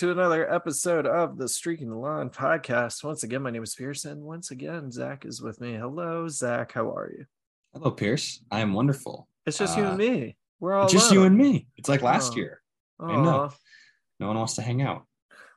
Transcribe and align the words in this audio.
to 0.00 0.10
another 0.10 0.50
episode 0.50 1.04
of 1.06 1.36
the 1.36 1.46
Streaking 1.46 1.90
the 1.90 1.94
Lawn 1.94 2.30
podcast. 2.30 3.04
Once 3.04 3.22
again, 3.22 3.42
my 3.42 3.50
name 3.50 3.62
is 3.62 3.74
Pearson. 3.74 4.22
Once 4.22 4.50
again, 4.50 4.90
Zach 4.90 5.26
is 5.26 5.42
with 5.42 5.60
me. 5.60 5.74
Hello, 5.74 6.26
Zach. 6.26 6.72
How 6.72 6.90
are 6.90 7.12
you? 7.14 7.26
Hello, 7.74 7.90
Pierce. 7.90 8.42
I 8.50 8.60
am 8.60 8.72
wonderful. 8.72 9.28
It's 9.44 9.58
just 9.58 9.76
uh, 9.76 9.82
you 9.82 9.86
and 9.88 9.94
uh, 9.96 9.98
me. 9.98 10.36
We're 10.58 10.72
all 10.72 10.88
just 10.88 11.12
you 11.12 11.24
and 11.24 11.36
me. 11.36 11.66
It's 11.76 11.90
like 11.90 12.00
last 12.00 12.32
oh. 12.32 12.36
year. 12.36 12.62
Oh. 12.98 13.08
I 13.08 13.16
know. 13.16 13.50
No 14.20 14.28
one 14.28 14.38
wants 14.38 14.54
to 14.54 14.62
hang 14.62 14.80
out. 14.80 15.04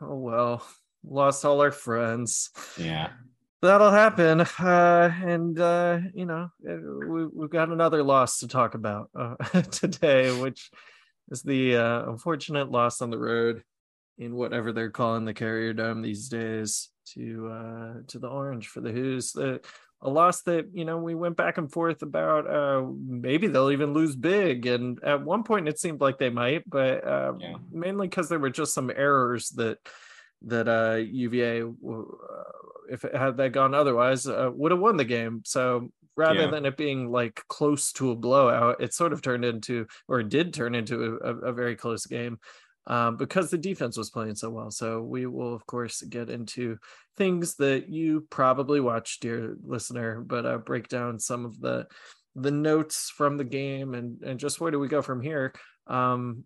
Oh 0.01 0.17
well, 0.17 0.67
lost 1.05 1.45
all 1.45 1.61
our 1.61 1.71
friends. 1.71 2.49
Yeah. 2.77 3.11
That'll 3.61 3.91
happen, 3.91 4.41
uh, 4.41 5.13
and 5.23 5.57
uh, 5.57 5.99
you 6.13 6.25
know 6.25 6.49
we, 6.59 7.27
we've 7.27 7.49
got 7.49 7.69
another 7.69 8.03
loss 8.03 8.39
to 8.39 8.49
talk 8.49 8.75
about 8.75 9.09
uh, 9.17 9.35
today, 9.61 10.37
which 10.37 10.69
is 11.31 11.43
the 11.43 11.77
uh, 11.77 12.09
unfortunate 12.09 12.69
loss 12.69 13.01
on 13.01 13.09
the 13.09 13.17
road 13.17 13.63
in 14.17 14.35
whatever 14.35 14.71
they're 14.71 14.89
calling 14.89 15.25
the 15.25 15.33
Carrier 15.33 15.73
Dome 15.73 16.01
these 16.01 16.29
days 16.29 16.89
to 17.13 17.49
uh, 17.49 17.93
to 18.07 18.19
the 18.19 18.27
Orange 18.27 18.67
for 18.67 18.81
the 18.81 18.91
Hoos. 18.91 19.31
The 19.33 19.61
a 20.03 20.09
loss 20.09 20.41
that 20.41 20.67
you 20.73 20.85
know 20.85 20.97
we 20.97 21.15
went 21.15 21.37
back 21.37 21.57
and 21.57 21.71
forth 21.71 22.01
about. 22.01 22.49
Uh, 22.49 22.85
maybe 23.07 23.47
they'll 23.47 23.71
even 23.71 23.93
lose 23.93 24.15
big, 24.15 24.65
and 24.65 25.01
at 25.03 25.23
one 25.23 25.43
point 25.43 25.67
it 25.67 25.79
seemed 25.79 26.01
like 26.01 26.17
they 26.17 26.29
might, 26.29 26.69
but 26.69 27.05
uh, 27.07 27.33
yeah. 27.39 27.55
mainly 27.71 28.07
because 28.07 28.29
there 28.29 28.39
were 28.39 28.49
just 28.49 28.73
some 28.73 28.91
errors 28.93 29.49
that 29.51 29.77
that 30.43 30.67
uh, 30.67 30.97
UVA, 30.97 31.61
uh, 31.61 32.03
if 32.91 33.05
it 33.05 33.15
had 33.15 33.37
that 33.37 33.53
gone 33.53 33.73
otherwise, 33.73 34.27
uh, 34.27 34.51
would 34.53 34.71
have 34.71 34.81
won 34.81 34.97
the 34.97 35.05
game. 35.05 35.41
So 35.45 35.89
rather 36.17 36.41
yeah. 36.41 36.51
than 36.51 36.65
it 36.65 36.75
being 36.75 37.09
like 37.09 37.41
close 37.47 37.93
to 37.93 38.11
a 38.11 38.15
blowout, 38.15 38.81
it 38.81 38.93
sort 38.93 39.13
of 39.13 39.21
turned 39.21 39.45
into, 39.45 39.87
or 40.09 40.21
did 40.21 40.53
turn 40.53 40.75
into 40.75 41.17
a, 41.23 41.49
a 41.49 41.53
very 41.53 41.77
close 41.77 42.05
game 42.05 42.39
um, 42.87 43.17
because 43.17 43.49
the 43.49 43.57
defense 43.57 43.97
was 43.97 44.09
playing 44.09 44.35
so 44.35 44.49
well. 44.49 44.71
So 44.71 45.01
we 45.01 45.25
will, 45.25 45.53
of 45.53 45.65
course, 45.65 46.01
get 46.01 46.29
into 46.29 46.77
things 47.17 47.55
that 47.55 47.89
you 47.89 48.27
probably 48.29 48.79
watched, 48.79 49.21
dear 49.21 49.55
listener, 49.63 50.21
but 50.21 50.45
uh, 50.45 50.57
break 50.57 50.87
down 50.87 51.19
some 51.19 51.45
of 51.45 51.59
the 51.59 51.87
the 52.35 52.51
notes 52.51 53.11
from 53.15 53.37
the 53.37 53.43
game 53.43 53.93
and 53.93 54.21
and 54.23 54.39
just 54.39 54.59
where 54.59 54.71
do 54.71 54.79
we 54.79 54.87
go 54.87 55.01
from 55.01 55.21
here. 55.21 55.53
Um, 55.87 56.45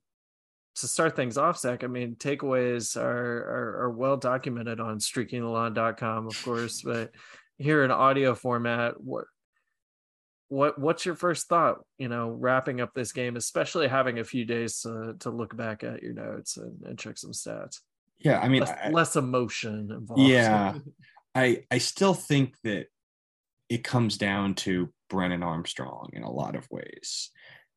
to 0.75 0.88
start 0.88 1.15
things 1.15 1.38
off, 1.38 1.58
Zach, 1.58 1.83
I 1.83 1.88
mean, 1.88 2.15
takeaways 2.15 2.95
are, 2.95 3.38
are, 3.38 3.81
are 3.83 3.89
well 3.89 4.15
documented 4.15 4.80
on 4.80 4.99
streakingthelawn.com, 4.99 6.27
of 6.27 6.43
course, 6.43 6.83
but 6.83 7.11
here 7.58 7.83
in 7.83 7.89
audio 7.89 8.35
format, 8.35 9.02
what 9.02 9.25
what 10.49 10.79
what's 10.79 11.05
your 11.05 11.15
first 11.15 11.47
thought 11.47 11.79
you 11.97 12.07
know 12.07 12.29
wrapping 12.29 12.79
up 12.79 12.93
this 12.93 13.11
game 13.11 13.35
especially 13.35 13.87
having 13.87 14.19
a 14.19 14.23
few 14.23 14.45
days 14.45 14.79
to, 14.81 15.15
to 15.19 15.29
look 15.29 15.55
back 15.57 15.83
at 15.83 16.01
your 16.01 16.13
notes 16.13 16.57
and, 16.57 16.81
and 16.83 16.99
check 16.99 17.17
some 17.17 17.31
stats? 17.31 17.79
Yeah 18.19 18.39
i 18.39 18.47
mean 18.47 18.61
less, 18.61 18.77
I, 18.83 18.89
less 18.89 19.15
emotion 19.15 19.89
involved. 19.91 20.21
Yeah. 20.21 20.77
I 21.35 21.63
i 21.69 21.77
still 21.77 22.13
think 22.13 22.55
that 22.63 22.87
it 23.69 23.83
comes 23.83 24.17
down 24.17 24.55
to 24.55 24.91
brennan 25.09 25.43
armstrong 25.43 26.09
in 26.13 26.23
a 26.23 26.31
lot 26.31 26.55
of 26.55 26.67
ways. 26.71 27.31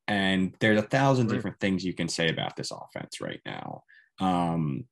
And 0.07 0.55
there's 0.59 0.79
a 0.79 0.83
thousand 0.83 1.29
different 1.29 1.61
things 1.61 1.85
you 1.85 1.95
can 1.95 2.09
say 2.09 2.29
about 2.29 2.57
this 2.57 2.73
offense 2.73 3.21
right 3.21 3.41
now. 3.45 3.83
Um 4.19 4.85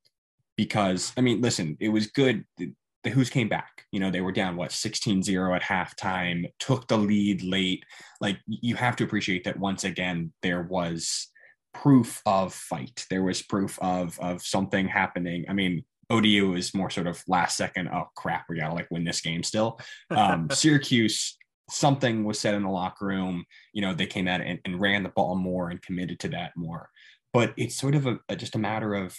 because 0.56 1.12
i 1.16 1.20
mean 1.20 1.40
listen 1.40 1.76
it 1.78 1.88
was 1.88 2.08
good 2.08 2.44
the 3.08 3.14
Hoos 3.14 3.30
came 3.30 3.48
back. 3.48 3.84
You 3.90 4.00
know, 4.00 4.10
they 4.10 4.20
were 4.20 4.32
down, 4.32 4.56
what, 4.56 4.72
16 4.72 5.22
0 5.22 5.54
at 5.54 5.62
halftime, 5.62 6.52
took 6.58 6.86
the 6.88 6.98
lead 6.98 7.42
late. 7.42 7.84
Like, 8.20 8.38
you 8.46 8.74
have 8.76 8.96
to 8.96 9.04
appreciate 9.04 9.44
that 9.44 9.58
once 9.58 9.84
again, 9.84 10.32
there 10.42 10.62
was 10.62 11.28
proof 11.72 12.20
of 12.26 12.52
fight. 12.52 13.06
There 13.08 13.22
was 13.22 13.42
proof 13.42 13.78
of 13.80 14.18
of 14.20 14.42
something 14.42 14.88
happening. 14.88 15.46
I 15.48 15.52
mean, 15.52 15.84
ODU 16.10 16.54
is 16.54 16.74
more 16.74 16.90
sort 16.90 17.06
of 17.06 17.22
last 17.28 17.56
second, 17.56 17.88
oh 17.88 18.08
crap, 18.16 18.46
we 18.48 18.56
gotta 18.56 18.74
like 18.74 18.90
win 18.90 19.04
this 19.04 19.20
game 19.20 19.42
still. 19.42 19.78
Um, 20.10 20.48
Syracuse, 20.52 21.36
something 21.70 22.24
was 22.24 22.40
said 22.40 22.54
in 22.54 22.62
the 22.62 22.70
locker 22.70 23.06
room. 23.06 23.44
You 23.72 23.82
know, 23.82 23.94
they 23.94 24.06
came 24.06 24.26
out 24.26 24.40
and, 24.40 24.58
and 24.64 24.80
ran 24.80 25.02
the 25.02 25.10
ball 25.10 25.36
more 25.36 25.70
and 25.70 25.80
committed 25.82 26.18
to 26.20 26.28
that 26.30 26.52
more. 26.56 26.88
But 27.32 27.52
it's 27.56 27.76
sort 27.76 27.94
of 27.94 28.06
a, 28.06 28.18
a 28.28 28.36
just 28.36 28.54
a 28.54 28.58
matter 28.58 28.94
of 28.94 29.16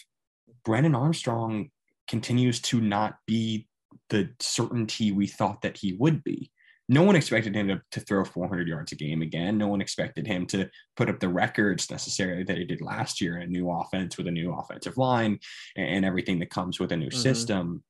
Brennan 0.65 0.95
Armstrong 0.95 1.69
continues 2.07 2.59
to 2.59 2.81
not 2.81 3.15
be 3.27 3.68
the 4.09 4.29
certainty 4.39 5.11
we 5.11 5.27
thought 5.27 5.61
that 5.61 5.77
he 5.77 5.93
would 5.93 6.23
be. 6.23 6.51
No 6.91 7.03
one 7.03 7.15
expected 7.15 7.55
him 7.55 7.67
to, 7.67 7.81
to 7.91 7.99
throw 7.99 8.25
400 8.25 8.67
yards 8.67 8.91
a 8.91 8.95
game 8.95 9.21
again. 9.21 9.59
No 9.59 9.67
one 9.67 9.79
expected 9.79 10.25
him 10.25 10.47
to 10.47 10.67
put 10.97 11.07
up 11.07 11.19
the 11.19 11.29
records 11.29 11.91
necessarily 11.91 12.43
that 12.43 12.57
he 12.57 12.65
did 12.65 12.81
last 12.81 13.21
year 13.21 13.37
in 13.37 13.43
a 13.43 13.47
new 13.47 13.69
offense 13.69 14.17
with 14.17 14.25
a 14.27 14.31
new 14.31 14.51
offensive 14.51 14.97
line 14.97 15.39
and, 15.75 15.87
and 15.87 16.05
everything 16.05 16.39
that 16.39 16.49
comes 16.49 16.79
with 16.79 16.91
a 16.91 16.97
new 16.97 17.09
mm-hmm. 17.09 17.19
system. 17.19 17.83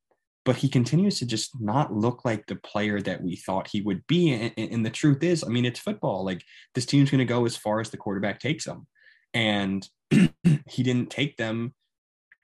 But 0.44 0.58
he 0.58 0.68
continues 0.68 1.20
to 1.20 1.26
just 1.26 1.52
not 1.62 1.94
look 1.94 2.26
like 2.26 2.46
the 2.46 2.58
player 2.58 3.02
that 3.02 3.24
we 3.24 3.38
thought 3.38 3.70
he 3.72 3.82
would 3.82 4.06
be. 4.08 4.34
And, 4.34 4.54
and 4.58 4.86
the 4.86 4.90
truth 4.90 5.24
is, 5.24 5.46
I 5.46 5.48
mean, 5.48 5.66
it's 5.66 5.80
football. 5.80 6.26
Like 6.26 6.44
this 6.76 6.86
team's 6.86 7.10
going 7.10 7.20
to 7.20 7.26
go 7.26 7.46
as 7.46 7.56
far 7.56 7.80
as 7.80 7.92
the 7.92 7.98
quarterback 7.98 8.42
takes 8.42 8.66
them. 8.66 8.86
And 9.34 9.88
he 10.10 10.84
didn't 10.84 11.10
take 11.10 11.38
them 11.38 11.74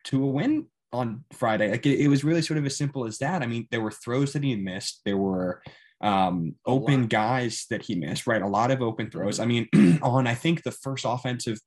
to 0.05 0.23
a 0.23 0.27
win 0.27 0.67
on 0.95 1.23
Friday. 1.33 1.71
Like 1.71 1.85
it, 1.85 1.99
it, 1.99 2.07
was 2.07 2.23
really 2.23 2.41
sort 2.41 2.57
of 2.57 2.65
as 2.65 2.77
simple 2.77 3.05
as 3.05 3.17
that. 3.19 3.41
I 3.41 3.47
mean, 3.47 3.67
there 3.71 3.81
were 3.81 3.91
throws 3.91 4.33
that 4.33 4.43
he 4.43 4.55
missed. 4.55 5.01
There 5.05 5.17
were 5.17 5.61
um, 6.01 6.55
open 6.65 7.07
guys 7.07 7.65
that 7.69 7.83
he 7.83 7.95
missed, 7.95 8.27
right? 8.27 8.41
A 8.41 8.47
lot 8.47 8.71
of 8.71 8.81
open 8.81 9.09
throws. 9.09 9.39
I 9.39 9.45
mean, 9.45 9.67
on 10.01 10.27
I 10.27 10.35
think 10.35 10.63
the 10.63 10.71
first 10.71 11.05
offensive 11.07 11.59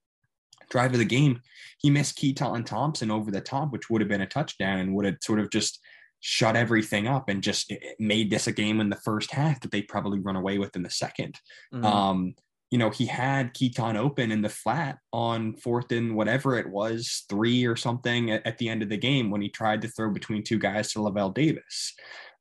drive 0.71 0.93
of 0.93 0.99
the 0.99 1.05
game, 1.05 1.41
he 1.79 1.91
missed 1.91 2.19
Keytaon 2.19 2.65
Thompson 2.65 3.11
over 3.11 3.31
the 3.31 3.41
top, 3.41 3.73
which 3.73 3.89
would 3.91 4.01
have 4.01 4.09
been 4.09 4.21
a 4.21 4.27
touchdown 4.27 4.79
and 4.79 4.95
would 4.95 5.07
have 5.07 5.17
sort 5.23 5.41
of 5.41 5.51
just 5.51 5.81
shut 6.21 6.57
everything 6.57 7.07
up 7.07 7.29
and 7.29 7.43
just 7.43 7.73
made 7.99 8.31
this 8.31 8.47
a 8.47 8.53
game 8.53 8.81
in 8.81 8.91
the 8.91 8.97
first 8.97 9.31
half 9.31 9.61
that 9.61 9.71
they 9.71 9.83
probably 9.83 10.19
run 10.19 10.37
away 10.37 10.59
with 10.59 10.75
in 10.75 10.83
the 10.83 10.89
2nd 10.89 11.35
mm-hmm. 11.73 11.85
Um, 11.85 12.35
you 12.71 12.79
know, 12.79 12.91
he 12.91 13.07
had 13.07 13.55
Keaton 13.55 13.97
open 13.97 14.31
in 14.31 14.43
the 14.43 14.49
flat 14.49 14.99
on 15.13 15.57
fourth 15.57 15.91
and 15.91 16.15
whatever 16.15 16.59
it 16.59 16.69
was, 16.69 17.25
three 17.29 17.65
or 17.65 17.77
something 17.77 18.31
at, 18.31 18.47
at, 18.47 18.59
the 18.59 18.69
end 18.69 18.83
of 18.83 18.91
the 18.91 18.97
game 18.97 19.31
when 19.31 19.41
he 19.41 19.49
tried 19.49 19.83
to 19.83 19.89
throw 19.89 20.11
between 20.11 20.43
two 20.43 20.59
guys 20.59 20.93
to 20.93 20.99
Lavel 20.99 21.33
Davis. 21.33 21.95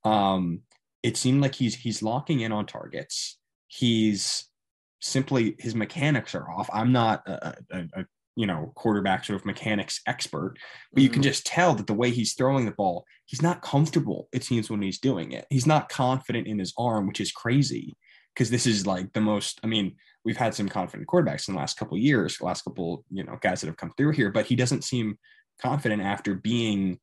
Um, 0.04 0.62
it 1.02 1.16
seemed 1.16 1.42
like 1.42 1.56
he's 1.56 1.76
he's 1.76 2.04
locking 2.04 2.42
in 2.42 2.52
on 2.52 2.66
targets. 2.66 3.38
He's 3.68 4.50
simply 5.00 5.56
his 5.60 5.76
mechanics 5.76 6.36
are 6.36 6.50
off. 6.50 6.70
I'm 6.74 6.92
not 6.92 7.26
a, 7.28 7.56
a, 7.72 7.86
a 7.94 8.06
you 8.36 8.46
know 8.46 8.74
quarterback 8.76 9.24
sort 9.24 9.40
of 9.40 9.46
mechanics 9.46 10.02
expert, 10.08 10.56
but 10.92 11.00
mm-hmm. 11.00 11.04
you 11.04 11.10
can 11.10 11.22
mm-hmm. 11.22 11.30
just 11.30 11.46
tell 11.46 11.74
that 11.76 11.88
the 11.88 11.94
way 11.94 12.12
he's 12.12 12.34
throwing 12.34 12.66
the 12.66 12.72
ball, 12.72 13.06
he's 13.26 13.42
not 13.42 13.62
comfortable. 13.62 14.28
It 14.34 14.44
seems 14.44 14.70
when 14.70 14.82
he's 14.82 15.00
doing 15.00 15.32
it, 15.32 15.46
he's 15.50 15.68
not 15.68 15.88
confident 15.90 16.48
in 16.48 16.60
his 16.60 16.74
arm, 16.78 17.08
which 17.08 17.22
is 17.22 17.32
crazy 17.32 17.96
because 18.34 18.50
this 18.50 18.68
is 18.68 18.86
like 18.86 19.14
the 19.14 19.22
most. 19.22 19.60
I 19.64 19.68
mean, 19.68 19.96
we've 20.28 20.36
had 20.36 20.54
some 20.54 20.68
confident 20.68 21.08
quarterbacks 21.08 21.48
in 21.48 21.54
the 21.54 21.60
last 21.60 21.78
couple 21.78 21.98
years, 21.98 22.42
last 22.42 22.66
couple, 22.66 23.06
you 23.10 23.24
know, 23.24 23.38
guys 23.40 23.62
that 23.62 23.68
have 23.68 23.78
come 23.78 23.94
through 23.96 24.12
here, 24.12 24.30
but 24.30 24.46
he 24.46 24.58
doesn't 24.58 24.84
seem 24.84 25.18
confident 25.62 26.02
after 26.02 26.36
being 26.36 27.00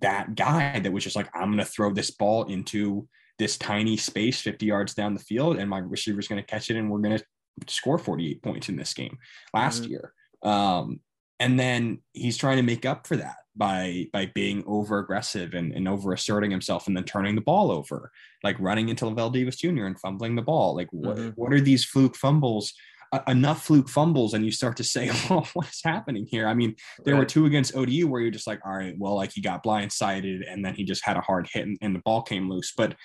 that 0.00 0.34
guy 0.34 0.80
that 0.80 0.90
was 0.90 1.04
just 1.04 1.14
like, 1.14 1.28
I'm 1.34 1.48
going 1.48 1.58
to 1.58 1.66
throw 1.66 1.92
this 1.92 2.10
ball 2.10 2.44
into 2.44 3.06
this 3.38 3.58
tiny 3.58 3.98
space 3.98 4.40
50 4.40 4.64
yards 4.64 4.94
down 4.94 5.12
the 5.12 5.20
field 5.20 5.58
and 5.58 5.68
my 5.68 5.80
receiver's 5.80 6.28
going 6.28 6.42
to 6.42 6.50
catch 6.50 6.70
it 6.70 6.78
and 6.78 6.90
we're 6.90 7.00
going 7.00 7.18
to 7.18 7.24
score 7.68 7.98
48 7.98 8.42
points 8.42 8.70
in 8.70 8.76
this 8.76 8.94
game 8.94 9.18
last 9.52 9.82
mm-hmm. 9.82 9.90
year. 9.90 10.14
Um, 10.42 11.00
and 11.40 11.60
then 11.60 12.00
he's 12.14 12.38
trying 12.38 12.56
to 12.56 12.62
make 12.62 12.86
up 12.86 13.06
for 13.06 13.18
that 13.18 13.36
by 13.56 14.06
by 14.12 14.30
being 14.34 14.64
over 14.66 14.98
aggressive 14.98 15.54
and, 15.54 15.72
and 15.72 15.86
over 15.86 16.12
asserting 16.12 16.50
himself 16.50 16.86
and 16.86 16.96
then 16.96 17.04
turning 17.04 17.34
the 17.34 17.40
ball 17.40 17.70
over 17.70 18.10
like 18.42 18.58
running 18.58 18.88
into 18.88 19.04
Lavel 19.04 19.32
Davis 19.32 19.56
Jr. 19.56 19.84
and 19.84 20.00
fumbling 20.00 20.34
the 20.34 20.42
ball 20.42 20.74
like 20.74 20.88
what, 20.90 21.16
mm-hmm. 21.16 21.28
what 21.30 21.52
are 21.52 21.60
these 21.60 21.84
fluke 21.84 22.16
fumbles 22.16 22.72
uh, 23.12 23.20
enough 23.28 23.66
fluke 23.66 23.90
fumbles 23.90 24.32
and 24.32 24.44
you 24.44 24.50
start 24.50 24.76
to 24.78 24.84
say 24.84 25.10
oh 25.30 25.46
what's 25.52 25.84
happening 25.84 26.26
here 26.30 26.46
I 26.46 26.54
mean 26.54 26.74
there 27.04 27.14
right. 27.14 27.20
were 27.20 27.26
two 27.26 27.46
against 27.46 27.76
ODU 27.76 28.08
where 28.08 28.22
you're 28.22 28.30
just 28.30 28.46
like 28.46 28.60
all 28.64 28.76
right 28.76 28.94
well 28.98 29.16
like 29.16 29.32
he 29.32 29.42
got 29.42 29.62
blindsided 29.62 30.40
and 30.50 30.64
then 30.64 30.74
he 30.74 30.84
just 30.84 31.04
had 31.04 31.16
a 31.16 31.20
hard 31.20 31.48
hit 31.52 31.66
and, 31.66 31.76
and 31.82 31.94
the 31.94 32.02
ball 32.04 32.22
came 32.22 32.48
loose 32.48 32.72
but 32.74 32.96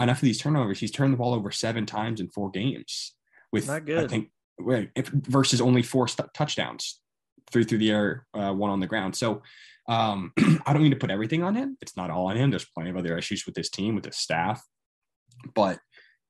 enough 0.00 0.18
of 0.18 0.22
these 0.22 0.40
turnovers 0.40 0.80
he's 0.80 0.90
turned 0.90 1.14
the 1.14 1.18
ball 1.18 1.32
over 1.32 1.50
seven 1.50 1.86
times 1.86 2.20
in 2.20 2.28
four 2.28 2.50
games 2.50 3.14
with 3.52 3.68
I 4.04 4.06
think 4.08 4.30
if, 4.94 5.08
versus 5.08 5.60
only 5.60 5.82
four 5.82 6.08
st- 6.08 6.32
touchdowns 6.34 7.00
three 7.50 7.64
through 7.64 7.78
the 7.78 7.90
air, 7.90 8.26
uh, 8.34 8.52
one 8.52 8.70
on 8.70 8.80
the 8.80 8.86
ground. 8.86 9.14
So 9.16 9.42
um, 9.88 10.32
I 10.66 10.72
don't 10.72 10.82
mean 10.82 10.90
to 10.92 10.98
put 10.98 11.10
everything 11.10 11.42
on 11.42 11.54
him. 11.54 11.76
It's 11.80 11.96
not 11.96 12.10
all 12.10 12.26
on 12.26 12.36
him. 12.36 12.50
There's 12.50 12.64
plenty 12.64 12.90
of 12.90 12.96
other 12.96 13.16
issues 13.16 13.46
with 13.46 13.54
this 13.54 13.70
team, 13.70 13.94
with 13.94 14.04
the 14.04 14.12
staff. 14.12 14.62
But 15.54 15.78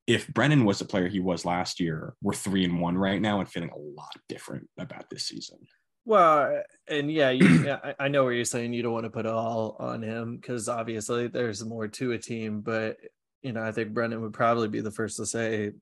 if 0.07 0.29
Brennan 0.29 0.65
was 0.65 0.79
the 0.79 0.85
player 0.85 1.09
he 1.09 1.21
was 1.21 1.45
last 1.45 1.81
year, 1.81 2.15
we're 2.23 2.35
three 2.35 2.65
and 2.65 2.81
one 2.81 2.97
right 2.99 3.21
now 3.21 3.41
and 3.41 3.49
feeling 3.49 3.71
a 3.71 3.79
lot 3.79 4.13
different 4.29 4.69
about 4.79 5.09
this 5.11 5.27
season. 5.27 5.59
Well, 6.05 6.63
and 6.89 7.11
yeah, 7.11 7.31
you, 7.31 7.75
I 7.99 8.09
know 8.09 8.25
what 8.25 8.31
you're 8.31 8.45
saying. 8.45 8.73
You 8.73 8.83
don't 8.83 8.93
want 8.93 9.05
to 9.05 9.11
put 9.11 9.27
it 9.27 9.33
all 9.33 9.77
on 9.79 10.03
him 10.03 10.37
because 10.37 10.69
obviously 10.69 11.29
there's 11.29 11.65
more 11.65 11.89
to 11.89 12.13
a 12.13 12.19
team. 12.19 12.61
But 12.61 12.99
you 13.43 13.53
know, 13.53 13.63
I 13.63 13.73
think 13.73 13.95
Brennan 13.95 14.21
would 14.23 14.33
probably 14.33 14.69
be 14.69 14.81
the 14.81 14.91
first 14.91 15.17
to 15.19 15.27
say 15.27 15.73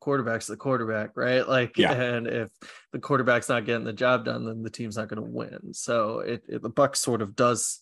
quarterback's 0.00 0.46
the 0.46 0.56
quarterback, 0.56 1.10
right? 1.16 1.46
Like, 1.48 1.76
Yeah. 1.78 1.92
and 1.92 2.26
if 2.26 2.50
the 2.92 2.98
quarterback's 2.98 3.48
not 3.48 3.64
getting 3.64 3.84
the 3.84 3.92
job 3.92 4.24
done, 4.24 4.44
then 4.44 4.62
the 4.62 4.70
team's 4.70 4.96
not 4.96 5.08
going 5.08 5.22
to 5.22 5.30
win. 5.30 5.74
So 5.74 6.20
it, 6.20 6.44
it 6.48 6.62
the 6.62 6.68
Buck 6.68 6.96
sort 6.96 7.22
of 7.22 7.34
does 7.36 7.80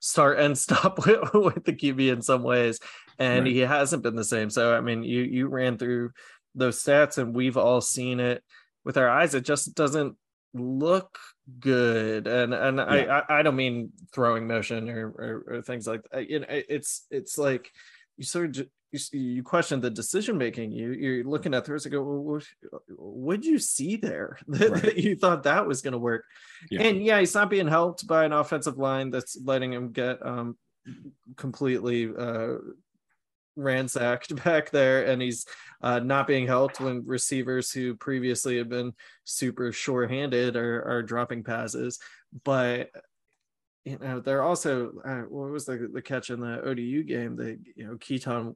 start 0.00 0.38
and 0.38 0.56
stop 0.66 1.04
with, 1.06 1.32
with 1.34 1.64
the 1.64 1.72
QB 1.72 2.12
in 2.12 2.22
some 2.22 2.42
ways, 2.42 2.80
and 3.18 3.44
Right. 3.44 3.52
he 3.52 3.58
hasn't 3.60 4.02
been 4.02 4.16
the 4.16 4.24
same. 4.24 4.50
So 4.50 4.74
I 4.76 4.80
mean, 4.80 5.02
you 5.02 5.22
you 5.22 5.48
ran 5.48 5.78
through 5.78 6.10
those 6.54 6.82
stats, 6.82 7.18
and 7.18 7.34
we've 7.34 7.56
all 7.56 7.80
seen 7.80 8.20
it 8.20 8.42
with 8.84 8.96
our 8.96 9.08
eyes. 9.08 9.34
It 9.34 9.44
just 9.44 9.74
doesn't 9.74 10.16
look 10.54 11.18
good 11.60 12.26
and 12.26 12.54
and 12.54 12.80
I, 12.80 13.04
I 13.28 13.38
i 13.38 13.42
don't 13.42 13.54
mean 13.54 13.90
throwing 14.14 14.46
motion 14.46 14.88
or 14.88 15.08
or, 15.08 15.44
or 15.56 15.62
things 15.62 15.86
like 15.86 16.02
that 16.10 16.28
you 16.28 16.40
know 16.40 16.46
it's 16.48 17.06
it's 17.10 17.36
like 17.36 17.70
you 18.16 18.24
sort 18.24 18.56
of 18.56 18.66
you, 18.92 19.20
you 19.20 19.42
question 19.42 19.80
the 19.80 19.90
decision 19.90 20.38
making 20.38 20.72
you 20.72 20.92
you're 20.92 21.24
looking 21.24 21.54
at 21.54 21.68
and 21.68 21.90
go 21.90 22.02
well, 22.02 22.22
what 22.22 22.44
would 22.88 23.44
you 23.44 23.58
see 23.58 23.96
there 23.96 24.38
that, 24.48 24.70
Right. 24.70 24.82
that 24.82 24.96
you 24.98 25.16
thought 25.16 25.42
that 25.42 25.66
was 25.66 25.82
going 25.82 25.92
to 25.92 25.98
work 25.98 26.24
Yeah. 26.70 26.82
and 26.82 27.04
yeah 27.04 27.18
he's 27.20 27.34
not 27.34 27.50
being 27.50 27.68
helped 27.68 28.06
by 28.06 28.24
an 28.24 28.32
offensive 28.32 28.78
line 28.78 29.10
that's 29.10 29.38
letting 29.44 29.72
him 29.72 29.92
get 29.92 30.24
um 30.24 30.56
completely 31.36 32.10
uh 32.16 32.54
ransacked 33.56 34.34
back 34.44 34.70
there 34.70 35.04
and 35.04 35.20
he's 35.20 35.44
uh, 35.82 35.98
not 35.98 36.26
being 36.26 36.46
helped 36.46 36.80
when 36.80 37.04
receivers 37.06 37.70
who 37.70 37.94
previously 37.96 38.56
have 38.58 38.68
been 38.68 38.92
super 39.24 39.72
sure-handed 39.72 40.56
are, 40.56 40.82
are 40.88 41.02
dropping 41.02 41.42
passes 41.44 41.98
but 42.44 42.90
you 43.88 43.98
know 43.98 44.20
they're 44.20 44.42
also 44.42 44.92
uh, 45.04 45.22
what 45.22 45.50
was 45.50 45.64
the, 45.64 45.88
the 45.92 46.02
catch 46.02 46.30
in 46.30 46.40
the 46.40 46.60
odu 46.62 47.02
game 47.02 47.36
that 47.36 47.58
you 47.76 47.86
know 47.86 47.96
keaton 47.96 48.54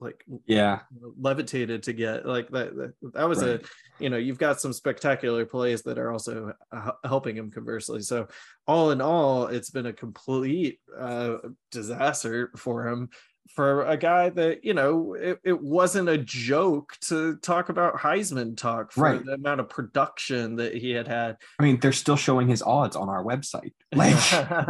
like 0.00 0.24
Yeah. 0.46 0.80
levitated 1.18 1.82
to 1.82 1.92
get 1.92 2.24
like 2.24 2.48
that 2.50 2.76
that, 2.76 2.92
that 3.14 3.28
was 3.28 3.42
Right. 3.42 3.60
a 3.62 4.02
you 4.02 4.10
know 4.10 4.16
you've 4.16 4.38
got 4.38 4.60
some 4.60 4.72
spectacular 4.72 5.44
plays 5.44 5.82
that 5.82 5.98
are 5.98 6.12
also 6.12 6.52
uh, 6.70 6.92
helping 7.04 7.36
him 7.36 7.50
conversely 7.50 8.00
so 8.02 8.28
all 8.66 8.92
in 8.92 9.00
all 9.00 9.46
it's 9.48 9.70
been 9.70 9.86
a 9.86 9.92
complete 9.92 10.78
uh 10.98 11.38
disaster 11.72 12.52
for 12.56 12.86
him 12.86 13.08
for 13.54 13.84
a 13.86 13.96
guy 13.96 14.28
that 14.30 14.64
you 14.64 14.74
know 14.74 15.14
it, 15.14 15.38
it 15.44 15.60
wasn't 15.62 16.08
a 16.08 16.18
joke 16.18 16.92
to 17.02 17.36
talk 17.38 17.68
about 17.68 17.96
heisman 17.96 18.56
talk 18.56 18.92
for 18.92 19.02
Right. 19.04 19.24
the 19.24 19.32
amount 19.34 19.60
of 19.60 19.68
production 19.68 20.56
that 20.56 20.74
he 20.74 20.90
had 20.90 21.08
had 21.08 21.36
I 21.58 21.62
mean, 21.62 21.78
they're 21.80 21.92
still 21.92 22.16
showing 22.16 22.48
his 22.48 22.62
odds 22.62 22.96
on 22.96 23.08
our 23.08 23.24
website. 23.24 23.72
Like, 23.94 24.14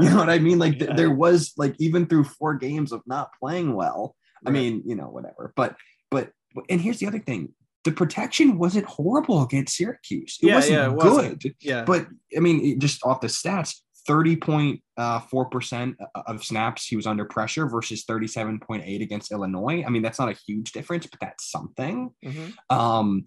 you 0.00 0.10
know 0.10 0.16
what 0.19 0.30
I 0.30 0.38
mean? 0.38 0.58
Like, 0.58 0.78
th- 0.78 0.90
Yeah. 0.90 0.96
there 0.96 1.10
was 1.10 1.52
like 1.56 1.75
even 1.78 2.06
through 2.06 2.25
four 2.25 2.54
games 2.54 2.92
of 2.92 3.02
not 3.06 3.30
playing 3.40 3.75
well. 3.75 4.14
I 4.46 4.50
mean, 4.50 4.82
you 4.86 4.94
know, 4.94 5.06
whatever. 5.06 5.52
But 5.56 5.76
but 6.10 6.31
and 6.70 6.81
here's 6.81 6.98
the 6.98 7.06
other 7.08 7.19
thing: 7.19 7.52
the 7.84 7.90
protection 7.92 8.58
wasn't 8.58 8.86
horrible 8.86 9.42
against 9.42 9.76
Syracuse. 9.76 10.38
It 10.40 10.46
Yeah, 10.46 10.54
wasn't 10.54 10.72
yeah, 10.74 10.86
it 10.86 10.92
wasn't. 10.92 11.42
good. 11.42 11.54
yeah 11.60 11.84
But 11.84 12.06
I 12.36 12.40
mean, 12.40 12.78
just 12.78 13.04
off 13.04 13.20
the 13.20 13.26
stats, 13.26 13.74
30.4% 14.08 15.94
of 16.14 16.44
snaps 16.44 16.87
he 16.87 16.96
was 16.96 17.06
under 17.06 17.25
pressure 17.25 17.66
versus 17.69 18.05
37.8 18.05 19.02
against 19.02 19.32
Illinois. 19.32 19.84
I 19.87 19.90
mean, 19.90 20.02
that's 20.02 20.19
not 20.19 20.28
a 20.31 20.37
huge 20.46 20.72
difference, 20.72 21.06
but 21.06 21.20
that's 21.20 21.50
something. 21.50 22.10
Mhm. 22.25 22.55
Um, 22.70 23.25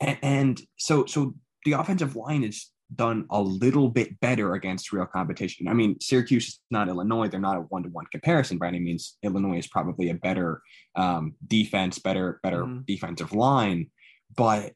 and, 0.00 0.18
and 0.22 0.62
so 0.78 1.06
so 1.06 1.34
the 1.64 1.72
offensive 1.72 2.14
line 2.14 2.44
is 2.44 2.70
done 2.94 3.26
a 3.30 3.40
little 3.42 3.90
bit 3.90 4.18
better 4.20 4.54
against 4.54 4.92
real 4.92 5.04
competition. 5.06 5.68
I 5.68 5.74
mean, 5.74 5.96
Syracuse 6.00 6.48
is 6.48 6.60
not 6.70 6.88
Illinois; 6.88 7.28
they're 7.28 7.40
not 7.40 7.58
a 7.58 7.62
one-to-one 7.62 8.06
comparison 8.12 8.58
by 8.58 8.68
any 8.68 8.78
means. 8.80 9.18
Illinois 9.22 9.58
is 9.58 9.66
probably 9.66 10.08
a 10.10 10.14
better 10.14 10.62
um, 10.94 11.34
defense, 11.46 11.98
better 11.98 12.40
better 12.42 12.64
Mhm. 12.64 12.86
defensive 12.86 13.32
line, 13.32 13.90
but 14.36 14.72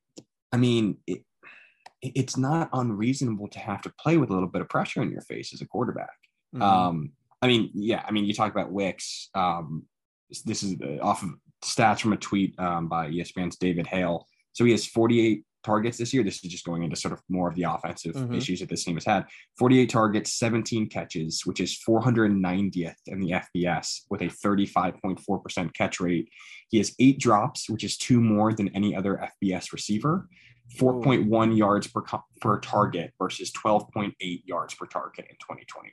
I 0.52 0.56
mean, 0.58 0.98
it, 1.06 1.24
it's 2.02 2.36
not 2.36 2.68
unreasonable 2.72 3.48
to 3.48 3.58
have 3.58 3.80
to 3.82 3.92
play 3.98 4.16
with 4.16 4.30
a 4.30 4.32
little 4.32 4.48
bit 4.48 4.60
of 4.60 4.68
pressure 4.68 5.02
in 5.02 5.10
your 5.10 5.20
face 5.22 5.52
as 5.54 5.60
a 5.60 5.66
quarterback. 5.66 6.10
Mhm. 6.54 6.62
Um, 6.62 7.12
I 7.40 7.46
mean, 7.46 7.70
yeah, 7.74 8.04
I 8.06 8.10
mean, 8.12 8.24
you 8.24 8.34
talk 8.34 8.52
about 8.52 8.72
Wicks. 8.72 9.28
Um, 9.34 9.84
this 10.44 10.62
is 10.62 10.76
uh, 10.80 10.98
off 11.02 11.22
of 11.22 11.30
stats 11.64 12.00
from 12.00 12.12
a 12.12 12.16
tweet 12.16 12.58
um, 12.58 12.88
by 12.88 13.08
ESPN's 13.08 13.56
David 13.56 13.86
Hale. 13.86 14.26
So 14.52 14.64
he 14.64 14.70
has 14.72 14.84
48 14.86 15.44
targets 15.64 15.98
this 15.98 16.12
year. 16.12 16.24
This 16.24 16.42
is 16.44 16.50
just 16.50 16.64
going 16.64 16.82
into 16.82 16.96
sort 16.96 17.12
of 17.14 17.20
more 17.28 17.48
of 17.48 17.54
the 17.54 17.62
offensive 17.64 18.14
Mhm. 18.16 18.36
issues 18.36 18.58
that 18.60 18.68
this 18.68 18.84
team 18.84 18.96
has 18.96 19.04
had. 19.04 19.26
48 19.58 19.88
targets, 19.88 20.32
17 20.32 20.88
catches, 20.88 21.46
which 21.46 21.60
is 21.60 21.78
490th 21.78 22.96
in 23.06 23.20
the 23.20 23.32
FBS 23.32 24.04
with 24.10 24.22
a 24.22 24.28
35.4% 24.28 25.72
catch 25.74 26.00
rate. 26.00 26.28
He 26.68 26.78
has 26.78 26.94
eight 26.98 27.18
drops, 27.20 27.68
which 27.70 27.84
is 27.84 27.96
two 27.96 28.20
more 28.20 28.52
than 28.52 28.68
any 28.74 28.94
other 28.96 29.18
FBS 29.18 29.72
receiver. 29.72 30.28
4.1 30.78 31.56
yards 31.56 31.86
per, 31.86 32.02
per 32.40 32.60
target 32.60 33.12
versus 33.18 33.52
12.8 33.52 34.12
yards 34.44 34.74
per 34.74 34.86
target 34.86 35.26
in 35.28 35.36
2021 35.36 35.92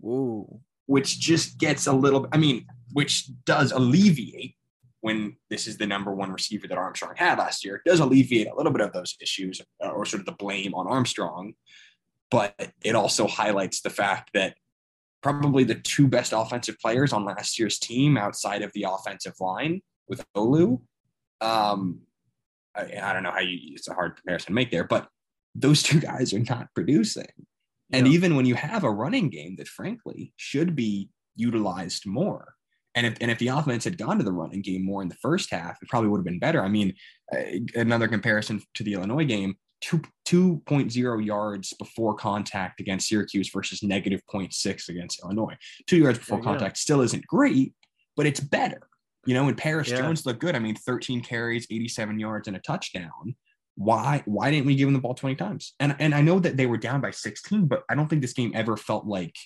Whoa. 0.00 0.60
which 0.86 1.18
just 1.18 1.58
gets 1.58 1.86
a 1.86 1.92
little 1.92 2.26
i 2.32 2.36
mean 2.36 2.66
which 2.92 3.30
does 3.44 3.72
alleviate 3.72 4.54
when 5.00 5.36
this 5.50 5.66
is 5.66 5.76
the 5.78 5.86
number 5.86 6.14
one 6.14 6.32
receiver 6.32 6.66
that 6.66 6.78
armstrong 6.78 7.14
had 7.16 7.38
last 7.38 7.64
year 7.64 7.76
it 7.76 7.82
does 7.84 8.00
alleviate 8.00 8.48
a 8.48 8.54
little 8.54 8.72
bit 8.72 8.80
of 8.80 8.92
those 8.92 9.16
issues 9.20 9.60
uh, 9.84 9.88
or 9.88 10.04
sort 10.04 10.20
of 10.20 10.26
the 10.26 10.32
blame 10.32 10.74
on 10.74 10.86
armstrong 10.86 11.52
but 12.30 12.54
it 12.82 12.94
also 12.94 13.26
highlights 13.26 13.80
the 13.80 13.90
fact 13.90 14.30
that 14.34 14.56
probably 15.22 15.64
the 15.64 15.74
two 15.74 16.06
best 16.06 16.32
offensive 16.34 16.78
players 16.78 17.12
on 17.12 17.24
last 17.24 17.58
year's 17.58 17.78
team 17.78 18.16
outside 18.16 18.62
of 18.62 18.72
the 18.72 18.86
offensive 18.88 19.34
line 19.40 19.80
with 20.08 20.24
olu 20.36 20.80
um 21.40 22.00
I, 22.76 22.92
I 23.02 23.12
don't 23.12 23.22
know 23.22 23.30
how 23.32 23.40
you 23.40 23.58
it's 23.74 23.88
a 23.88 23.94
hard 23.94 24.16
comparison 24.16 24.48
to 24.48 24.52
make 24.52 24.70
there 24.70 24.84
but 24.84 25.08
those 25.54 25.82
two 25.82 26.00
guys 26.10 26.32
are 26.32 26.38
not 26.40 26.68
producing 26.74 27.26
and 27.92 28.06
Yeah. 28.06 28.12
even 28.12 28.36
when 28.36 28.46
you 28.46 28.54
have 28.54 28.84
a 28.84 28.90
running 28.90 29.30
game 29.30 29.56
that 29.56 29.68
frankly 29.68 30.32
should 30.36 30.76
be 30.76 31.08
utilized 31.36 32.04
more. 32.06 32.54
And 32.94 33.06
if, 33.06 33.14
and 33.20 33.30
if 33.30 33.38
the 33.38 33.48
offense 33.48 33.84
had 33.84 33.96
gone 33.96 34.18
to 34.18 34.24
the 34.24 34.32
running 34.32 34.60
game 34.60 34.84
more 34.84 35.02
in 35.02 35.08
the 35.08 35.14
first 35.22 35.50
half, 35.52 35.78
it 35.80 35.88
probably 35.88 36.08
would 36.10 36.18
have 36.18 36.24
been 36.24 36.38
better. 36.40 36.62
I 36.62 36.68
mean, 36.68 36.94
uh, 37.32 37.38
another 37.76 38.08
comparison 38.08 38.60
to 38.74 38.82
the 38.82 38.94
Illinois 38.94 39.24
game, 39.24 39.54
two, 39.80 40.02
2.0 40.26 41.24
yards 41.24 41.72
before 41.78 42.14
contact 42.14 42.80
against 42.80 43.08
Syracuse 43.08 43.50
versus 43.50 43.82
negative 43.82 44.20
0.6 44.32 44.88
against 44.88 45.22
Illinois. 45.22 45.56
Two 45.86 45.98
yards 45.98 46.18
before 46.18 46.38
go. 46.38 46.44
contact 46.44 46.76
still 46.76 47.00
isn't 47.02 47.26
great, 47.26 47.72
but 48.16 48.26
it's 48.26 48.40
better. 48.40 48.88
You 49.26 49.34
know, 49.34 49.48
and 49.48 49.56
Perris 49.56 49.88
Yeah. 49.88 49.98
Jones 49.98 50.24
looked 50.26 50.40
good. 50.40 50.54
I 50.54 50.58
mean, 50.58 50.74
13 50.74 51.22
carries, 51.22 51.66
87 51.70 52.18
yards, 52.18 52.48
and 52.48 52.56
a 52.56 52.60
touchdown 52.60 53.34
why 53.80 54.22
why 54.26 54.50
didn't 54.50 54.66
we 54.66 54.74
give 54.74 54.88
him 54.88 54.92
the 54.94 54.98
ball 55.00 55.14
20 55.14 55.36
times 55.36 55.74
and 55.78 55.94
and 56.00 56.12
i 56.12 56.20
know 56.20 56.40
that 56.40 56.56
they 56.56 56.66
were 56.66 56.76
down 56.76 57.00
by 57.00 57.12
16 57.12 57.66
but 57.66 57.84
i 57.88 57.94
don't 57.94 58.08
think 58.08 58.20
this 58.22 58.32
game 58.32 58.50
ever 58.56 58.76
felt 58.76 59.06
like 59.06 59.36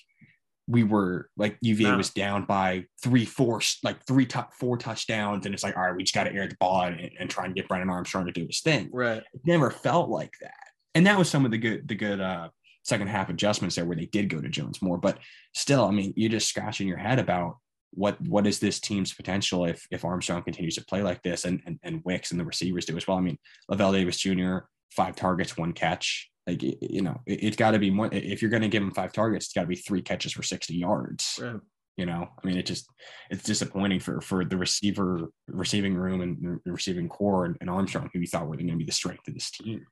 we 0.67 0.81
were 0.81 1.29
like 1.37 1.55
uva 1.61 1.83
No. 1.83 1.97
was 1.97 2.09
down 2.09 2.45
by 2.45 2.85
three 3.03 3.25
four 3.25 3.61
like 3.83 4.03
three 4.07 4.25
top 4.25 4.55
four 4.55 4.75
touchdowns 4.75 5.45
and 5.45 5.53
it's 5.53 5.63
like 5.63 5.77
all 5.77 5.83
right 5.83 5.95
we 5.95 6.01
just 6.01 6.15
got 6.15 6.23
to 6.23 6.33
air 6.33 6.47
the 6.47 6.55
ball 6.59 6.81
and, 6.81 7.11
and 7.19 7.29
try 7.29 7.45
and 7.45 7.53
get 7.53 7.67
brennan 7.67 7.91
armstrong 7.91 8.25
to 8.25 8.31
do 8.31 8.47
his 8.47 8.61
thing 8.61 8.89
right 8.91 9.21
it 9.33 9.41
never 9.45 9.69
felt 9.69 10.09
like 10.09 10.33
that 10.41 10.53
and 10.95 11.05
that 11.05 11.19
was 11.19 11.29
some 11.29 11.45
of 11.45 11.51
the 11.51 11.57
good 11.59 11.87
the 11.87 11.93
good 11.93 12.19
uh 12.19 12.49
second 12.83 13.09
half 13.09 13.29
adjustments 13.29 13.75
there 13.75 13.85
where 13.85 13.95
they 13.97 14.07
did 14.07 14.29
go 14.29 14.41
to 14.41 14.49
jones 14.49 14.81
more 14.81 14.97
but 14.97 15.19
still 15.53 15.85
i 15.85 15.91
mean 15.91 16.11
you're 16.15 16.31
just 16.31 16.47
scratching 16.47 16.87
your 16.87 16.97
head 16.97 17.19
about 17.19 17.57
what 17.95 18.19
what 18.21 18.47
is 18.47 18.59
this 18.59 18.79
team's 18.79 19.13
potential 19.13 19.65
if 19.65 19.85
if 19.91 20.05
Armstrong 20.05 20.43
continues 20.43 20.75
to 20.75 20.85
play 20.85 21.03
like 21.03 21.21
this 21.21 21.45
and 21.45 21.61
and, 21.65 21.79
and 21.83 22.01
Wicks 22.03 22.31
and 22.31 22.39
the 22.39 22.45
receivers 22.45 22.85
do 22.85 22.97
as 22.97 23.07
well. 23.07 23.17
I 23.17 23.21
mean, 23.21 23.37
Lavel 23.69 23.93
Davis 23.93 24.17
Jr. 24.17 24.59
five 24.91 25.15
targets, 25.15 25.57
one 25.57 25.73
catch. 25.73 26.29
Like 26.47 26.61
you 26.61 27.01
know, 27.01 27.21
it, 27.25 27.41
has 27.43 27.55
got 27.55 27.71
to 27.71 27.79
be 27.79 27.89
more. 27.89 28.09
If 28.11 28.41
you're 28.41 28.51
going 28.51 28.63
to 28.63 28.69
give 28.69 28.83
him 28.83 28.91
five 28.91 29.13
targets, 29.13 29.45
it's 29.45 29.53
got 29.53 29.61
to 29.61 29.67
be 29.67 29.75
three 29.75 30.01
catches 30.01 30.33
for 30.33 30.43
sixty 30.43 30.75
yards. 30.75 31.39
right 31.41 31.61
You 31.95 32.05
know, 32.05 32.27
I 32.43 32.47
mean, 32.47 32.57
it 32.57 32.65
just 32.65 32.85
it's 33.29 33.43
disappointing 33.43 34.01
for 34.01 34.19
for 34.19 34.43
the 34.43 34.57
receiver 34.57 35.29
receiving 35.47 35.95
room 35.95 36.21
and 36.21 36.59
the 36.65 36.71
receiving 36.71 37.07
corps 37.07 37.45
and, 37.45 37.57
and 37.61 37.69
Armstrong, 37.69 38.09
who 38.11 38.19
we 38.19 38.27
thought 38.27 38.47
were 38.47 38.57
going 38.57 38.67
to 38.67 38.75
be 38.75 38.83
the 38.83 38.91
strength 38.91 39.27
of 39.27 39.35
this 39.35 39.51
team. 39.51 39.85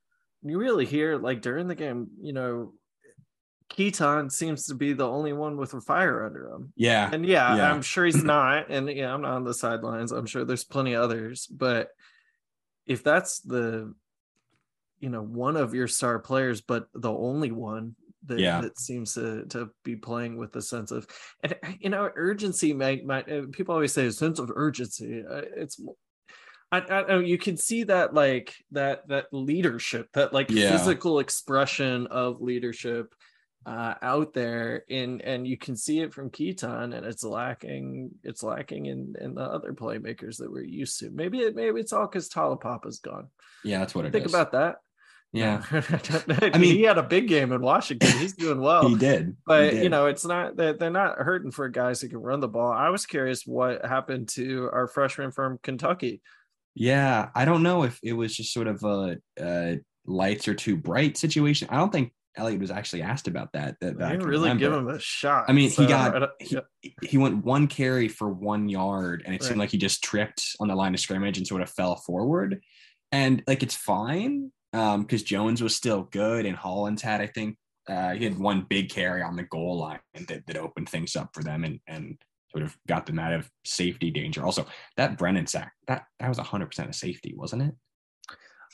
you 0.44 0.58
really 0.58 0.86
hear 0.86 1.18
like 1.18 1.42
during 1.42 1.68
the 1.68 1.76
game, 1.76 2.08
you 2.22 2.34
know, 2.34 2.74
Keaton 3.72 4.30
seems 4.30 4.66
to 4.68 4.76
be 4.76 4.92
the 4.94 5.08
only 5.08 5.32
one 5.34 5.56
with 5.56 5.74
a 5.74 5.82
fire 5.82 6.26
under 6.26 6.50
him. 6.50 6.74
Yeah, 6.76 7.10
And 7.12 7.26
yeah, 7.26 7.56
Yeah. 7.56 7.72
I'm 7.72 7.82
sure 7.82 8.06
he's 8.06 8.24
not. 8.24 8.70
And 8.70 8.90
yeah, 8.90 9.14
I'm 9.14 9.22
not 9.22 9.32
on 9.34 9.44
the 9.46 9.54
sidelines. 9.54 10.12
I'm 10.12 10.26
sure 10.26 10.44
there's 10.44 10.66
plenty 10.66 10.94
of 10.94 11.04
others. 11.04 11.48
But 11.48 11.90
if 12.86 13.02
that's 13.04 13.40
the, 13.40 13.94
you 15.00 15.10
know, 15.10 15.22
one 15.22 15.56
of 15.56 15.74
your 15.74 15.88
star 15.88 16.20
players, 16.20 16.60
but 16.62 16.88
the 16.94 17.12
only 17.12 17.52
one 17.52 17.96
that, 18.26 18.40
Yeah. 18.40 18.60
that 18.62 18.78
seems 18.78 19.14
to, 19.14 19.46
to 19.46 19.70
be 19.86 19.96
playing 19.96 20.38
with 20.38 20.54
a 20.58 20.62
sense 20.62 20.92
of, 20.92 21.08
and 21.42 21.56
you 21.80 21.90
know, 21.90 22.10
urgency 22.16 22.74
might, 22.74 23.06
might 23.06 23.32
uh, 23.32 23.44
people 23.52 23.74
always 23.74 23.94
say 23.94 24.06
a 24.06 24.12
sense 24.12 24.38
of 24.38 24.52
urgency. 24.54 25.24
Uh, 25.28 25.44
it's, 25.56 25.80
I, 26.74 26.80
I 26.82 27.08
know 27.08 27.20
you 27.20 27.38
can 27.38 27.56
see 27.58 27.84
that 27.84 28.14
like 28.14 28.54
that 28.72 29.08
that 29.10 29.26
leadership 29.34 30.08
that 30.14 30.34
like 30.34 30.50
Yeah. 30.52 30.72
physical 30.72 31.20
expression 31.20 32.08
of 32.08 32.42
leadership 32.42 33.14
uh, 33.66 33.94
out 34.02 34.34
there 34.34 34.84
and 34.90 35.22
and 35.22 35.48
you 35.48 35.56
can 35.58 35.76
see 35.76 36.00
it 36.00 36.14
from 36.14 36.30
Keaton 36.32 36.94
and 36.94 37.06
it's 37.06 37.24
lacking 37.24 38.12
it's 38.24 38.42
lacking 38.44 38.88
in 38.88 39.16
in 39.22 39.36
the 39.36 39.42
other 39.44 39.74
playmakers 39.74 40.38
that 40.38 40.52
we're 40.52 40.64
used 40.64 41.00
to. 41.00 41.10
Maybe 41.12 41.40
it 41.40 41.56
maybe 41.56 41.80
it's 41.80 41.94
all 41.94 42.08
because 42.08 42.28
Taulapapa's 42.30 43.00
gone. 43.00 43.28
Yeah, 43.64 43.80
that's 43.80 43.94
what 43.94 44.06
it 44.06 44.12
Think 44.12 44.26
is. 44.26 44.34
about 44.34 44.52
that. 44.54 44.78
Yeah, 45.34 45.64
I 45.72 46.58
mean, 46.58 46.76
he 46.76 46.82
had 46.82 46.98
a 46.98 47.04
big 47.04 47.30
game 47.30 47.54
in 47.54 47.62
Washington. 47.62 48.12
He's 48.18 48.34
doing 48.34 48.60
well. 48.60 48.90
he 48.90 48.96
did. 48.96 49.38
but 49.46 49.66
He 49.66 49.70
did. 49.72 49.84
you 49.84 49.90
know 49.90 50.08
it's 50.08 50.26
not 50.26 50.58
they're, 50.58 50.74
they're 50.74 50.90
not 50.90 51.20
hurting 51.20 51.52
for 51.52 51.70
guys 51.70 52.02
who 52.02 52.10
can 52.10 52.18
run 52.22 52.42
the 52.42 52.50
ball 52.50 52.72
i 52.74 52.90
was 52.90 53.06
curious 53.06 53.46
what 53.48 53.86
happened 53.86 54.28
to 54.30 54.70
our 54.74 54.88
freshman 54.88 55.32
from 55.32 55.58
kentucky 55.64 56.22
Yeah, 56.76 57.30
I 57.36 57.46
don't 57.46 57.64
know 57.64 57.84
if 57.84 58.00
it 58.04 58.14
was 58.14 58.36
just 58.36 58.54
sort 58.54 58.68
of 58.68 58.84
a, 58.84 59.18
a 59.40 59.80
lights 60.06 60.48
are 60.48 60.54
too 60.56 60.76
bright 60.78 61.16
situation. 61.18 61.68
I 61.72 61.78
don't 61.78 61.92
think 61.92 62.12
Elliott 62.38 62.62
was 62.62 62.72
actually 62.72 63.02
asked 63.02 63.28
about 63.28 63.52
that. 63.54 63.76
That, 63.82 63.98
that 63.98 64.04
I 64.06 64.08
they 64.08 64.12
didn't 64.14 64.22
can 64.22 64.30
really 64.30 64.56
give 64.58 64.72
him 64.74 64.88
a 64.88 65.00
shot 65.00 65.46
I 65.48 65.54
mean, 65.54 65.70
he 65.70 65.86
got- 65.86 66.32
he- 66.40 66.56
yeah. 66.56 66.92
he 67.04 67.18
went 67.18 67.44
one 67.44 67.68
carry 67.68 68.08
for 68.08 68.30
one 68.30 68.70
yard, 68.70 69.24
and 69.26 69.36
it 69.36 69.44
seemed 69.44 69.60
like 69.60 69.70
he 69.72 69.78
just 69.78 70.04
tripped 70.04 70.56
on 70.60 70.68
the 70.68 70.76
line 70.76 70.94
of 70.94 71.00
scrimmage 71.00 71.38
and 71.38 71.46
sort 71.46 71.62
of 71.62 71.70
fell 71.70 71.96
forward. 71.98 72.62
And 73.12 73.44
like 73.48 73.64
it's 73.64 73.76
fine 73.76 74.52
um 74.74 75.02
because 75.02 75.24
Jones 75.24 75.62
was 75.62 75.76
still 75.76 76.04
good, 76.04 76.46
and 76.46 76.56
Hollins 76.56 77.02
had 77.02 77.20
I 77.22 77.28
think 77.28 77.58
uh, 77.90 78.12
he 78.12 78.24
had 78.24 78.38
one 78.40 78.62
big 78.70 78.90
carry 78.90 79.22
on 79.24 79.36
the 79.36 79.44
goal 79.44 79.78
line 79.80 80.00
that, 80.28 80.46
that 80.48 80.56
opened 80.56 80.88
things 80.88 81.16
up 81.16 81.32
for 81.34 81.44
them 81.44 81.64
and 81.66 81.80
and 81.88 82.18
sort 82.52 82.64
of 82.64 82.78
got 82.88 83.06
them 83.06 83.18
out 83.20 83.34
of 83.34 83.50
safety 83.66 84.12
danger. 84.12 84.46
Also, 84.46 84.66
that 84.98 85.18
Brennan 85.18 85.48
sack 85.48 85.74
that 85.88 86.04
that 86.20 86.30
was 86.30 86.38
hundred 86.38 86.68
percent 86.68 86.90
a 86.90 86.94
safety, 86.94 87.34
wasn't 87.36 87.64
it? 87.64 87.76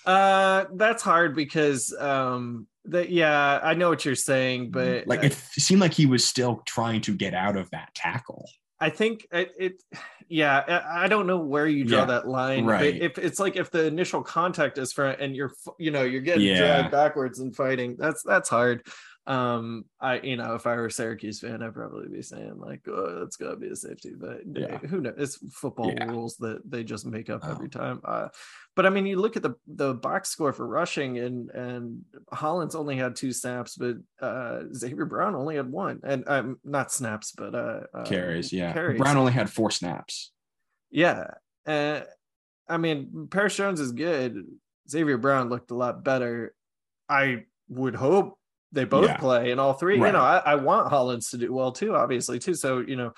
uh 0.05 0.65
that's 0.75 1.01
hard 1.03 1.35
because 1.35 1.93
um 1.99 2.67
that 2.87 3.09
yeah 3.09 3.59
i 3.63 3.73
know 3.73 3.89
what 3.89 4.03
you're 4.05 4.15
saying 4.15 4.67
mm, 4.67 4.71
but 4.71 5.07
Like 5.07 5.23
it 5.23 5.33
seemed 5.33 5.81
like 5.81 5.93
he 5.93 6.05
was 6.05 6.23
still 6.25 6.61
trying 6.65 7.01
to 7.01 7.13
get 7.15 7.33
out 7.33 7.57
of 7.57 7.69
that 7.71 7.93
tackle. 7.95 8.49
I 8.79 8.91
think 8.91 9.25
it, 9.31 9.51
it 9.57 9.83
yeah, 10.29 10.83
I 10.87 11.07
don't 11.07 11.25
know 11.25 11.39
where 11.39 11.65
you 11.65 11.83
draw 11.83 11.99
Yeah, 12.01 12.05
that 12.05 12.27
line. 12.27 12.65
but 12.65 12.71
right. 12.73 13.01
If 13.01 13.17
it's 13.17 13.39
like 13.39 13.55
if 13.55 13.71
the 13.71 13.85
initial 13.87 14.21
contact 14.21 14.77
is 14.77 14.93
front 14.93 15.19
and 15.19 15.35
you're, 15.35 15.51
you 15.79 15.89
know, 15.89 16.03
you're 16.03 16.21
getting 16.21 16.43
Yeah. 16.45 16.59
dragged 16.59 16.91
backwards 16.91 17.39
and 17.39 17.55
fighting, 17.55 17.95
that's 17.97 18.21
that's 18.23 18.49
hard. 18.49 18.85
Um, 19.27 19.83
I 19.99 20.21
you 20.21 20.37
know, 20.37 20.55
if 20.55 20.65
I 20.65 20.75
were 20.75 20.85
a 20.85 20.91
Syracuse 20.91 21.41
fan, 21.41 21.61
I'd 21.61 21.73
probably 21.73 22.07
be 22.07 22.21
saying 22.21 22.57
like, 22.59 22.87
oh, 22.87 23.19
that's 23.19 23.35
gotta 23.35 23.57
be 23.57 23.67
a 23.67 23.75
safety, 23.75 24.13
but 24.17 24.39
Yeah. 24.55 24.77
who 24.77 25.01
knows? 25.01 25.15
It's 25.17 25.53
football 25.53 25.91
Yeah. 25.91 26.05
rules 26.05 26.37
that 26.37 26.61
they 26.69 26.85
just 26.85 27.05
make 27.05 27.29
up 27.29 27.45
every 27.45 27.65
Oh. 27.65 27.77
time. 27.79 27.99
Uh, 28.05 28.29
but 28.73 28.85
I 28.85 28.89
mean, 28.89 29.05
you 29.05 29.19
look 29.19 29.35
at 29.35 29.43
the 29.43 29.55
the 29.67 29.93
box 29.95 30.29
score 30.29 30.53
for 30.53 30.65
rushing, 30.65 31.17
and 31.17 31.49
and 31.49 32.05
Hollins 32.31 32.73
only 32.73 32.95
had 32.95 33.17
two 33.17 33.33
snaps, 33.33 33.75
but 33.75 33.97
uh, 34.21 34.63
Xavier 34.73 35.05
Brown 35.05 35.35
only 35.35 35.57
had 35.57 35.69
one, 35.69 35.99
and 36.03 36.23
um, 36.27 36.59
not 36.63 36.93
snaps, 36.93 37.33
but 37.33 37.53
uh, 37.53 37.81
uh 37.93 38.05
Carries, 38.05 38.53
yeah. 38.53 38.71
carries. 38.71 38.97
Brown 38.97 39.17
only 39.17 39.33
had 39.33 39.49
four 39.49 39.71
snaps. 39.71 40.31
Yeah. 40.89 41.31
Uh, 41.65 42.01
I 42.69 42.77
mean, 42.77 43.27
Perris 43.29 43.55
Jones 43.55 43.81
is 43.81 43.91
good. 43.91 44.45
Xavier 44.89 45.17
Brown 45.17 45.49
looked 45.49 45.71
a 45.71 45.75
lot 45.75 46.03
better. 46.05 46.55
I 47.09 47.43
would 47.67 47.95
hope 47.95 48.39
they 48.71 48.83
both 48.83 49.05
Yeah. 49.07 49.17
play 49.17 49.51
in 49.51 49.59
all 49.59 49.73
three. 49.73 49.95
You 49.97 50.11
know, 50.11 50.19
I, 50.19 50.37
I 50.39 50.55
want 50.55 50.89
Hollins 50.89 51.29
to 51.31 51.37
do 51.37 51.53
well 51.53 51.71
too, 51.71 51.95
obviously, 51.95 52.39
too. 52.39 52.53
So, 52.53 52.79
you 52.79 52.95
know, 52.95 53.13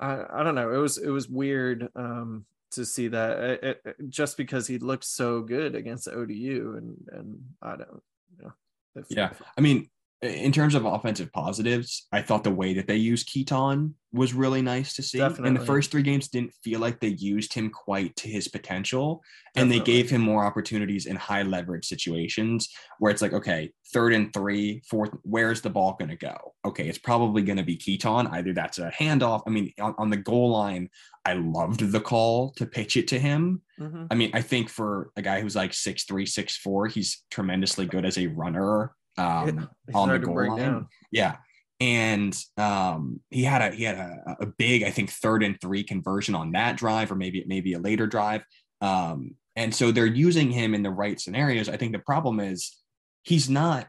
I, 0.00 0.24
I 0.32 0.42
don't 0.42 0.54
know. 0.54 0.72
It 0.72 0.78
was 0.78 0.98
it 0.98 1.10
was 1.10 1.28
weird 1.28 1.88
um 1.94 2.44
to 2.72 2.84
see 2.86 3.08
that 3.08 3.38
it, 3.40 3.62
it- 3.64 3.80
it- 3.84 4.08
just 4.08 4.36
because 4.36 4.66
he 4.66 4.78
looked 4.78 5.04
so 5.04 5.42
good 5.42 5.74
against 5.74 6.08
ODU 6.08 6.74
and 6.76 6.96
and 7.12 7.40
I 7.62 7.76
don't 7.76 8.02
you 8.38 8.44
know. 8.44 8.52
if- 8.96 9.06
Yeah. 9.10 9.32
I 9.56 9.60
mean, 9.60 9.88
in 10.22 10.52
terms 10.52 10.74
of 10.74 10.84
offensive 10.84 11.32
positives, 11.32 12.06
I 12.12 12.20
thought 12.20 12.44
the 12.44 12.50
way 12.50 12.74
that 12.74 12.86
they 12.86 12.96
used 12.96 13.26
Keaton 13.26 13.94
was 14.12 14.34
really 14.34 14.60
nice 14.60 14.92
to 14.94 15.02
see. 15.02 15.18
In 15.18 15.28
Definitely. 15.28 15.58
the 15.58 15.64
first 15.64 15.90
three 15.90 16.02
games, 16.02 16.28
didn't 16.28 16.52
feel 16.62 16.78
like 16.78 17.00
they 17.00 17.08
used 17.08 17.54
him 17.54 17.70
quite 17.70 18.14
to 18.16 18.28
his 18.28 18.48
potential, 18.48 19.22
and 19.56 19.70
they 19.70 19.80
gave 19.80 20.10
him 20.10 20.20
more 20.20 20.44
opportunities 20.44 21.06
in 21.06 21.16
high 21.16 21.42
leverage 21.42 21.86
situations 21.86 22.68
where 22.98 23.10
it's 23.10 23.22
like, 23.22 23.32
okay, 23.32 23.72
third 23.94 24.12
and 24.12 24.32
three, 24.34 24.82
fourth, 24.88 25.10
where's 25.22 25.62
the 25.62 25.70
ball 25.70 25.96
going 25.98 26.10
to 26.10 26.16
go? 26.16 26.36
Okay, 26.66 26.86
it's 26.88 26.98
probably 26.98 27.42
going 27.42 27.56
to 27.58 27.64
be 27.64 27.76
Keaton. 27.76 28.26
Either 28.26 28.52
that's 28.52 28.78
a 28.78 28.90
handoff. 28.90 29.42
I 29.46 29.50
mean, 29.50 29.72
on, 29.80 29.94
on 29.96 30.10
the 30.10 30.16
goal 30.18 30.50
line, 30.50 30.90
I 31.24 31.34
loved 31.34 31.80
the 31.92 32.00
call 32.00 32.52
to 32.56 32.66
pitch 32.66 32.96
it 32.96 33.08
to 33.08 33.18
him. 33.18 33.62
Mhm. 33.78 34.08
I 34.10 34.14
mean, 34.14 34.30
I 34.34 34.42
think 34.42 34.68
for 34.68 35.12
a 35.16 35.22
guy 35.22 35.40
who's 35.40 35.56
like 35.56 35.72
six 35.72 36.04
three, 36.04 36.26
six 36.26 36.56
four, 36.56 36.88
he's 36.88 37.24
tremendously 37.30 37.86
good 37.86 38.04
as 38.04 38.18
a 38.18 38.26
runner. 38.26 38.92
Um, 39.20 39.68
on 39.94 40.08
the 40.08 40.18
goal 40.18 40.48
line. 40.48 40.58
down. 40.58 40.88
yeah, 41.10 41.36
and 41.80 42.36
um, 42.56 43.20
he 43.30 43.44
had 43.44 43.72
a 43.72 43.74
he 43.74 43.84
had 43.84 43.96
a, 43.96 44.36
a 44.40 44.46
big, 44.46 44.82
I 44.82 44.90
think, 44.90 45.10
third 45.10 45.42
and 45.42 45.60
three 45.60 45.82
conversion 45.82 46.34
on 46.34 46.52
that 46.52 46.76
drive, 46.76 47.10
or 47.10 47.16
maybe 47.16 47.44
maybe 47.46 47.74
a 47.74 47.78
later 47.78 48.06
drive. 48.06 48.42
Um, 48.80 49.34
and 49.56 49.74
so 49.74 49.90
they're 49.90 50.06
using 50.06 50.50
him 50.50 50.74
in 50.74 50.82
the 50.82 50.90
right 50.90 51.20
scenarios. 51.20 51.68
I 51.68 51.76
think 51.76 51.92
the 51.92 51.98
problem 51.98 52.40
is 52.40 52.78
he's 53.22 53.50
not 53.50 53.88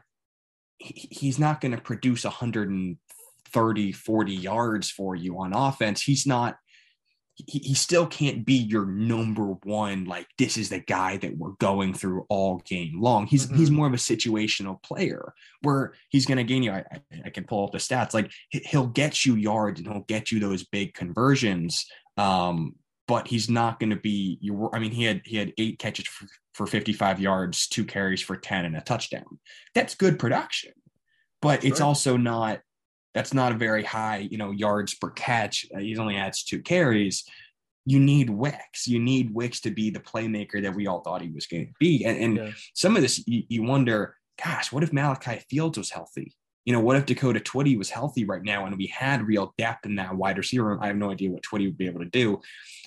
he- 0.78 1.08
he's 1.10 1.38
not 1.38 1.60
going 1.60 1.72
to 1.72 1.80
produce 1.80 2.24
130 2.24 3.92
40 3.92 4.34
yards 4.34 4.90
for 4.90 5.14
you 5.14 5.38
on 5.38 5.52
offense 5.52 6.02
he's 6.02 6.26
not 6.26 6.56
he, 7.34 7.58
he 7.60 7.74
still 7.74 8.06
can't 8.06 8.44
be 8.44 8.54
your 8.54 8.86
number 8.86 9.54
one 9.64 10.04
like 10.04 10.26
this 10.38 10.56
is 10.56 10.68
the 10.68 10.80
guy 10.80 11.16
that 11.18 11.36
we're 11.36 11.52
going 11.52 11.94
through 11.94 12.26
all 12.28 12.58
game 12.66 13.00
long. 13.00 13.26
He's 13.26 13.48
he's 13.50 13.70
more 13.70 13.86
of 13.86 13.94
a 13.94 13.98
situational 13.98 14.82
player 14.82 15.32
where 15.62 15.94
he's 16.10 16.26
going 16.26 16.38
to 16.38 16.44
gain 16.44 16.62
you 16.62 16.72
I, 16.72 16.84
I, 16.92 17.00
I 17.26 17.30
can 17.30 17.44
pull 17.44 17.64
up 17.64 17.72
the 17.72 17.78
stats 17.78 18.14
like 18.14 18.30
he- 18.50 18.64
he'll 18.66 18.86
get 18.86 19.24
you 19.24 19.36
yards 19.36 19.80
and 19.80 19.88
he'll 19.90 20.02
get 20.02 20.30
you 20.30 20.40
those 20.40 20.64
big 20.64 20.94
conversions 20.94 21.86
um 22.18 22.74
but 23.08 23.26
he's 23.26 23.48
not 23.48 23.80
going 23.80 23.90
to 23.90 23.96
be 23.96 24.38
your 24.40 24.74
i 24.74 24.78
mean 24.78 24.90
he 24.90 25.04
had 25.04 25.22
he 25.24 25.36
had 25.36 25.52
eight 25.58 25.78
catches 25.78 26.06
for, 26.06 26.26
for 26.52 26.66
55 26.66 27.20
yards 27.20 27.66
two 27.66 27.84
carries 27.84 28.20
for 28.20 28.36
10 28.36 28.66
and 28.66 28.76
a 28.76 28.80
touchdown. 28.82 29.38
That's 29.74 29.94
good 29.94 30.18
production 30.18 30.72
but 31.40 31.64
it's 31.64 31.80
also 31.80 32.16
not 32.16 32.60
that's 33.14 33.34
not 33.34 33.52
a 33.52 33.56
very 33.56 33.84
high 33.84 34.26
you 34.30 34.38
know 34.38 34.50
yards 34.50 34.94
per 34.94 35.10
catch 35.10 35.66
uh, 35.74 35.78
he's 35.78 35.98
only 35.98 36.14
had 36.14 36.32
two 36.34 36.60
carries 36.60 37.24
you 37.84 37.98
need 37.98 38.30
Wicks. 38.30 38.86
You 38.86 39.00
need 39.00 39.34
Wicks 39.34 39.60
to 39.62 39.72
be 39.72 39.90
the 39.90 39.98
playmaker 39.98 40.62
that 40.62 40.72
we 40.72 40.86
all 40.86 41.00
thought 41.00 41.20
he 41.20 41.30
was 41.30 41.46
going 41.48 41.66
to 41.66 41.72
be. 41.80 42.04
And, 42.04 42.16
and 42.16 42.36
Yeah. 42.36 42.50
some 42.74 42.94
of 42.94 43.02
this, 43.02 43.26
you, 43.26 43.42
you 43.48 43.64
wonder, 43.64 44.16
gosh, 44.40 44.70
what 44.70 44.84
if 44.84 44.92
Malachi 44.92 45.40
Fields 45.50 45.76
was 45.78 45.90
healthy? 45.90 46.32
You 46.64 46.72
know, 46.74 46.78
what 46.78 46.96
if 46.96 47.06
Dakota 47.06 47.40
Twitty 47.40 47.76
was 47.76 47.90
healthy 47.90 48.24
right 48.24 48.44
now 48.44 48.66
and 48.66 48.78
we 48.78 48.86
had 48.86 49.26
real 49.26 49.52
depth 49.58 49.84
in 49.84 49.96
that 49.96 50.14
wide 50.14 50.38
receiver 50.38 50.64
room? 50.68 50.78
I 50.80 50.86
have 50.86 50.96
no 50.96 51.10
idea 51.10 51.32
what 51.32 51.42
Twitty 51.42 51.64
would 51.66 51.76
be 51.76 51.88
able 51.88 51.98
to 52.04 52.08
do 52.08 52.40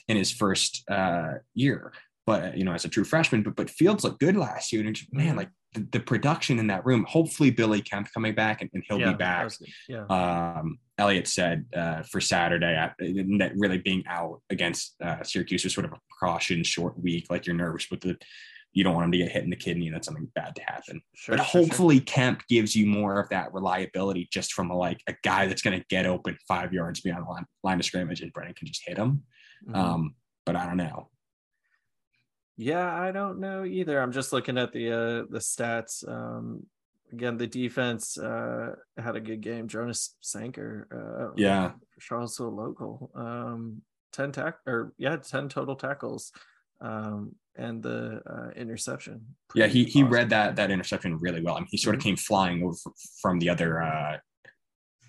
in 0.07 0.15
his 0.15 0.31
first 0.31 0.89
uh, 0.89 1.33
year, 1.55 1.91
but 2.25 2.57
you 2.57 2.63
know, 2.63 2.71
as 2.71 2.85
a 2.85 2.89
true 2.89 3.03
freshman. 3.03 3.43
But 3.43 3.57
but 3.57 3.69
Fields 3.69 4.05
looked 4.05 4.21
good 4.21 4.37
last 4.37 4.71
year, 4.71 4.87
and 4.87 4.97
man, 5.11 5.33
Mhm. 5.33 5.37
like 5.39 5.49
the, 5.75 5.87
the 5.91 5.99
production 5.99 6.57
in 6.59 6.67
that 6.67 6.85
room. 6.85 7.05
Hopefully, 7.07 7.51
Billy 7.51 7.81
Kemp 7.81 8.07
coming 8.13 8.33
back 8.33 8.61
and, 8.61 8.69
and 8.73 8.83
he'll 8.87 8.99
Yeah, 8.99 9.11
be 9.11 9.17
back. 9.17 9.51
Yeah. 9.87 10.05
um, 10.07 10.79
Elliott 10.97 11.27
said 11.27 11.65
uh, 11.75 12.01
for 12.03 12.19
Saturday 12.21 12.75
uh, 12.75 12.89
that 13.39 13.51
really 13.55 13.77
being 13.77 14.03
out 14.07 14.41
against 14.49 14.95
uh, 15.03 15.21
Syracuse 15.23 15.63
was 15.63 15.73
sort 15.73 15.85
of 15.85 15.91
a 15.93 15.99
precaution, 16.09 16.63
short 16.63 16.99
week. 17.01 17.27
Like 17.29 17.45
you're 17.45 17.55
nervous 17.55 17.91
with 17.91 18.01
the, 18.01 18.17
you 18.71 18.83
don't 18.83 18.93
want 18.93 19.05
him 19.05 19.11
to 19.11 19.17
get 19.17 19.31
hit 19.31 19.43
in 19.43 19.49
the 19.49 19.55
kidney 19.55 19.87
and 19.87 19.95
that's 19.95 20.07
something 20.07 20.29
bad 20.35 20.55
to 20.55 20.61
happen. 20.63 21.01
Sure, 21.13 21.37
but 21.37 21.43
sure, 21.45 21.51
sure. 21.51 21.61
hopefully 21.67 21.99
Kemp 21.99 22.41
gives 22.49 22.75
you 22.75 22.87
more 22.87 23.19
of 23.19 23.29
that 23.29 23.53
reliability 23.53 24.27
just 24.31 24.53
from 24.53 24.71
a, 24.71 24.75
like 24.75 25.01
a 25.07 25.15
guy 25.23 25.45
that's 25.47 25.61
going 25.61 25.77
to 25.79 25.85
get 25.89 26.05
open 26.05 26.37
five 26.47 26.73
yards 26.73 27.01
beyond 27.01 27.25
the 27.25 27.29
line, 27.29 27.45
line 27.63 27.79
of 27.79 27.85
scrimmage 27.85 28.21
and 28.21 28.33
Brennan 28.33 28.53
can 28.53 28.67
just 28.67 28.81
hit 28.85 28.97
him. 28.97 29.23
Mhm. 29.69 29.75
Um, 29.75 30.15
but 30.45 30.55
I 30.55 30.65
don't 30.65 30.77
know. 30.77 31.09
Yeah, 32.57 32.93
I 32.93 33.11
don't 33.11 33.39
know 33.39 33.65
either. 33.65 33.99
I'm 34.01 34.11
just 34.11 34.31
looking 34.33 34.57
at 34.57 34.71
the 34.71 34.91
uh 34.91 35.23
the 35.29 35.39
stats. 35.39 36.07
Um 36.07 36.65
again, 37.11 37.37
the 37.37 37.47
defense 37.47 38.17
uh 38.17 38.75
had 38.97 39.15
a 39.15 39.21
good 39.21 39.41
game. 39.41 39.67
Jonas 39.67 40.15
Sanker, 40.21 40.87
uh 40.91 41.33
Yeah. 41.35 41.71
for 41.93 42.01
Charlottesville 42.01 42.55
local. 42.55 43.11
Um 43.15 43.81
10 44.13 44.31
tack 44.31 44.55
or 44.65 44.93
yeah, 44.97 45.17
10 45.17 45.49
total 45.49 45.75
tackles. 45.75 46.31
Um 46.81 47.35
and 47.57 47.81
the 47.81 48.21
uh 48.25 48.49
interception. 48.59 49.21
Yeah, 49.53 49.67
he 49.67 49.85
he 49.85 50.01
awesome. 50.03 50.13
read 50.13 50.29
that 50.29 50.55
that 50.57 50.71
interception 50.71 51.17
really 51.17 51.41
well. 51.41 51.55
I 51.55 51.59
mean, 51.59 51.67
he 51.71 51.77
sort 51.77 51.95
of 51.95 52.01
came 52.01 52.15
flying 52.17 52.63
over 52.63 52.75
from 53.21 53.39
the 53.39 53.49
other 53.49 53.81
uh, 53.81 54.17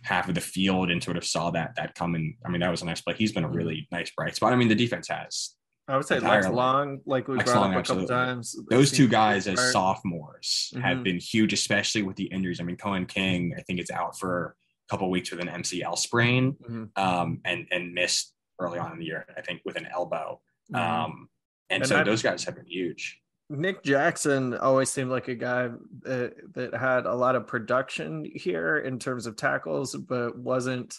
half 0.03 0.29
of 0.29 0.37
the 0.37 0.41
field 0.41 0.91
and 0.93 1.03
sort 1.03 1.17
of 1.17 1.25
saw 1.25 1.51
that 1.51 1.75
that 1.77 1.97
coming. 1.97 2.37
I 2.45 2.49
mean, 2.51 2.61
that 2.61 2.71
was 2.71 2.83
a 2.83 2.85
nice 2.85 3.01
play. 3.01 3.15
He's 3.15 3.33
been 3.33 3.43
a 3.43 3.49
really 3.49 3.89
nice 3.91 4.11
bright 4.17 4.37
spot. 4.37 4.53
I 4.53 4.57
mean, 4.57 4.69
the 4.69 4.77
defense 4.77 5.09
has 5.09 5.56
I 5.89 5.97
would 5.97 6.07
say 6.07 6.19
Lex. 6.19 6.49
Long, 6.49 7.01
like 7.07 7.29
we 7.29 7.37
Lex 7.37 7.51
brought 7.53 7.61
Long, 7.63 7.75
up 7.75 7.81
a 7.85 7.87
couple 7.87 8.03
absolutely. 8.03 8.15
times. 8.35 8.57
those 8.71 8.91
two 8.91 9.07
guys 9.09 9.47
as 9.47 9.73
sophomores 9.73 10.73
have 10.83 10.99
Mhm. 10.99 11.05
been 11.05 11.19
huge, 11.19 11.53
especially 11.53 12.03
with 12.03 12.17
the 12.17 12.25
injuries. 12.25 12.61
I 12.61 12.65
mean, 12.65 12.77
Coen 12.77 13.07
King, 13.07 13.55
I 13.57 13.63
think 13.63 13.79
it's 13.79 13.91
out 13.91 14.19
for 14.19 14.57
a 14.89 14.91
couple 14.93 15.09
weeks 15.11 15.31
with 15.31 15.41
an 15.41 15.49
MCL 15.49 15.97
sprain, 15.97 16.55
Mhm, 16.55 16.99
um, 16.99 17.41
and 17.45 17.67
and 17.71 17.93
missed 17.95 18.35
early 18.59 18.79
on 18.79 18.93
in 18.93 18.99
the 18.99 19.05
year. 19.05 19.27
I 19.37 19.43
think 19.43 19.63
with 19.65 19.77
an 19.77 19.87
elbow. 19.87 20.41
mhm. 20.73 20.79
Um, 20.79 21.29
and, 21.71 21.83
And 21.83 21.89
so 21.89 21.99
I- 22.01 22.03
those 22.03 22.23
guys 22.23 22.43
have 22.45 22.57
been 22.57 22.67
huge. 22.67 23.21
Nick 23.49 23.85
Jackson 23.85 24.55
always 24.55 24.91
seemed 24.91 25.11
like 25.11 25.29
a 25.29 25.37
guy 25.37 25.69
that, 26.03 26.35
that 26.55 26.75
had 26.75 27.07
a 27.07 27.15
lot 27.15 27.37
of 27.37 27.47
production 27.47 28.25
here 28.35 28.77
in 28.79 28.99
terms 28.99 29.27
of 29.29 29.37
tackles, 29.37 29.95
but 29.95 30.37
wasn't. 30.37 30.99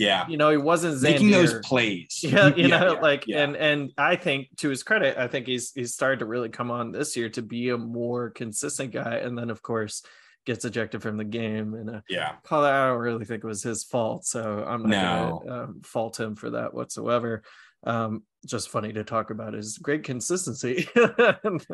Yeah, 0.00 0.26
you 0.28 0.36
know, 0.36 0.50
he 0.50 0.56
wasn't 0.56 1.02
making 1.02 1.30
those 1.30 1.54
plays. 1.60 2.20
Yeah, 2.22 2.54
you 2.54 2.68
yeah, 2.68 2.78
know, 2.78 2.94
yeah, 2.94 3.00
like 3.00 3.26
yeah. 3.26 3.44
and 3.44 3.56
and 3.56 3.92
I 3.98 4.16
think 4.16 4.48
to 4.58 4.68
his 4.68 4.82
credit, 4.82 5.18
I 5.18 5.28
think 5.28 5.46
he's 5.46 5.72
he's 5.72 5.94
started 5.94 6.20
to 6.20 6.26
really 6.26 6.48
come 6.48 6.70
on 6.70 6.92
this 6.92 7.16
year 7.16 7.28
to 7.30 7.42
be 7.42 7.68
a 7.70 7.78
more 7.78 8.30
consistent 8.30 8.92
guy. 8.92 9.16
And 9.16 9.36
then 9.36 9.50
of 9.50 9.62
course 9.62 10.02
gets 10.46 10.64
ejected 10.64 11.02
from 11.02 11.18
the 11.18 11.24
game 11.24 11.74
and 11.74 11.90
uh, 11.90 12.00
yeah 12.08 12.36
call 12.44 12.62
that 12.62 12.72
I 12.72 12.88
don't 12.88 12.98
really 12.98 13.26
think 13.26 13.44
it 13.44 13.46
was 13.46 13.62
his 13.62 13.84
fault 13.84 14.24
so 14.24 14.64
I'm 14.66 14.84
not 14.84 14.88
no. 14.88 15.42
gonna 15.44 15.62
um, 15.64 15.82
fault 15.84 16.18
him 16.18 16.34
for 16.34 16.48
that 16.48 16.72
whatsoever 16.72 17.42
um, 17.84 18.22
just 18.46 18.70
funny 18.70 18.92
to 18.92 19.04
talk 19.04 19.30
about 19.30 19.54
his 19.54 19.78
great 19.78 20.04
consistency. 20.04 20.88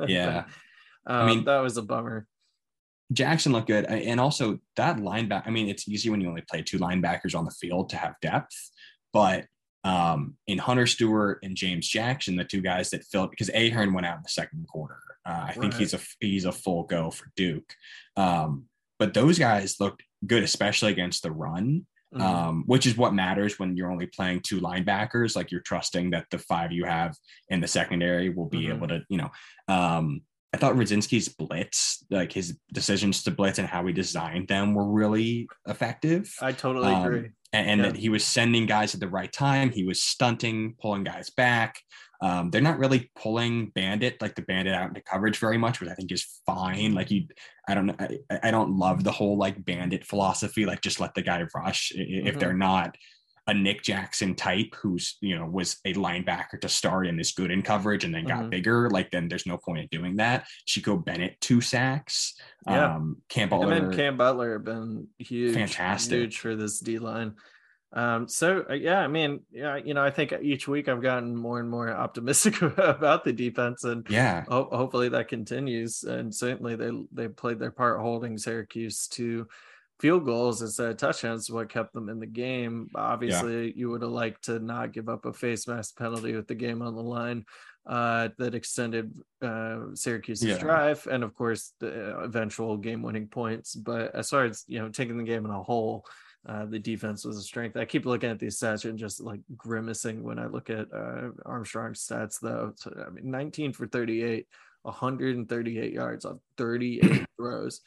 yeah. 0.06 0.45
Um, 1.06 1.16
I 1.16 1.26
mean, 1.26 1.45
that 1.45 1.61
was 1.61 1.76
a 1.76 1.83
bummer. 1.83 2.26
Jackson 3.13 3.53
looked 3.53 3.69
good. 3.69 3.85
And 3.87 4.21
also 4.21 4.59
that 4.77 4.97
linebacker, 4.97 5.47
I 5.47 5.51
mean, 5.51 5.69
it's 5.69 5.89
easy 5.89 6.11
when 6.11 6.21
you 6.21 6.29
only 6.29 6.43
play 6.43 6.63
two 6.63 6.79
linebackers 6.79 7.37
on 7.37 7.45
the 7.45 7.51
field 7.51 7.91
to 7.91 7.97
have 7.97 8.15
depth, 8.21 8.71
but 9.13 9.47
um, 9.85 10.35
in 10.49 10.59
Hunter 10.59 10.87
Stewart 10.87 11.39
and 11.45 11.57
James 11.57 11.87
Jackson, 11.87 12.35
the 12.35 12.45
two 12.45 12.61
guys 12.61 12.91
that 12.91 13.05
filled 13.05 13.31
because 13.31 13.51
Ahern 13.55 13.93
went 13.93 14.07
out 14.07 14.17
in 14.17 14.23
the 14.25 14.29
second 14.29 14.67
quarter. 14.67 14.99
Uh, 15.25 15.47
I 15.49 15.53
think 15.53 15.75
he's 15.75 15.95
a 15.95 16.01
he's 16.19 16.45
a 16.45 16.51
full 16.51 16.83
go 16.85 17.13
for 17.13 17.31
Duke. 17.37 17.73
Um, 18.17 18.65
but 18.99 19.15
those 19.15 19.39
guys 19.39 19.79
looked 19.79 20.03
good, 20.27 20.43
especially 20.43 20.91
against 20.91 21.23
the 21.23 21.31
run 21.31 21.87
mm-hmm. 22.15 22.23
um, 22.23 22.65
which 22.67 22.87
is 22.87 22.97
what 22.97 23.15
matters 23.15 23.59
when 23.59 23.77
you're 23.77 23.91
only 23.91 24.07
playing 24.07 24.41
two 24.41 24.61
linebackers. 24.61 25.37
Like 25.37 25.51
you're 25.51 25.61
trusting 25.61 26.11
that 26.11 26.27
the 26.31 26.39
five 26.39 26.73
you 26.73 26.85
have 26.85 27.17
in 27.49 27.61
the 27.61 27.69
secondary 27.69 28.31
will 28.31 28.47
be 28.47 28.63
mm-hmm. 28.63 28.77
able 28.77 28.89
to, 28.89 29.05
you 29.09 29.19
know. 29.19 29.31
I 30.57 30.59
thought 30.59 30.75
Rudzinski's 30.75 31.29
blitz, 31.29 32.03
like 32.11 32.33
his 32.33 32.57
decisions 32.73 33.23
to 33.25 33.31
blitz 33.31 33.59
and 33.59 33.69
how 33.69 33.85
he 33.85 33.93
designed 33.93 34.49
them, 34.49 34.73
were 34.73 34.91
really 34.91 35.47
effective. 35.69 36.33
I 36.41 36.53
totally 36.53 36.95
um, 36.95 37.05
agree. 37.05 37.31
And, 37.53 37.69
and 37.69 37.81
yeah. 37.81 37.89
that 37.89 37.97
he 37.97 38.09
was 38.09 38.25
sending 38.25 38.65
guys 38.65 38.95
at 38.95 39.01
the 39.01 39.09
right 39.09 39.31
time. 39.31 39.71
He 39.71 39.85
was 39.85 40.03
stunting, 40.03 40.75
pulling 40.81 41.05
guys 41.05 41.29
back. 41.29 41.79
Um, 42.23 42.49
they're 42.51 42.63
not 42.63 42.79
really 42.79 43.11
pulling 43.15 43.67
Bandit 43.75 44.23
like 44.23 44.35
the 44.35 44.43
Bandit 44.43 44.73
out 44.73 44.89
into 44.89 45.03
coverage 45.03 45.37
very 45.39 45.59
much, 45.59 45.81
which 45.81 45.91
I 45.91 45.95
think 45.95 46.11
is 46.11 46.41
fine. 46.47 46.95
Like 46.95 47.11
you, 47.11 47.27
I 47.69 47.75
don't, 47.75 47.91
I, 48.01 48.19
I 48.43 48.51
don't 48.51 48.79
love 48.79 49.05
the 49.05 49.13
whole 49.13 49.37
like 49.37 49.63
Bandit 49.63 50.07
philosophy. 50.07 50.65
Like 50.65 50.81
just 50.81 51.01
let 51.01 51.15
the 51.15 51.21
guy 51.21 51.45
rush 51.55 51.93
mm-hmm. 51.95 52.27
if 52.27 52.39
they're 52.39 52.55
not 52.55 52.97
a 53.47 53.55
Nick 53.55 53.83
Jackson 53.83 54.35
type 54.35 54.75
who's 54.75 55.17
you 55.21 55.38
know 55.38 55.47
was 55.47 55.79
a 55.85 55.95
linebacker 55.95 56.61
to 56.61 56.69
start 56.69 57.07
and 57.07 57.21
is 57.21 57.33
good 57.33 57.50
in 57.50 57.62
coverage 57.62 58.05
and 58.05 58.15
then 58.15 58.25
got 58.25 58.41
mm-hmm. 58.41 58.50
bigger. 58.50 58.91
Like 58.91 59.11
then 59.11 59.29
there's 59.29 59.47
no 59.47 59.57
point 59.57 59.81
in 59.81 59.88
doing 59.91 60.17
that. 60.17 60.47
Chico 60.67 60.97
Bennett 60.97 61.41
two 61.41 61.61
sacks. 61.61 62.35
Yeah, 62.67 62.97
um, 62.97 63.19
Cam 63.29 63.49
Butler. 63.49 63.73
And 63.73 63.95
Cam 63.95 64.17
Butler 64.17 64.55
have 64.55 64.65
been 64.65 65.09
huge, 65.19 65.55
fantastic, 65.55 66.19
huge 66.19 66.38
for 66.38 66.57
this 66.57 66.81
D 66.81 66.99
line. 66.99 67.35
Um, 67.93 68.29
so 68.29 68.65
uh, 68.69 68.75
yeah, 68.75 69.00
I 69.00 69.09
mean, 69.09 69.41
yeah, 69.50 69.76
you 69.76 69.95
know, 69.95 70.03
I 70.03 70.11
think 70.11 70.35
each 70.43 70.69
week 70.69 70.88
I've 70.88 71.03
gotten 71.03 71.35
more 71.35 71.61
and 71.61 71.71
more 71.71 71.91
optimistic 71.91 72.61
about 72.79 73.25
the 73.25 73.33
defense, 73.33 73.85
and 73.85 74.07
yeah, 74.11 74.45
ho- 74.49 74.69
hopefully 74.71 75.09
that 75.11 75.29
continues. 75.29 76.03
And 76.03 76.35
certainly 76.35 76.76
they 76.76 76.91
they 77.12 77.29
played 77.29 77.59
their 77.59 77.71
part 77.71 78.00
holding 78.00 78.37
Syracuse 78.38 79.07
to 79.09 79.47
field 79.99 80.25
goals 80.25 80.62
instead 80.62 80.91
of 80.91 80.97
touchdowns. 80.97 81.50
What 81.50 81.69
kept 81.69 81.93
them 81.93 82.09
in 82.09 82.21
the 82.21 82.26
game? 82.26 82.91
Obviously, 82.95 83.67
yeah. 83.67 83.73
you 83.75 83.91
would 83.91 84.03
have 84.03 84.11
liked 84.11 84.45
to 84.45 84.59
not 84.59 84.93
give 84.93 85.09
up 85.09 85.25
a 85.25 85.33
face 85.33 85.67
mask 85.67 85.97
penalty 85.97 86.35
with 86.35 86.47
the 86.47 86.55
game 86.55 86.83
on 86.83 86.95
the 86.95 87.02
line. 87.02 87.45
Uh, 87.87 88.30
that 88.39 88.56
extended 88.56 89.15
uh, 89.43 89.78
Syracuse's 89.95 90.49
yeah. 90.49 90.59
drive, 90.59 91.06
and 91.09 91.23
of 91.23 91.32
course 91.37 91.73
the 91.78 92.19
eventual 92.19 92.76
game-winning 92.76 93.28
points. 93.28 93.76
But 93.76 94.13
as 94.13 94.30
far 94.30 94.45
as 94.45 94.65
you 94.67 94.80
know, 94.80 94.89
taking 94.89 95.17
the 95.17 95.23
game 95.23 95.45
in 95.45 95.52
a 95.52 95.63
whole, 95.63 96.04
uh, 96.49 96.65
the 96.67 96.78
defense 96.78 97.25
was 97.25 97.37
a 97.37 97.43
strength. 97.43 97.76
I 97.76 97.85
keep 97.85 98.06
looking 98.06 98.30
at 98.30 98.39
these 98.39 98.59
stats 98.59 98.85
and 98.85 98.99
just 98.99 99.21
like 99.21 99.41
grimacing 99.56 100.23
when 100.23 100.39
I 100.39 100.47
look 100.47 100.71
at 100.71 100.87
uh, 100.93 101.30
Armstrong's 101.45 102.06
stats, 102.06 102.41
though. 102.41 102.73
So, 102.76 102.93
I 103.06 103.11
mean, 103.11 103.30
19 103.30 103.73
for 103.73 103.87
38, 103.87 104.47
138 104.82 105.93
yards 105.93 106.25
on 106.25 106.41
38 106.56 107.26
throws, 107.37 107.80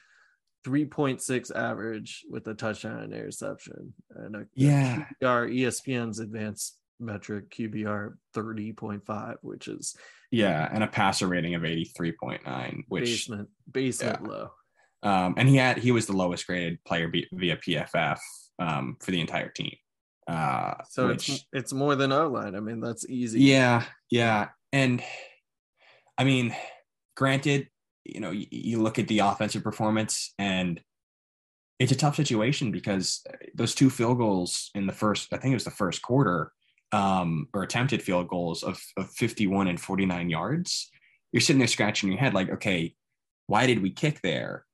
3.6 0.65 1.55
average 1.55 2.25
with 2.29 2.47
a 2.47 2.53
touchdown 2.53 2.99
and 2.99 3.13
interception. 3.13 3.93
And 4.15 4.35
a, 4.35 4.45
yeah, 4.55 5.05
our 5.23 5.47
ESPN's 5.47 6.19
advanced 6.19 6.77
metric 6.99 7.49
QBR 7.51 8.15
30.5, 8.35 9.35
which 9.41 9.67
is 9.67 9.95
yeah, 10.31 10.69
and 10.71 10.83
a 10.83 10.87
passer 10.87 11.27
rating 11.27 11.55
of 11.55 11.63
83.9, 11.63 12.83
which 12.87 13.05
basement 13.05 13.49
basement 13.71 14.19
yeah. 14.21 14.27
low. 14.27 14.51
Um, 15.01 15.35
and 15.37 15.47
he 15.47 15.55
had 15.55 15.77
he 15.77 15.91
was 15.91 16.05
the 16.05 16.13
lowest 16.15 16.45
graded 16.45 16.83
player 16.83 17.11
via 17.31 17.57
PFF 17.57 18.19
um, 18.59 18.97
for 18.99 19.11
the 19.11 19.21
entire 19.21 19.49
team. 19.49 19.75
Uh, 20.27 20.75
so 20.89 21.07
which, 21.07 21.29
it's 21.29 21.45
it's 21.53 21.73
more 21.73 21.95
than 21.95 22.11
O 22.11 22.27
line. 22.27 22.55
I 22.55 22.59
mean, 22.59 22.81
that's 22.81 23.09
easy. 23.09 23.41
Yeah, 23.41 23.85
yeah, 24.11 24.49
and 24.71 25.01
I 26.17 26.25
mean, 26.25 26.53
granted, 27.15 27.69
you 28.13 28.21
know, 28.21 28.31
you, 28.31 28.47
you 28.51 28.81
look 28.81 28.99
at 28.99 29.07
the 29.07 29.19
offensive 29.19 29.63
performance, 29.63 30.33
and 30.37 30.81
it's 31.79 31.91
a 31.91 31.95
tough 31.95 32.15
situation 32.15 32.71
because 32.71 33.25
those 33.55 33.73
two 33.73 33.89
field 33.89 34.17
goals 34.17 34.69
in 34.75 34.87
the 34.87 34.93
first, 34.93 35.33
I 35.33 35.37
think 35.37 35.51
it 35.51 35.55
was 35.55 35.63
the 35.63 35.71
first 35.71 36.01
quarter, 36.01 36.51
um, 36.91 37.47
or 37.53 37.63
attempted 37.63 38.01
field 38.01 38.27
goals 38.27 38.63
of, 38.63 38.81
of 38.97 39.09
51 39.11 39.67
and 39.67 39.79
49 39.79 40.29
yards. 40.29 40.89
You're 41.31 41.41
sitting 41.41 41.59
there 41.59 41.67
scratching 41.67 42.09
your 42.09 42.19
head, 42.19 42.33
like, 42.33 42.49
okay, 42.49 42.95
why 43.47 43.67
did 43.67 43.81
we 43.81 43.91
kick 43.91 44.21
there? 44.21 44.65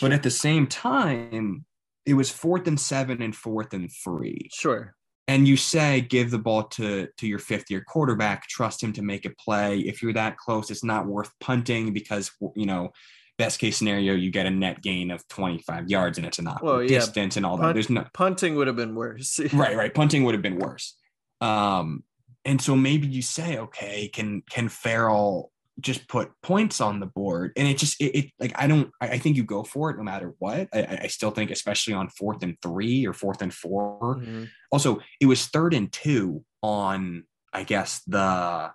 But 0.00 0.12
at 0.12 0.22
the 0.22 0.30
same 0.30 0.66
time, 0.66 1.64
it 2.06 2.14
was 2.14 2.30
fourth 2.30 2.66
and 2.66 2.80
seven 2.80 3.20
and 3.20 3.34
fourth 3.34 3.74
and 3.74 3.90
three. 3.92 4.48
Sure. 4.52 4.94
And 5.32 5.48
you 5.48 5.56
say 5.56 6.02
give 6.02 6.30
the 6.30 6.38
ball 6.38 6.64
to 6.64 7.08
to 7.16 7.26
your 7.26 7.38
fifth 7.38 7.70
year 7.70 7.82
quarterback, 7.82 8.46
trust 8.48 8.82
him 8.82 8.92
to 8.92 9.02
make 9.02 9.24
a 9.24 9.30
play. 9.30 9.78
If 9.78 10.02
you're 10.02 10.12
that 10.12 10.36
close, 10.36 10.70
it's 10.70 10.84
not 10.84 11.06
worth 11.06 11.30
punting 11.40 11.94
because 11.94 12.30
you 12.54 12.66
know 12.66 12.90
best 13.38 13.58
case 13.58 13.78
scenario 13.78 14.12
you 14.12 14.30
get 14.30 14.44
a 14.44 14.50
net 14.50 14.82
gain 14.82 15.10
of 15.10 15.26
25 15.28 15.88
yards 15.88 16.18
and 16.18 16.26
it's 16.26 16.38
a 16.38 16.42
not 16.42 16.62
well, 16.62 16.86
distance 16.86 17.38
and 17.38 17.46
all 17.46 17.56
Punt, 17.56 17.68
that. 17.68 17.72
There's 17.72 17.88
no 17.88 18.04
punting 18.12 18.56
would 18.56 18.66
have 18.66 18.76
been 18.76 18.94
worse. 18.94 19.40
right, 19.54 19.74
right. 19.74 19.94
Punting 19.94 20.24
would 20.24 20.34
have 20.34 20.42
been 20.42 20.58
worse. 20.58 20.98
Um, 21.40 22.04
and 22.44 22.60
so 22.60 22.76
maybe 22.76 23.06
you 23.06 23.22
say, 23.22 23.56
okay, 23.56 24.08
can 24.08 24.42
can 24.50 24.68
Farrell 24.68 25.50
just 25.80 26.06
put 26.08 26.30
points 26.42 26.80
on 26.80 27.00
the 27.00 27.06
board 27.06 27.52
and 27.56 27.66
it 27.66 27.78
just 27.78 28.00
it, 28.00 28.16
it 28.16 28.30
like 28.38 28.52
i 28.56 28.66
don't 28.66 28.90
I, 29.00 29.08
I, 29.08 29.18
think 29.18 29.36
you 29.36 29.44
go 29.44 29.64
for 29.64 29.90
it 29.90 29.96
no 29.96 30.02
matter 30.02 30.34
what. 30.38 30.68
I, 30.72 31.00
I, 31.02 31.06
still 31.06 31.30
think 31.30 31.50
especially 31.50 31.94
on 31.94 32.08
fourth 32.10 32.42
and 32.42 32.56
three 32.60 33.06
or 33.06 33.14
fourth 33.14 33.40
and 33.40 33.52
4 33.52 34.16
mm-hmm. 34.16 34.44
also 34.70 35.00
it 35.20 35.26
was 35.26 35.46
third 35.46 35.72
and 35.72 35.90
two 35.90 36.44
on 36.62 37.24
i 37.52 37.64
guess 37.64 38.02
the 38.06 38.70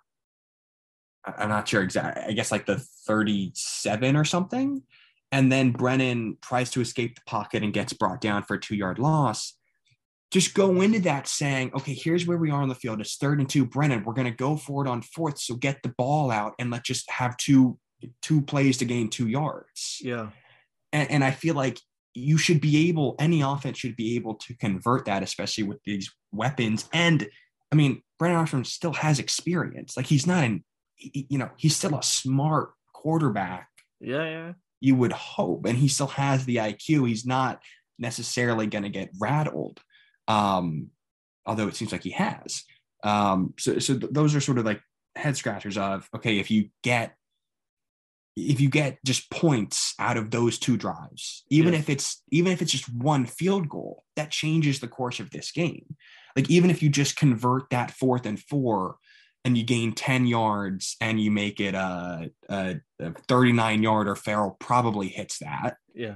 i'm 1.26 1.50
not 1.50 1.68
sure 1.68 1.84
exactly 1.84 2.24
i 2.24 2.32
guess 2.32 2.52
like 2.52 2.66
the 2.66 2.84
37 3.08 4.16
or 4.16 4.26
something. 4.26 4.84
And 5.32 5.52
then 5.52 5.72
brennan 5.72 6.38
tries 6.42 6.72
to 6.72 6.82
escape 6.82 7.16
the 7.16 7.22
pocket 7.26 7.62
and 7.62 7.74
gets 7.74 7.94
brought 7.94 8.22
down 8.22 8.44
for 8.44 8.56
a 8.56 8.60
two 8.60 8.76
yard 8.76 8.98
loss 8.98 9.54
just 10.32 10.54
go 10.54 10.82
into 10.82 11.00
that 11.02 11.28
saying, 11.28 11.72
okay, 11.74 11.94
here's 11.94 12.28
where 12.28 12.38
we 12.38 12.52
are 12.52 12.62
on 12.62 12.70
the 12.70 12.76
field. 12.76 13.00
It's 13.00 13.16
third 13.16 13.40
and 13.40 13.50
two. 13.50 13.66
Brennan, 13.66 14.04
we're 14.04 14.14
going 14.14 14.30
to 14.30 14.36
go 14.36 14.58
for 14.58 14.86
it 14.86 14.90
on 14.90 15.02
fourth. 15.02 15.40
So 15.40 15.56
get 15.56 15.82
the 15.84 15.94
ball 15.98 16.32
out 16.32 16.54
and 16.60 16.70
let's 16.70 16.88
just 16.88 17.10
have 17.10 17.38
two 17.38 17.78
two 18.22 18.42
plays 18.42 18.78
to 18.78 18.86
gain 18.86 19.10
two 19.10 19.28
yards. 19.28 20.00
Yeah. 20.02 20.30
And, 20.94 21.10
and 21.10 21.24
I 21.24 21.32
feel 21.32 21.56
like 21.56 21.80
you 22.14 22.38
should 22.38 22.62
be 22.62 22.90
able, 22.90 23.16
any 23.20 23.42
offense 23.42 23.78
should 23.78 23.96
be 23.96 24.16
able 24.16 24.36
to 24.36 24.56
convert 24.56 25.06
that, 25.06 25.24
especially 25.24 25.64
with 25.64 25.82
these 25.84 26.14
weapons. 26.32 26.88
And 26.94 27.28
I 27.72 27.76
mean, 27.76 28.02
Brennan 28.20 28.38
Armstrong 28.38 28.64
still 28.66 28.94
has 28.94 29.20
experience. 29.20 29.98
Like 29.98 30.06
he's 30.06 30.28
not 30.28 30.44
an, 30.44 30.64
you 30.98 31.38
know, 31.38 31.50
he's 31.58 31.76
still 31.76 31.96
a 31.96 32.04
smart 32.04 32.72
quarterback. 32.94 33.70
Yeah, 34.00 34.24
yeah. 34.24 34.54
You 34.80 34.96
would 34.96 35.12
hope. 35.12 35.66
And 35.66 35.78
he 35.78 35.88
still 35.88 36.08
has 36.08 36.46
the 36.46 36.58
IQ. 36.58 37.08
He's 37.08 37.26
not 37.26 37.62
necessarily 37.98 38.68
going 38.68 38.84
to 38.84 38.90
get 38.90 39.10
rattled 39.20 39.80
um, 40.28 40.88
although 41.46 41.68
it 41.68 41.76
seems 41.76 41.92
like 41.92 42.04
he 42.04 42.12
has. 42.12 42.64
Um, 43.04 43.54
so, 43.58 43.80
so 43.80 43.98
th- 43.98 44.12
those 44.12 44.36
are 44.36 44.42
sort 44.42 44.58
of 44.58 44.66
like 44.66 44.82
head 45.16 45.38
scratchers 45.38 45.78
of 45.78 46.10
okay, 46.16 46.40
if 46.40 46.52
you 46.52 46.70
get 46.84 47.16
if 48.36 48.62
you 48.62 48.70
get 48.70 49.00
just 49.04 49.32
points 49.32 49.96
out 49.98 50.16
of 50.16 50.30
those 50.30 50.60
two 50.60 50.78
drives, 50.78 51.44
even 51.50 51.74
if 51.74 51.90
it's 51.90 52.22
even 52.32 52.52
if 52.52 52.62
it's 52.62 52.72
just 52.72 52.94
one 52.94 53.26
field 53.26 53.68
goal, 53.68 54.04
that 54.16 54.30
changes 54.30 54.80
the 54.80 54.88
course 54.88 55.20
of 55.20 55.32
this 55.32 55.52
game. 55.52 55.96
Like 56.36 56.50
even 56.50 56.70
if 56.70 56.84
you 56.84 56.90
just 56.90 57.16
convert 57.16 57.70
that 57.72 57.92
fourth 57.92 58.28
and 58.28 58.40
four 58.40 58.98
and 59.44 59.58
you 59.58 59.64
gain 59.64 59.94
10 59.94 60.28
yards 60.28 60.96
and 61.02 61.20
you 61.20 61.32
make 61.32 61.60
it 61.60 61.74
a, 61.74 62.30
a, 62.48 62.76
a 63.00 63.14
39 63.28 63.82
yarder, 63.82 64.16
Farrell 64.16 64.56
probably 64.60 65.08
hits 65.08 65.40
that. 65.40 65.78
Yeah. 65.96 66.16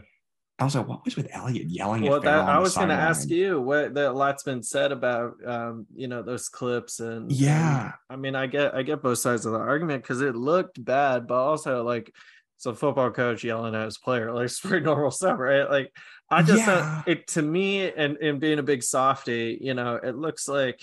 I 0.62 0.64
was 0.66 0.76
like, 0.76 0.88
what 0.88 1.04
was 1.04 1.16
with 1.16 1.28
Elliott 1.32 1.68
yelling 1.70 2.04
well 2.04 2.18
at 2.18 2.24
Farrell 2.24 2.46
i 2.46 2.60
was 2.60 2.76
going 2.76 2.90
to 2.90 2.94
ask 2.94 3.28
you 3.30 3.60
what 3.60 3.96
that 3.96 4.12
a 4.12 4.14
lot's 4.14 4.44
been 4.44 4.62
said 4.62 4.92
about 4.92 5.34
um 5.46 5.88
you 5.96 6.08
know 6.08 6.22
those 6.22 6.50
clips 6.50 7.00
and 7.00 7.24
and, 7.24 7.32
Yeah. 7.32 7.94
i 8.10 8.16
mean 8.16 8.36
i 8.36 8.46
get 8.48 8.76
i 8.76 8.84
get 8.84 9.02
both 9.02 9.18
sides 9.18 9.46
of 9.48 9.54
the 9.54 9.60
argument 9.60 10.04
because 10.04 10.22
it 10.22 10.36
looked 10.36 10.84
bad 10.84 11.26
but 11.28 11.36
also 11.42 11.84
like 11.84 12.14
it's 12.58 12.66
a 12.68 12.76
football 12.76 13.10
coach 13.10 13.44
yelling 13.44 13.74
at 13.74 13.86
his 13.86 13.98
player 13.98 14.32
like 14.32 14.46
it's 14.50 14.60
pretty 14.60 14.86
normal 14.86 15.10
stuff 15.10 15.40
right 15.40 15.68
like 15.70 15.92
i 16.30 16.44
just 16.44 16.60
Yeah. 16.68 17.02
it 17.08 17.28
to 17.30 17.42
me 17.42 17.92
and 17.92 18.18
and 18.18 18.40
being 18.40 18.60
a 18.60 18.64
big 18.64 18.84
softy 18.84 19.58
you 19.60 19.74
know 19.74 19.96
it 19.96 20.16
looks 20.16 20.48
like 20.48 20.80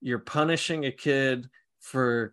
you're 0.00 0.20
punishing 0.20 0.84
a 0.86 0.92
kid 0.92 1.48
for 1.80 2.32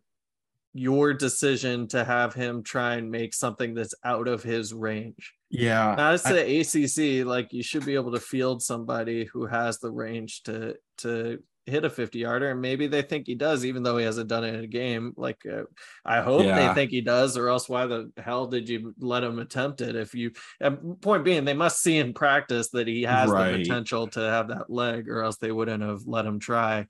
your 0.74 1.14
decision 1.14 1.88
to 1.88 2.04
have 2.04 2.34
him 2.34 2.64
try 2.64 2.96
and 2.96 3.12
make 3.12 3.34
something 3.34 3.74
that's 3.76 3.94
out 4.04 4.28
of 4.28 4.42
his 4.42 4.74
range 4.74 5.34
Yeah. 5.52 5.94
now 5.96 6.14
it's 6.14 6.26
I- 6.26 6.34
the 6.34 6.60
ACC. 6.62 7.24
Like 7.26 7.54
you 7.54 7.62
should 7.64 7.86
be 7.86 7.94
able 7.96 8.12
to 8.14 8.20
field 8.20 8.64
somebody 8.64 9.26
who 9.26 9.46
has 9.46 9.80
the 9.80 9.92
range 9.92 10.44
to 10.44 10.76
to 11.00 11.40
hit 11.66 11.86
a 11.86 11.90
50 11.90 12.20
yarder, 12.20 12.52
and 12.52 12.60
maybe 12.60 12.88
they 12.88 13.02
think 13.02 13.26
he 13.26 13.36
does, 13.36 13.64
even 13.64 13.84
though 13.84 13.98
he 13.98 14.04
hasn't 14.04 14.28
done 14.28 14.44
it 14.44 14.54
in 14.54 14.64
a 14.66 14.68
game. 14.68 15.14
Like 15.16 15.38
uh, 15.46 15.64
I 16.04 16.20
hope 16.22 16.44
Yeah. 16.44 16.68
they 16.70 16.74
think 16.74 16.92
he 16.92 17.00
does, 17.02 17.38
or 17.38 17.48
else 17.48 17.70
why 17.70 17.86
the 17.86 18.12
hell 18.18 18.48
did 18.48 18.68
you 18.68 18.94
let 19.00 19.24
him 19.24 19.40
attempt 19.40 19.80
it? 19.80 19.96
If 19.96 20.14
you, 20.14 20.32
and 20.60 21.00
point 21.02 21.24
being, 21.24 21.46
they 21.46 21.54
must 21.54 21.82
see 21.82 21.98
in 22.00 22.14
practice 22.14 22.70
that 22.72 22.88
he 22.88 23.04
has 23.04 23.30
Right. 23.30 23.54
the 23.54 23.58
potential 23.60 24.08
to 24.08 24.20
have 24.20 24.50
that 24.50 24.70
leg, 24.70 25.08
or 25.08 25.22
else 25.24 25.38
they 25.38 25.52
wouldn't 25.54 25.84
have 25.84 26.02
let 26.06 26.26
him 26.26 26.38
try. 26.40 26.88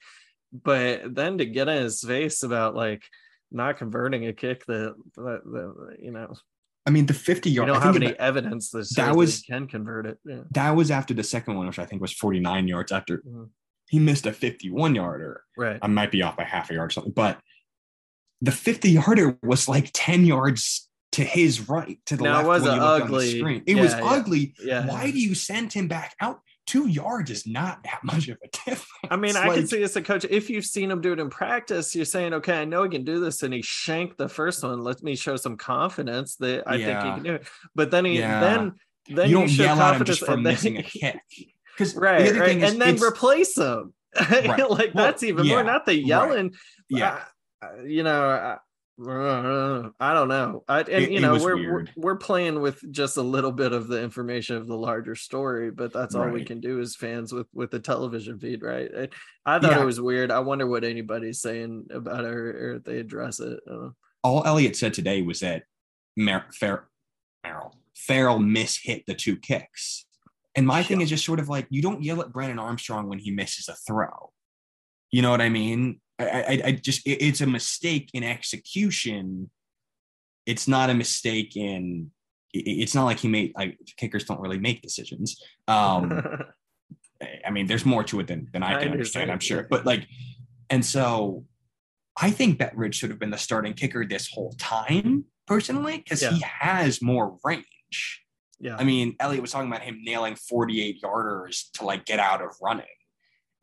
But 0.51 1.13
then 1.13 1.37
to 1.37 1.45
get 1.45 1.67
in 1.67 1.83
his 1.83 2.01
face 2.01 2.41
about 2.43 2.75
like 2.75 3.03
not 3.53 3.77
converting 3.77 4.27
a 4.27 4.33
kick 4.33 4.65
that, 4.65 4.95
that, 5.15 5.41
that 5.45 5.97
you 6.01 6.11
know 6.11 6.33
I 6.85 6.89
mean, 6.89 7.05
the 7.05 7.13
50 7.13 7.49
you 7.49 7.55
yard. 7.57 7.67
don't 7.67 7.77
I 7.77 7.85
have 7.85 7.95
any 7.95 8.07
that, 8.07 8.17
evidence 8.19 8.69
that, 8.71 8.89
that 8.89 8.95
that 9.05 9.15
was- 9.15 9.41
he 9.41 9.53
can 9.53 9.67
convert 9.67 10.05
it. 10.05 10.17
Yeah. 10.25 10.41
that 10.51 10.71
was 10.71 10.91
after 10.91 11.13
the 11.13 11.23
second 11.23 11.55
one, 11.55 11.65
which 11.67 11.79
I 11.79 11.85
think 11.85 12.01
was 12.01 12.11
49 12.11 12.67
yards 12.67 12.91
after 12.91 13.19
Mhm. 13.19 13.49
he 13.87 13.99
missed 13.99 14.25
a 14.25 14.33
51 14.33 14.93
yarder. 14.95 15.43
Right. 15.57 15.79
I 15.81 15.87
might 15.87 16.11
be 16.11 16.21
off 16.23 16.35
by 16.35 16.43
half 16.43 16.69
a 16.69 16.73
yard 16.73 16.87
or 16.89 16.93
something, 16.93 17.13
but 17.13 17.39
the 18.41 18.51
50 18.51 18.91
yarder 18.91 19.37
was 19.43 19.69
like 19.69 19.91
10 19.93 20.25
yards 20.25 20.89
to 21.13 21.23
his 21.23 21.69
right, 21.69 21.99
to 22.07 22.17
the 22.17 22.23
Now, 22.25 22.31
it 22.41 22.47
left. 22.47 22.47
was 22.47 22.63
when 22.63 22.75
you 22.75 22.81
ugly- 22.81 23.39
screen. 23.39 23.63
It 23.65 23.75
was 23.75 23.91
yeah, 23.93 23.99
yeah. 23.99 24.05
ugly. 24.11 24.55
Yeah. 24.61 24.85
Why 24.87 25.09
do 25.11 25.19
you 25.19 25.35
send 25.35 25.71
him 25.71 25.87
back 25.87 26.15
out? 26.19 26.41
Two 26.65 26.87
yards 26.87 27.29
is 27.29 27.45
not 27.45 27.83
that 27.83 27.99
much 28.03 28.29
of 28.29 28.37
a 28.43 28.47
difference. 28.47 28.85
I 29.09 29.15
mean, 29.17 29.35
I 29.35 29.47
like- 29.47 29.57
can 29.57 29.67
see 29.67 29.83
as 29.83 29.95
a 29.95 30.01
coach, 30.01 30.25
if 30.29 30.49
you've 30.49 30.65
seen 30.65 30.89
him 30.89 31.01
do 31.01 31.11
it 31.13 31.19
in 31.19 31.29
practice, 31.29 31.93
you're 31.95 32.05
saying, 32.05 32.33
okay, 32.35 32.61
I 32.61 32.65
know 32.65 32.83
he 32.83 32.89
can 32.89 33.03
do 33.03 33.19
this, 33.19 33.43
and 33.43 33.53
he 33.53 33.61
shanked 33.61 34.17
the 34.17 34.29
first 34.29 34.63
one. 34.63 34.81
Let 34.81 35.03
me 35.03 35.15
show 35.15 35.35
some 35.35 35.57
confidence 35.57 36.35
that 36.37 36.63
I 36.65 36.77
think 36.77 36.87
he 36.99 37.03
can 37.11 37.23
do 37.23 37.33
it. 37.35 37.47
But 37.75 37.91
then 37.91 38.05
he, 38.05 38.19
Yeah. 38.19 38.39
then, 38.39 38.73
then 39.09 39.29
you 39.29 39.37
don't 39.39 39.47
show 39.49 39.63
yell 39.63 39.71
at 39.73 39.77
him 39.77 39.83
confidence 39.89 40.19
just 40.19 40.29
for 40.29 40.37
missing 40.37 40.77
a 40.77 40.83
kick. 40.83 41.19
Because 41.75 41.95
right, 41.95 42.31
the 42.31 42.39
right, 42.39 42.63
and 42.63 42.79
then 42.79 43.01
replace 43.01 43.57
him. 43.57 43.95
like 44.29 44.59
Well, 44.59 44.77
that's 44.93 45.23
even 45.23 45.47
more. 45.47 45.63
Not 45.63 45.87
the 45.87 45.95
yelling. 45.95 46.53
yeah, 46.87 47.23
uh, 47.63 47.81
you 47.83 48.03
know, 48.03 48.57
I 48.99 50.13
don't 50.13 50.27
know. 50.27 50.63
I, 50.67 50.79
and 50.81 50.89
It- 50.89 51.11
you 51.11 51.19
know, 51.19 51.33
we're, 51.37 51.57
we're 51.71 51.85
we're 51.95 52.15
playing 52.17 52.61
with 52.61 52.79
just 52.91 53.17
a 53.17 53.21
little 53.21 53.51
bit 53.51 53.71
of 53.73 53.87
the 53.87 54.01
information 54.01 54.55
of 54.55 54.67
the 54.67 54.75
larger 54.77 55.15
story, 55.15 55.71
but 55.71 55.91
that's 55.91 56.13
all 56.15 56.29
we 56.29 56.45
can 56.45 56.59
do 56.59 56.79
as 56.79 56.95
fans 56.95 57.33
with 57.33 57.47
with 57.53 57.71
the 57.71 57.79
television 57.79 58.39
feed, 58.39 58.61
right? 58.61 58.89
I, 58.95 59.09
I 59.55 59.59
thought 59.59 59.71
Yeah. 59.71 59.81
it 59.81 59.85
was 59.85 59.99
weird. 59.99 60.31
I 60.31 60.39
wonder 60.39 60.67
what 60.67 60.83
anybody's 60.83 61.41
saying 61.41 61.87
about 61.91 62.25
it 62.25 62.31
or, 62.33 62.49
or 62.51 62.75
if 62.75 62.83
they 62.83 62.97
address 62.99 63.39
it. 63.39 63.59
Uh, 63.69 63.89
all 64.23 64.43
Elliott 64.45 64.75
said 64.75 64.93
today 64.93 65.21
was 65.21 65.39
that 65.41 65.63
Mer- 66.15 66.45
Fer- 66.57 66.87
Merrill 67.43 67.75
Farrell 67.95 68.39
mishit 68.39 69.05
the 69.05 69.15
two 69.15 69.37
kicks. 69.37 70.05
And 70.55 70.67
my 70.67 70.83
thing 70.83 71.01
is 71.01 71.09
just 71.09 71.25
sort 71.25 71.39
of 71.39 71.49
like 71.49 71.65
you 71.71 71.81
don't 71.81 72.03
yell 72.03 72.21
at 72.21 72.31
Brandon 72.31 72.59
Armstrong 72.59 73.09
when 73.09 73.17
he 73.17 73.31
misses 73.31 73.67
a 73.67 73.73
throw. 73.73 74.31
You 75.11 75.23
know 75.23 75.31
what 75.31 75.41
I 75.41 75.49
mean? 75.49 75.99
I, 76.19 76.25
I, 76.25 76.61
I 76.65 76.71
just 76.73 77.05
it- 77.07 77.21
it's 77.23 77.41
a 77.41 77.47
mistake 77.47 78.09
in 78.13 78.23
execution. 78.23 79.49
It's 80.45 80.67
not 80.67 80.89
a 80.89 80.93
mistake 80.93 81.55
in. 81.55 82.11
it- 82.53 82.59
It's 82.83 82.95
not 82.95 83.05
like 83.05 83.19
he 83.19 83.27
made 83.27 83.53
like 83.55 83.77
kickers 83.97 84.25
don't 84.25 84.39
really 84.39 84.59
make 84.59 84.81
decisions. 84.81 85.41
Um, 85.67 86.21
I 87.45 87.51
mean, 87.51 87.67
there's 87.67 87.85
more 87.85 88.03
to 88.05 88.19
it 88.19 88.27
than 88.27 88.49
than 88.51 88.63
I 88.63 88.75
I 88.75 88.83
can 88.83 88.91
understand, 88.91 89.29
understand, 89.29 89.31
I'm 89.31 89.39
sure. 89.39 89.67
But 89.69 89.85
like, 89.85 90.07
and 90.69 90.83
so 90.85 91.45
I 92.17 92.31
think 92.31 92.59
Bettridge 92.59 92.95
should 92.95 93.09
have 93.11 93.19
been 93.19 93.31
the 93.31 93.37
starting 93.37 93.73
kicker 93.73 94.05
this 94.05 94.29
whole 94.29 94.53
time, 94.59 95.25
personally, 95.47 95.97
because 95.99 96.21
he 96.21 96.41
has 96.41 97.01
more 97.01 97.37
range. 97.43 98.21
yeah, 98.59 98.75
I 98.77 98.83
mean, 98.83 99.15
Elliott 99.19 99.41
was 99.41 99.51
talking 99.51 99.69
about 99.71 99.81
him 99.83 100.01
nailing 100.03 100.35
48 100.35 101.01
yarders 101.01 101.71
to 101.75 101.85
like 101.85 102.05
get 102.05 102.19
out 102.19 102.41
of 102.41 102.49
running 102.61 102.85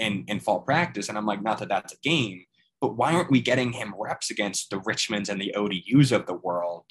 in 0.00 0.24
in 0.28 0.40
fall 0.40 0.60
practice, 0.60 1.08
and 1.08 1.16
I'm 1.16 1.26
like, 1.26 1.42
not 1.42 1.58
that 1.58 1.68
that's 1.68 1.92
a 1.92 1.98
game, 2.02 2.44
but 2.80 2.96
why 2.96 3.12
aren't 3.12 3.30
we 3.30 3.40
getting 3.40 3.72
him 3.72 3.94
reps 3.98 4.30
against 4.30 4.70
the 4.70 4.80
Richmonds 4.80 5.28
and 5.28 5.40
the 5.40 5.54
ODUs 5.56 6.12
of 6.12 6.26
the 6.26 6.34
world? 6.34 6.84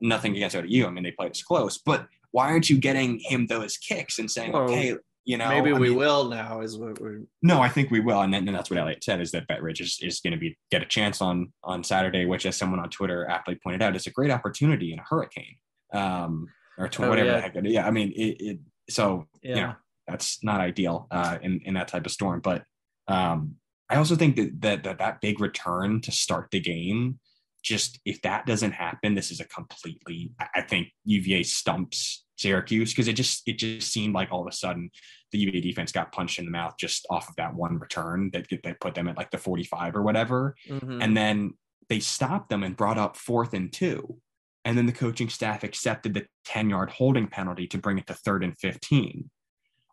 Nothing 0.00 0.36
against 0.36 0.56
ODU. 0.56 0.86
I 0.86 0.90
mean, 0.90 1.04
they 1.04 1.10
played 1.10 1.32
us 1.32 1.42
close, 1.42 1.78
but 1.78 2.06
why 2.30 2.46
aren't 2.46 2.70
you 2.70 2.78
getting 2.78 3.20
him 3.20 3.46
those 3.46 3.76
kicks 3.76 4.18
and 4.18 4.30
saying, 4.30 4.52
Well, 4.52 4.62
okay, 4.64 4.96
you 5.24 5.38
know, 5.38 5.48
maybe 5.48 5.70
I 5.70 5.78
we 5.78 5.88
mean, 5.88 5.98
will 5.98 6.28
now. 6.28 6.60
Is 6.60 6.76
what 6.76 7.00
we're 7.00 7.22
no, 7.42 7.60
I 7.60 7.68
think 7.68 7.90
we 7.90 8.00
will, 8.00 8.20
and 8.20 8.32
then 8.32 8.46
and 8.46 8.56
that's 8.56 8.70
what 8.70 8.78
Elliott 8.78 9.02
said 9.02 9.20
is 9.20 9.30
that 9.32 9.48
Bettridge 9.48 9.80
is, 9.80 9.98
is 10.02 10.20
going 10.20 10.32
to 10.32 10.38
be 10.38 10.56
get 10.70 10.82
a 10.82 10.86
chance 10.86 11.22
on 11.22 11.52
on 11.62 11.82
Saturday, 11.82 12.26
which, 12.26 12.44
as 12.44 12.56
someone 12.56 12.80
on 12.80 12.90
Twitter 12.90 13.26
aptly 13.28 13.58
pointed 13.62 13.82
out, 13.82 13.96
is 13.96 14.06
a 14.06 14.10
great 14.10 14.30
opportunity 14.30 14.92
in 14.92 14.98
a 14.98 15.02
hurricane, 15.02 15.56
um, 15.94 16.48
or 16.76 16.88
to 16.88 17.04
Oh, 17.04 17.08
whatever 17.08 17.30
yeah. 17.30 17.36
the 17.36 17.40
heck. 17.40 17.56
It, 17.56 17.66
yeah, 17.66 17.86
I 17.86 17.90
mean, 17.90 18.12
it, 18.14 18.36
it 18.40 18.58
so 18.90 19.26
yeah. 19.42 19.54
you 19.54 19.62
know 19.62 19.74
that's 20.06 20.42
not 20.42 20.60
ideal 20.60 21.06
uh, 21.10 21.38
in 21.42 21.60
in 21.64 21.74
that 21.74 21.88
type 21.88 22.06
of 22.06 22.12
storm, 22.12 22.40
but 22.40 22.64
um, 23.08 23.56
I 23.88 23.96
also 23.96 24.16
think 24.16 24.36
that 24.36 24.60
that 24.60 24.84
that, 24.84 24.98
that 24.98 25.20
big 25.20 25.40
return 25.40 26.00
to 26.02 26.12
start 26.12 26.50
the 26.50 26.60
game. 26.60 27.18
Just 27.62 27.98
if 28.04 28.20
that 28.22 28.44
doesn't 28.44 28.72
happen, 28.72 29.14
this 29.14 29.30
is 29.30 29.40
a 29.40 29.44
completely. 29.46 30.32
I- 30.38 30.62
think 30.62 30.88
UVA 31.04 31.42
stumps 31.42 32.24
Syracuse 32.36 32.92
because 32.92 33.08
it 33.08 33.14
just 33.14 33.42
it 33.46 33.58
just 33.58 33.92
seemed 33.92 34.14
like 34.14 34.32
all 34.32 34.40
of 34.42 34.48
a 34.48 34.52
sudden 34.52 34.90
the 35.32 35.38
UVA 35.38 35.60
defense 35.60 35.92
got 35.92 36.12
punched 36.12 36.38
in 36.38 36.44
the 36.46 36.50
mouth 36.50 36.74
just 36.78 37.06
off 37.10 37.28
of 37.28 37.36
that 37.36 37.54
one 37.54 37.78
return 37.78 38.30
that 38.32 38.46
that 38.64 38.80
put 38.80 38.94
them 38.94 39.08
at 39.08 39.16
like 39.16 39.30
the 39.30 39.38
45 39.38 39.96
or 39.96 40.02
whatever. 40.02 40.56
Mhm. 40.68 41.02
And 41.02 41.16
then 41.16 41.54
they 41.88 42.00
stopped 42.00 42.48
them 42.48 42.62
and 42.62 42.76
brought 42.76 42.98
up 42.98 43.16
fourth 43.16 43.54
and 43.54 43.72
two. 43.72 44.20
And 44.64 44.76
then 44.78 44.86
the 44.86 44.92
coaching 44.92 45.28
staff 45.28 45.62
accepted 45.62 46.14
the 46.14 46.26
10 46.46 46.70
yard 46.70 46.90
holding 46.90 47.26
penalty 47.28 47.66
to 47.68 47.78
bring 47.78 47.98
it 47.98 48.06
to 48.06 48.14
third 48.14 48.42
and 48.42 48.56
15, 48.58 49.30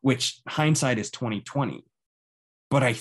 which 0.02 0.42
hindsight 0.48 1.00
is 1.00 1.12
2020. 1.12 1.84
But 2.70 2.84
I 2.84 2.96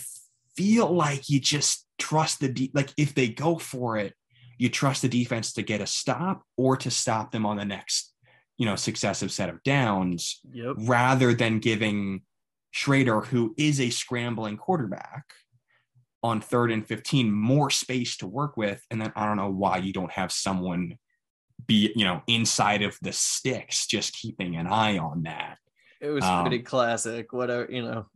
feel 0.56 0.92
like 0.92 1.28
you 1.28 1.40
just 1.40 1.86
trust 1.98 2.40
the, 2.40 2.48
de- 2.48 2.70
like 2.74 2.92
if 2.96 3.14
they 3.14 3.28
go 3.28 3.56
for 3.58 3.96
it, 3.96 4.14
you 4.58 4.68
trust 4.68 5.02
the 5.02 5.08
defense 5.08 5.52
to 5.54 5.62
get 5.62 5.80
a 5.80 5.86
stop 5.86 6.42
or 6.56 6.76
to 6.78 6.90
stop 6.90 7.32
them 7.32 7.46
on 7.46 7.56
the 7.56 7.64
next, 7.64 8.12
you 8.58 8.66
know, 8.66 8.76
successive 8.76 9.32
set 9.32 9.48
of 9.48 9.62
downs 9.62 10.40
Yep. 10.52 10.74
rather 10.80 11.32
than 11.32 11.60
giving 11.60 12.22
Shrader, 12.74 13.24
who 13.26 13.54
is 13.56 13.80
a 13.80 13.90
scrambling 13.90 14.56
quarterback, 14.56 15.24
on 16.22 16.40
third 16.40 16.70
and 16.70 16.86
15 16.86 17.32
more 17.32 17.70
space 17.70 18.18
to 18.18 18.26
work 18.26 18.56
with. 18.56 18.84
And 18.90 19.00
then 19.00 19.12
I 19.16 19.24
don't 19.24 19.38
know 19.38 19.50
why 19.50 19.78
you 19.78 19.92
don't 19.92 20.12
have 20.12 20.30
someone 20.30 20.98
be, 21.66 21.92
you 21.96 22.04
know, 22.04 22.22
inside 22.26 22.82
of 22.82 22.98
the 23.00 23.12
sticks, 23.12 23.86
just 23.86 24.12
keeping 24.12 24.56
an 24.56 24.66
eye 24.66 24.98
on 24.98 25.22
that. 25.22 25.56
It 26.00 26.08
was 26.08 26.24
Um, 26.24 26.42
pretty 26.44 26.62
classic. 26.62 27.32
Whatever 27.32 27.70
you 27.70 27.82
know. 27.82 28.06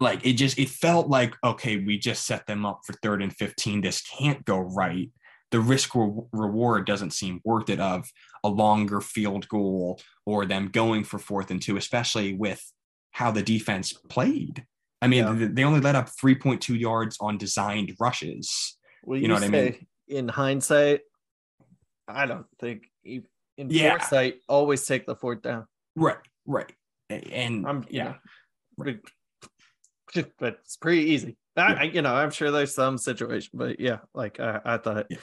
Like 0.00 0.24
it 0.26 0.32
just, 0.32 0.58
it 0.58 0.68
felt 0.68 1.08
like, 1.08 1.36
okay, 1.44 1.76
we 1.76 1.96
just 1.98 2.26
set 2.26 2.46
them 2.46 2.66
up 2.66 2.80
for 2.84 2.92
third 2.94 3.22
and 3.22 3.34
15. 3.36 3.82
This 3.82 4.00
can't 4.02 4.44
go 4.44 4.58
right. 4.58 5.10
The 5.52 5.60
risk 5.60 5.94
re- 5.94 6.10
reward 6.32 6.86
doesn't 6.86 7.12
seem 7.12 7.40
worth 7.44 7.68
it 7.68 7.78
of 7.78 8.08
a 8.42 8.48
longer 8.48 9.00
field 9.00 9.46
goal 9.48 10.00
or 10.26 10.44
them 10.46 10.68
going 10.68 11.04
for 11.04 11.18
fourth 11.18 11.50
and 11.52 11.62
two, 11.62 11.76
especially 11.76 12.34
with 12.34 12.60
how 13.12 13.30
the 13.30 13.42
defense 13.42 13.92
played. 14.08 14.64
I 15.02 15.08
mean, 15.08 15.24
Yeah. 15.40 15.48
they 15.52 15.62
only 15.62 15.80
let 15.80 15.94
up 15.94 16.08
3.2 16.08 16.74
yards 16.74 17.16
on 17.20 17.36
designed 17.36 17.94
rushes. 18.00 18.78
Well, 19.04 19.18
You 19.20 19.28
know 19.28 19.34
what 19.34 19.42
I 19.44 19.48
mean? 19.48 19.86
In 20.08 20.28
hindsight, 20.28 21.02
I 22.08 22.26
don't 22.26 22.46
think 22.58 22.90
in 23.04 23.24
Yeah. 23.56 23.98
foresight 23.98 24.40
always 24.48 24.84
take 24.86 25.06
the 25.06 25.14
fourth 25.14 25.42
down. 25.42 25.66
Right, 25.94 26.18
right. 26.46 26.72
And 27.32 27.66
I'm 27.66 27.84
yeah, 27.90 28.14
yeah, 30.14 30.22
but 30.38 30.58
it's 30.64 30.76
pretty 30.76 31.10
easy. 31.10 31.36
I, 31.56 31.74
I- 31.74 31.82
you 31.84 32.02
know, 32.02 32.14
I'm 32.14 32.30
sure 32.30 32.50
there's 32.50 32.74
some 32.74 32.98
situation, 32.98 33.50
but 33.54 33.80
yeah, 33.80 33.98
like 34.14 34.40
I, 34.40 34.60
I 34.64 34.76
thought. 34.78 35.06
Yeah. 35.10 35.18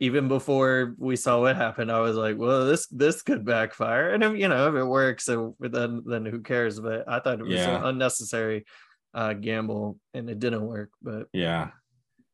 Even 0.00 0.26
before 0.26 0.96
we 0.98 1.14
saw 1.14 1.40
what 1.40 1.54
happened, 1.54 1.90
I 1.90 2.00
was 2.00 2.16
like, 2.16 2.36
"Well, 2.36 2.66
this 2.66 2.88
this 2.88 3.22
could 3.22 3.44
backfire," 3.44 4.10
and 4.10 4.24
if 4.24 4.36
you 4.36 4.48
know 4.48 4.68
if 4.68 4.74
it 4.74 4.84
works, 4.84 5.24
so 5.24 5.54
then 5.60 6.02
then 6.04 6.26
who 6.26 6.40
cares? 6.40 6.80
But 6.80 7.08
I 7.08 7.20
thought 7.20 7.38
it 7.38 7.44
was 7.44 7.54
Yeah. 7.54 7.78
an 7.78 7.84
unnecessary 7.84 8.64
uh, 9.14 9.34
gamble, 9.34 10.00
and 10.12 10.28
it 10.28 10.40
didn't 10.40 10.66
work. 10.66 10.90
But 11.00 11.28
yeah. 11.32 11.68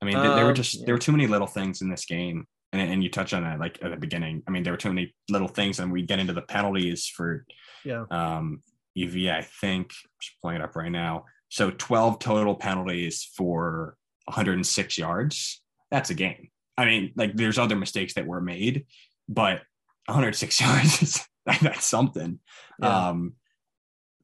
I 0.01 0.07
mean, 0.07 0.15
there, 0.15 0.35
there 0.37 0.45
were 0.45 0.51
Um, 0.51 0.55
just 0.57 0.75
yeah. 0.79 0.87
there 0.87 0.95
were 0.95 0.99
too 0.99 1.13
many 1.13 1.27
little 1.27 1.47
things 1.47 1.83
in 1.83 1.91
this 1.91 2.07
game, 2.07 2.47
and, 2.73 2.81
and 2.81 3.05
you 3.05 3.11
touched 3.11 3.35
on 3.35 3.43
that 3.43 3.61
like 3.61 3.79
at 3.83 3.91
the 3.91 3.97
beginning. 3.99 4.43
I 4.49 4.51
mean, 4.53 4.63
there 4.63 4.73
were 4.73 4.79
too 4.79 4.89
many 4.95 5.15
little 5.29 5.47
things, 5.47 5.81
and 5.81 5.93
we 5.93 6.01
get 6.01 6.19
into 6.19 6.33
the 6.33 6.41
penalties 6.41 7.07
for 7.09 7.45
yeah, 7.85 8.05
um 8.11 8.63
UVA, 8.95 9.31
I 9.39 9.43
think, 9.43 9.91
just 10.21 10.35
pulling 10.41 10.57
it 10.57 10.63
up 10.63 10.77
right 10.77 10.91
now. 10.91 11.25
So 11.49 11.71
12 11.71 12.19
total 12.19 12.55
penalties 12.55 13.29
for 13.37 13.97
106 14.27 14.99
yards. 14.99 15.63
That's 15.91 16.11
a 16.11 16.15
game. 16.15 16.49
I 16.77 16.85
mean, 16.85 17.13
like 17.17 17.35
there's 17.35 17.59
other 17.59 17.77
mistakes 17.77 18.15
that 18.15 18.27
were 18.27 18.41
made, 18.41 18.87
but 19.29 19.63
106 20.07 20.61
yards 20.61 21.03
is 21.03 21.27
that's 21.45 21.85
something. 21.87 22.39
Yeah. 22.81 23.09
Um, 23.09 23.35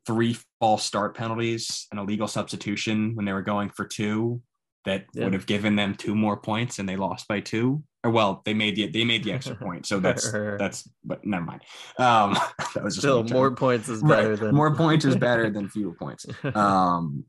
three 0.06 0.36
false 0.60 0.84
start 0.84 1.16
penalties, 1.16 1.86
an 1.90 1.98
illegal 1.98 2.28
substitution 2.28 3.14
when 3.14 3.24
they 3.24 3.32
were 3.32 3.42
going 3.42 3.70
for 3.70 3.84
two 3.84 4.40
that 4.84 5.06
yeah. 5.12 5.24
would 5.24 5.34
have 5.34 5.46
given 5.46 5.76
them 5.76 5.94
two 5.94 6.14
more 6.14 6.36
points 6.36 6.78
and 6.78 6.88
they 6.88 6.96
lost 6.96 7.26
by 7.28 7.40
two. 7.40 7.82
Or 8.06 8.10
well, 8.10 8.42
they 8.44 8.54
made 8.54 8.76
the 8.76 8.86
they 8.86 9.04
made 9.04 9.24
the 9.24 9.32
extra 9.32 9.56
point. 9.66 9.84
So 9.84 9.98
that's 9.98 10.30
that's 10.58 10.88
but 11.04 11.24
never 11.26 11.44
mind. 11.44 11.62
Um 11.98 12.34
that 12.74 12.84
was 12.84 12.94
just 12.94 12.98
still 12.98 13.24
more 13.24 13.50
points 13.50 13.88
is 13.88 14.00
better 14.02 14.30
right. 14.30 14.38
than 14.38 14.54
more 14.54 14.74
points 14.74 15.04
is 15.04 15.16
better 15.16 15.50
than 15.50 15.68
fewer 15.68 15.92
points. 15.92 16.24
Um 16.54 17.24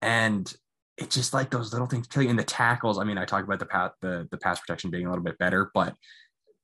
and 0.00 0.52
it's 0.96 1.14
just 1.14 1.34
like 1.34 1.50
those 1.50 1.72
little 1.72 1.86
things 1.86 2.06
kill 2.06 2.22
you. 2.22 2.30
And 2.30 2.38
the 2.38 2.44
tackles, 2.44 2.98
I 2.98 3.04
mean, 3.04 3.18
I 3.18 3.26
talked 3.26 3.44
about 3.44 3.58
the 3.58 3.66
pass 3.66 3.90
the, 4.00 4.26
the 4.30 4.38
pass 4.38 4.58
protection 4.60 4.90
being 4.90 5.06
a 5.06 5.10
little 5.10 5.24
bit 5.24 5.36
better, 5.38 5.70
but 5.74 5.94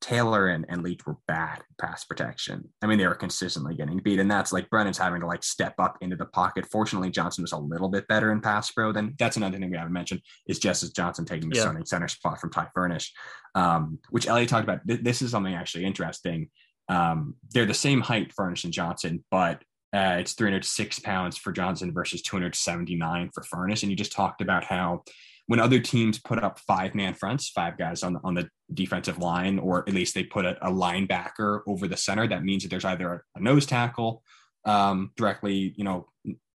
Taylor 0.04 0.48
and, 0.48 0.66
and 0.68 0.82
Leech 0.82 1.06
were 1.06 1.16
bad 1.26 1.62
pass 1.80 2.04
protection. 2.04 2.68
I 2.82 2.86
mean, 2.86 2.98
they 2.98 3.06
were 3.06 3.14
consistently 3.14 3.74
getting 3.74 3.96
beat. 3.96 4.20
And 4.20 4.30
that's 4.30 4.52
like 4.52 4.68
Brennan's 4.68 4.98
having 4.98 5.22
to 5.22 5.26
like 5.26 5.42
step 5.42 5.72
up 5.78 5.96
into 6.02 6.14
the 6.14 6.26
pocket. 6.26 6.66
Fortunately, 6.70 7.10
Johnson 7.10 7.40
was 7.40 7.52
a 7.52 7.58
little 7.58 7.88
bit 7.88 8.06
better 8.06 8.30
in 8.30 8.42
pass 8.42 8.70
pro. 8.70 8.92
Then 8.92 9.14
that's 9.18 9.38
another 9.38 9.58
thing 9.58 9.70
we 9.70 9.78
haven't 9.78 9.94
mentioned 9.94 10.20
is 10.46 10.58
Justice 10.58 10.90
Johnson 10.90 11.24
taking 11.24 11.48
the 11.48 11.56
yeah. 11.56 11.62
starting 11.62 11.86
center 11.86 12.08
spot 12.08 12.38
from 12.38 12.50
Ty 12.50 12.68
Furnish, 12.74 13.14
um, 13.54 13.98
which 14.10 14.26
Elliott 14.26 14.50
talked 14.50 14.64
about. 14.64 14.80
This 14.84 15.22
is 15.22 15.30
something 15.30 15.54
actually 15.54 15.86
interesting. 15.86 16.50
Um, 16.90 17.36
they're 17.54 17.64
the 17.64 17.72
same 17.72 18.02
height, 18.02 18.30
Furnish 18.36 18.64
and 18.64 18.74
Johnson, 18.74 19.24
but 19.30 19.62
uh, 19.94 20.16
it's 20.18 20.34
306 20.34 20.98
pounds 20.98 21.38
for 21.38 21.50
Johnson 21.50 21.94
versus 21.94 22.20
279 22.20 23.30
for 23.32 23.42
Furnish. 23.42 23.82
And 23.82 23.90
you 23.90 23.96
just 23.96 24.12
talked 24.12 24.42
about 24.42 24.64
how 24.64 25.04
when 25.46 25.60
other 25.60 25.78
teams 25.78 26.18
put 26.18 26.42
up 26.42 26.58
five 26.60 26.94
man 26.94 27.14
fronts, 27.14 27.50
five 27.50 27.76
guys 27.76 28.02
on 28.02 28.14
the, 28.14 28.20
on 28.24 28.34
the 28.34 28.48
defensive 28.72 29.18
line, 29.18 29.58
or 29.58 29.80
at 29.86 29.94
least 29.94 30.14
they 30.14 30.24
put 30.24 30.44
a, 30.44 30.56
a 30.66 30.70
linebacker 30.70 31.60
over 31.66 31.86
the 31.86 31.96
center, 31.96 32.26
that 32.26 32.44
means 32.44 32.62
that 32.62 32.70
there's 32.70 32.84
either 32.84 33.12
a, 33.12 33.20
a 33.36 33.40
nose 33.40 33.66
tackle 33.66 34.22
um, 34.64 35.10
directly, 35.16 35.74
you 35.76 35.84
know, 35.84 36.08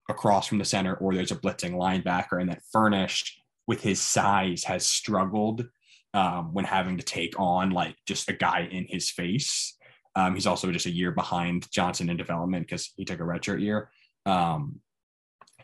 across 0.07 0.47
from 0.47 0.59
the 0.59 0.65
center, 0.65 0.95
or 0.95 1.13
there's 1.13 1.31
a 1.31 1.35
blitzing 1.35 1.73
linebacker, 1.73 2.39
and 2.39 2.49
that 2.49 2.61
Furnish 2.71 3.39
with 3.67 3.81
his 3.81 3.99
size 3.99 4.63
has 4.65 4.85
struggled 4.85 5.67
um, 6.13 6.53
when 6.53 6.65
having 6.65 6.97
to 6.97 7.03
take 7.03 7.39
on 7.39 7.71
like 7.71 7.95
just 8.05 8.29
a 8.29 8.33
guy 8.33 8.67
in 8.71 8.85
his 8.87 9.09
face. 9.09 9.75
Um, 10.15 10.33
he's 10.35 10.47
also 10.47 10.71
just 10.71 10.85
a 10.85 10.91
year 10.91 11.11
behind 11.11 11.69
Johnson 11.71 12.09
in 12.09 12.17
development 12.17 12.67
because 12.67 12.93
he 12.95 13.03
took 13.03 13.19
a 13.19 13.23
redshirt 13.23 13.61
year. 13.61 13.89
Um, 14.25 14.79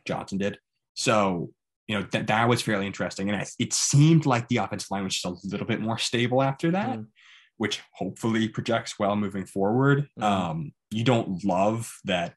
Johnson 0.05 0.39
did. 0.39 0.57
So 0.95 1.51
you 1.91 1.99
know 1.99 2.07
that 2.13 2.27
that 2.27 2.47
was 2.47 2.61
fairly 2.61 2.87
interesting, 2.87 3.29
and 3.29 3.45
it 3.59 3.73
seemed 3.73 4.25
like 4.25 4.47
the 4.47 4.57
offensive 4.57 4.89
line 4.91 5.03
was 5.03 5.13
just 5.13 5.25
a 5.25 5.47
little 5.47 5.67
bit 5.67 5.81
more 5.81 5.97
stable 5.97 6.41
after 6.41 6.71
that, 6.71 6.99
mm. 6.99 7.07
which 7.57 7.81
hopefully 7.95 8.47
projects 8.47 8.97
well 8.97 9.17
moving 9.17 9.45
forward. 9.45 10.07
Mm. 10.17 10.23
Um, 10.23 10.71
you 10.89 11.03
don't 11.03 11.43
love 11.43 11.91
that. 12.05 12.35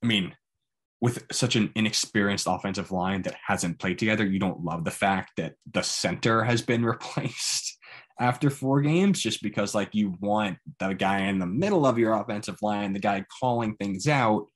I 0.00 0.06
mean, 0.06 0.36
with 1.00 1.26
such 1.32 1.56
an 1.56 1.72
inexperienced 1.74 2.46
offensive 2.48 2.92
line 2.92 3.22
that 3.22 3.34
hasn't 3.44 3.80
played 3.80 3.98
together, 3.98 4.24
you 4.24 4.38
don't 4.38 4.62
love 4.62 4.84
the 4.84 4.92
fact 4.92 5.32
that 5.38 5.54
the 5.68 5.82
center 5.82 6.44
has 6.44 6.62
been 6.62 6.84
replaced 6.94 7.78
after 8.20 8.48
four 8.48 8.80
games, 8.80 9.20
just 9.20 9.42
because 9.42 9.74
like 9.74 9.92
you 9.92 10.14
want 10.20 10.58
the 10.78 10.92
guy 10.92 11.22
in 11.22 11.40
the 11.40 11.46
middle 11.46 11.84
of 11.84 11.98
your 11.98 12.12
offensive 12.12 12.58
line, 12.62 12.92
the 12.92 13.00
guy 13.00 13.24
calling 13.40 13.74
things 13.74 14.06
out 14.06 14.46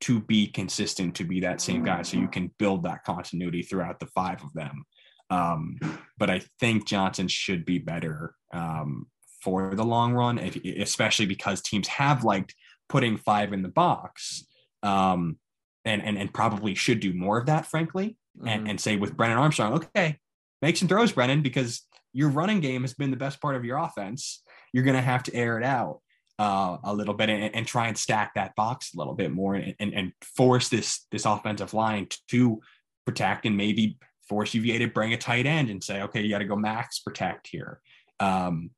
to 0.00 0.20
be 0.20 0.46
consistent, 0.46 1.14
to 1.16 1.24
be 1.24 1.40
that 1.40 1.60
same 1.60 1.84
guy. 1.84 2.02
So 2.02 2.18
you 2.18 2.28
can 2.28 2.50
build 2.58 2.82
that 2.84 3.04
continuity 3.04 3.62
throughout 3.62 4.00
the 4.00 4.06
five 4.06 4.42
of 4.42 4.52
them. 4.52 4.84
Um, 5.30 5.78
but 6.18 6.30
I 6.30 6.42
think 6.60 6.86
Johnson 6.86 7.28
should 7.28 7.64
be 7.64 7.78
better 7.78 8.34
um, 8.52 9.06
for 9.42 9.74
the 9.74 9.84
long 9.84 10.12
run, 10.12 10.38
if, 10.38 10.56
especially 10.64 11.26
because 11.26 11.62
teams 11.62 11.88
have 11.88 12.24
liked 12.24 12.54
putting 12.88 13.16
five 13.16 13.52
in 13.52 13.62
the 13.62 13.68
box 13.68 14.46
um, 14.82 15.38
and, 15.84 16.02
and, 16.02 16.18
and 16.18 16.32
probably 16.32 16.74
should 16.74 17.00
do 17.00 17.14
more 17.14 17.38
of 17.38 17.46
that, 17.46 17.66
frankly. 17.66 18.16
Mm-hmm. 18.38 18.48
And, 18.48 18.68
and 18.68 18.80
say 18.80 18.96
with 18.96 19.16
Brennan 19.16 19.38
Armstrong, 19.38 19.74
okay, 19.74 20.18
make 20.60 20.76
some 20.76 20.88
throws, 20.88 21.12
Brennan, 21.12 21.40
because 21.40 21.82
your 22.12 22.28
running 22.28 22.60
game 22.60 22.82
has 22.82 22.94
been 22.94 23.10
the 23.10 23.16
best 23.16 23.40
part 23.40 23.56
of 23.56 23.64
your 23.64 23.78
offense. 23.78 24.42
You're 24.72 24.84
going 24.84 24.96
to 24.96 25.02
have 25.02 25.22
to 25.24 25.34
air 25.34 25.58
it 25.58 25.64
out 25.64 26.00
uh, 26.38 26.78
a 26.82 26.92
little 26.92 27.14
bit 27.14 27.30
and, 27.30 27.54
and, 27.54 27.66
try 27.66 27.88
and 27.88 27.96
stack 27.96 28.34
that 28.34 28.56
box 28.56 28.92
a 28.94 28.98
little 28.98 29.14
bit 29.14 29.30
more 29.30 29.54
and, 29.54 29.74
and, 29.78 29.94
and 29.94 30.12
force 30.36 30.68
this 30.68 31.06
this 31.12 31.26
offensive 31.26 31.74
line 31.74 32.08
to 32.28 32.60
protect 33.04 33.46
and 33.46 33.56
maybe 33.56 33.98
force 34.28 34.54
UVA 34.54 34.78
to 34.78 34.88
bring 34.88 35.12
a 35.12 35.16
tight 35.16 35.46
end 35.46 35.70
and 35.70 35.82
say, 35.82 36.02
okay, 36.02 36.22
you 36.22 36.30
got 36.30 36.38
to 36.38 36.44
go 36.44 36.56
max 36.56 36.98
protect 36.98 37.46
here. 37.46 37.80
Um, 38.20 38.70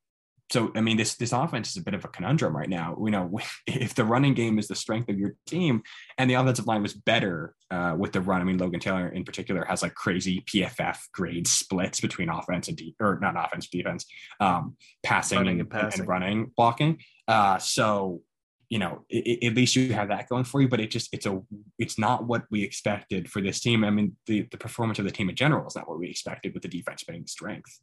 so 0.51 0.71
I 0.77 0.81
mean, 0.81 0.97
this 0.97 1.17
this 1.17 1.33
offense 1.33 1.71
is 1.71 1.77
a 1.77 1.83
bit 1.83 1.95
of 1.95 2.05
a 2.05 2.09
conundrum 2.09 2.57
right 2.57 2.69
now. 2.69 2.97
You 3.03 3.11
know, 3.11 3.39
if 3.67 3.95
the 3.95 4.05
running 4.05 4.35
game 4.35 4.59
is 4.59 4.69
the 4.69 4.75
strength 4.75 5.09
of 5.09 5.19
your 5.19 5.35
team, 5.47 5.83
and 6.19 6.31
the 6.31 6.35
offensive 6.35 6.67
line 6.67 6.83
was 6.83 6.95
better 6.95 7.55
uh, 7.71 7.95
with 7.99 8.13
the 8.13 8.21
run. 8.21 8.41
I 8.41 8.45
mean, 8.45 8.59
Logan 8.59 8.81
Taylor 8.81 9.09
in 9.09 9.25
particular 9.25 9.65
has 9.65 9.83
like 9.83 9.95
crazy 9.95 10.45
PFF 10.47 10.99
grade 11.13 11.49
splits 11.49 12.01
between 12.01 12.29
offense 12.29 12.69
and 12.69 12.77
de- 12.77 12.95
or 13.01 13.19
not 13.21 13.35
offense 13.37 13.69
defense, 13.69 14.07
um, 14.41 14.77
passing 15.03 15.39
and, 15.39 15.61
and, 15.61 15.71
passing. 15.71 16.01
and 16.01 16.09
running 16.09 16.53
blocking. 16.57 16.99
Uh, 17.27 17.59
so 17.59 18.23
you 18.69 18.79
know, 18.81 19.05
it, 19.09 19.45
at 19.45 19.55
least 19.55 19.77
you 19.77 19.93
have 19.93 20.09
that 20.09 20.29
going 20.29 20.45
for 20.45 20.61
you. 20.61 20.69
But 20.69 20.81
it 20.81 20.91
just 20.91 21.09
it's 21.13 21.27
a 21.27 21.41
it's 21.79 21.99
not 21.99 22.25
what 22.25 22.45
we 22.51 22.63
expected 22.63 23.31
for 23.31 23.41
this 23.41 23.61
team. 23.61 23.85
I 23.85 23.91
mean, 23.91 24.17
the 24.27 24.47
the 24.51 24.59
performance 24.59 24.99
of 24.99 25.05
the 25.05 25.11
team 25.11 25.29
in 25.29 25.37
general 25.37 25.67
is 25.67 25.77
not 25.77 25.89
what 25.89 25.99
we 25.99 26.09
expected 26.09 26.55
with 26.55 26.63
the 26.63 26.69
defense 26.69 27.05
being 27.05 27.23
the 27.23 27.29
strength. 27.29 27.79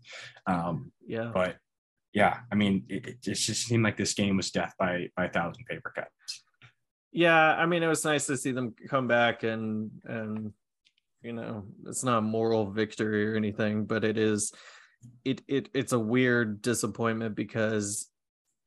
Um, 0.48 0.92
yeah, 1.06 1.32
but 1.34 1.58
yeah, 2.14 2.40
I 2.52 2.56
mean, 2.56 2.86
it, 2.90 3.08
it, 3.08 3.22
just 3.22 3.46
seemed 3.64 3.84
like 3.84 3.98
this 3.98 4.14
game 4.14 4.38
was 4.38 4.52
death 4.52 4.74
by 4.78 5.10
by 5.16 5.26
a 5.26 5.32
thousand 5.32 5.66
paper 5.66 5.92
cuts. 5.96 6.44
Yeah, 7.12 7.56
I 7.56 7.66
mean, 7.66 7.84
it 7.84 7.88
was 7.88 8.06
nice 8.06 8.28
to 8.28 8.38
see 8.38 8.52
them 8.52 8.76
come 8.88 9.08
back 9.08 9.44
and 9.44 9.92
and 10.06 10.54
you 11.24 11.34
know, 11.34 11.64
it's 11.88 12.04
not 12.04 12.20
a 12.20 12.22
moral 12.22 12.70
victory 12.70 13.28
or 13.28 13.36
anything, 13.36 13.86
but 13.86 14.04
it 14.04 14.18
is 14.18 14.52
it 15.26 15.42
it 15.48 15.70
it's 15.74 15.94
a 15.94 16.00
weird 16.00 16.62
disappointment 16.62 17.36
because 17.36 18.10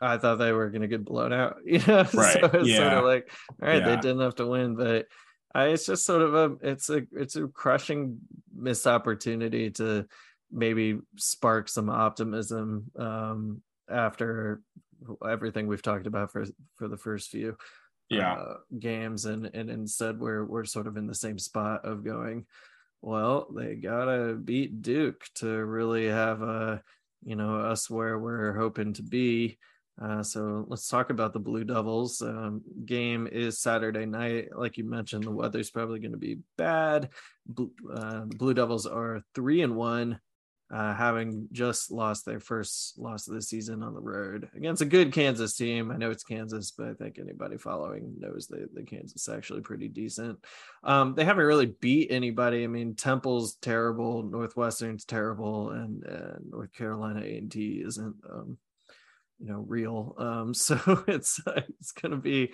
I 0.01 0.19
thought 0.19 0.37
they 0.37 0.53
were 0.53 0.71
going 0.71 0.83
to 0.83 0.89
get 0.89 1.05
blown 1.05 1.33
out, 1.33 1.59
you 1.65 1.79
know. 1.87 2.07
Right. 2.15 2.41
so 2.41 2.51
it's 2.53 2.69
yeah. 2.69 2.77
sort 2.77 2.93
of 2.93 3.05
like, 3.05 3.31
all 3.63 3.69
right, 3.69 3.81
yeah. 3.81 3.89
they 3.89 3.97
didn't 3.97 4.21
have 4.21 4.37
to 4.37 4.47
win, 4.47 4.75
but 4.75 5.07
I, 5.55 5.69
it's 5.69 5.87
just 5.87 6.05
sort 6.05 6.23
of 6.23 6.35
a 6.35 6.57
it's 6.63 6.91
a 6.91 7.03
it's 7.13 7.37
a 7.37 7.47
crushing 7.49 8.19
missed 8.55 8.87
opportunity 8.87 9.71
to 9.73 10.07
maybe 10.51 10.99
spark 11.17 11.69
some 11.69 11.91
optimism 11.91 12.91
um, 12.99 13.63
after 13.91 14.61
everything 15.29 15.67
we've 15.67 15.83
talked 15.83 16.07
about 16.07 16.33
for 16.33 16.45
for 16.77 16.89
the 16.89 16.97
first 16.97 17.31
few 17.31 17.57
yeah 18.09 18.35
uh, 18.35 18.55
games 18.79 19.25
and 19.25 19.51
and 19.55 19.69
instead 19.69 20.19
we're 20.19 20.45
we're 20.45 20.65
sort 20.65 20.87
of 20.87 20.97
in 20.97 21.07
the 21.07 21.15
same 21.15 21.39
spot 21.39 21.85
of 21.85 22.05
going 22.05 22.47
well 23.03 23.49
they 23.55 23.75
gotta 23.75 24.35
beat 24.35 24.81
duke 24.81 25.25
to 25.35 25.49
really 25.49 26.07
have 26.07 26.43
a 26.43 26.83
you 27.25 27.37
know 27.37 27.57
us 27.61 27.91
where 27.91 28.19
we're 28.19 28.55
hoping 28.55 28.93
to 28.93 29.03
be 29.03 29.59
uh, 30.01 30.23
so 30.23 30.67
let's 30.69 30.89
talk 30.89 31.09
about 31.09 31.33
the 31.33 31.39
Blue 31.39 31.65
Devils. 31.65 32.21
Um, 32.21 32.61
game 32.85 33.27
is 33.27 33.61
Saturday 33.61 34.05
night. 34.05 34.49
Like 34.55 34.77
you 34.77 34.85
mentioned, 34.85 35.25
the 35.25 35.31
weather's 35.31 35.71
probably 35.71 36.01
going 36.01 36.13
to 36.13 36.19
be 36.19 36.41
bad. 36.59 37.09
Blue, 37.47 37.71
uh, 37.91 38.27
the 38.27 38.37
Blue 38.37 38.53
Devils 38.53 38.85
are 38.85 39.23
three 39.35 39.63
and 39.63 39.75
one 39.75 40.21
uh, 40.73 40.95
having 40.95 41.47
just 41.53 41.93
lost 41.93 42.25
their 42.25 42.41
first 42.41 42.99
loss 42.99 43.29
of 43.29 43.35
the 43.35 43.43
season 43.43 43.85
on 43.85 43.95
the 43.95 44.01
road 44.01 44.49
against 44.57 44.83
a 44.83 44.87
good 44.87 45.13
Kansas 45.13 45.57
team. 45.57 45.93
I 45.93 45.97
know 45.97 46.11
it's 46.11 46.25
Kansas, 46.25 46.73
but 46.73 46.89
I 46.89 46.95
think 46.95 47.19
anybody 47.19 47.57
following 47.57 48.15
knows 48.19 48.49
that 48.49 48.75
the 48.75 48.83
Kansas 48.83 49.29
actually 49.29 49.61
pretty 49.61 49.87
decent. 49.87 50.45
Um, 50.83 51.15
they 51.15 51.25
haven't 51.25 51.47
really 51.47 51.67
beat 51.67 52.11
anybody. 52.11 52.65
I 52.65 52.67
mean, 52.67 52.97
Temple's 52.97 53.55
terrible, 53.57 54.25
Northwestern's 54.25 55.05
terrible, 55.05 55.71
and, 55.71 56.03
and 56.05 56.51
North 56.51 56.73
Carolina 56.73 57.21
A 57.21 57.39
and 57.39 57.51
T 57.51 57.83
isn't, 57.87 58.17
um, 58.29 58.59
you 59.39 59.47
know, 59.47 59.65
real. 59.69 60.17
Um, 60.19 60.55
so 60.55 61.05
it's 61.07 61.41
it's 61.47 61.93
going 61.93 62.11
to 62.11 62.19
be 62.19 62.53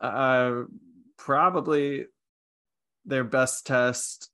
uh, 0.00 0.62
probably 1.16 2.06
their 3.04 3.24
best 3.24 3.64
test 3.64 4.30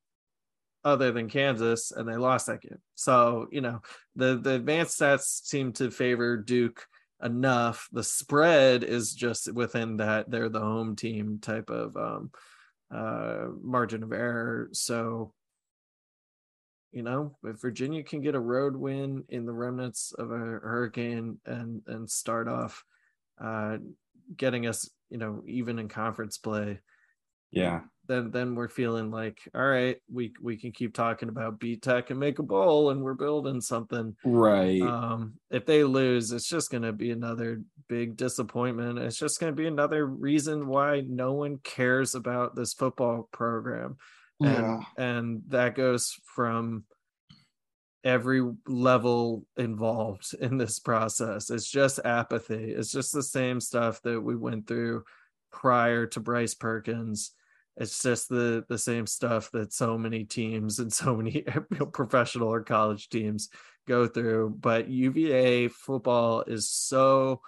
other 0.84 1.12
than 1.12 1.28
Kansas, 1.28 1.92
and 1.92 2.08
they 2.08 2.16
lost 2.16 2.46
that 2.46 2.62
game. 2.62 2.78
So 2.94 3.48
you 3.50 3.60
know 3.60 3.80
the 4.16 4.36
the 4.36 4.54
advanced 4.54 5.00
stats 5.00 5.44
seem 5.44 5.72
to 5.74 5.90
favor 5.90 6.36
Duke 6.36 6.86
enough. 7.22 7.88
The 7.92 8.04
spread 8.04 8.84
is 8.84 9.14
just 9.14 9.52
within 9.52 9.98
that 9.98 10.30
they're 10.30 10.48
the 10.48 10.60
home 10.60 10.96
team 10.96 11.38
type 11.40 11.70
of 11.70 11.96
um, 11.96 12.30
uh, 12.94 13.48
margin 13.62 14.02
of 14.02 14.12
error. 14.12 14.68
So 14.72 15.32
you 16.92 17.02
know 17.02 17.36
if 17.44 17.60
Virginia 17.60 18.02
can 18.02 18.20
get 18.20 18.34
a 18.34 18.40
road 18.40 18.76
win 18.76 19.24
in 19.28 19.46
the 19.46 19.52
remnants 19.52 20.12
of 20.12 20.30
a 20.30 20.36
hurricane 20.38 21.38
and 21.46 21.82
and 21.86 22.10
start 22.10 22.48
off 22.48 22.84
uh, 23.40 23.78
getting 24.36 24.66
us, 24.66 24.88
you 25.08 25.18
know, 25.18 25.42
even 25.46 25.78
in 25.78 25.88
conference 25.88 26.38
play. 26.38 26.80
Yeah. 27.50 27.80
Then 28.06 28.30
then 28.32 28.54
we're 28.56 28.68
feeling 28.68 29.10
like, 29.12 29.38
all 29.54 29.64
right, 29.64 29.96
we 30.12 30.32
we 30.42 30.56
can 30.56 30.72
keep 30.72 30.94
talking 30.94 31.28
about 31.28 31.60
beat 31.60 31.82
tech 31.82 32.10
and 32.10 32.18
make 32.18 32.40
a 32.40 32.42
bowl 32.42 32.90
and 32.90 33.02
we're 33.02 33.14
building 33.14 33.60
something. 33.60 34.16
Right. 34.24 34.82
Um, 34.82 35.34
if 35.50 35.64
they 35.64 35.84
lose, 35.84 36.32
it's 36.32 36.48
just 36.48 36.72
gonna 36.72 36.92
be 36.92 37.12
another 37.12 37.62
big 37.88 38.16
disappointment. 38.16 38.98
It's 38.98 39.18
just 39.18 39.38
gonna 39.38 39.52
be 39.52 39.68
another 39.68 40.06
reason 40.06 40.66
why 40.66 41.02
no 41.02 41.34
one 41.34 41.58
cares 41.58 42.14
about 42.16 42.56
this 42.56 42.72
football 42.74 43.28
program. 43.32 43.96
And 44.40 44.56
Yeah. 44.56 44.80
and 44.96 45.42
that 45.48 45.74
goes 45.76 46.18
from 46.24 46.84
every 48.02 48.42
level 48.66 49.46
involved 49.56 50.34
in 50.40 50.56
this 50.56 50.78
process. 50.78 51.50
It's 51.50 51.70
just 51.70 52.00
apathy. 52.04 52.72
It's 52.72 52.90
just 52.90 53.12
the 53.12 53.22
same 53.22 53.60
stuff 53.60 54.00
that 54.02 54.20
we 54.20 54.34
went 54.34 54.66
through 54.66 55.04
prior 55.52 56.06
to 56.06 56.20
Bryce 56.20 56.54
Perkins. 56.54 57.32
It's 57.76 58.02
just 58.02 58.28
the 58.28 58.64
the 58.68 58.78
same 58.78 59.06
stuff 59.06 59.50
that 59.52 59.72
so 59.72 59.96
many 59.96 60.24
teams 60.24 60.78
and 60.78 60.92
so 60.92 61.16
many 61.16 61.44
professional 61.92 62.48
or 62.48 62.62
college 62.62 63.08
teams 63.08 63.48
go 63.86 64.06
through. 64.06 64.56
But 64.60 64.88
UVA 64.88 65.68
football 65.68 66.42
is 66.42 66.68
so 66.68 67.40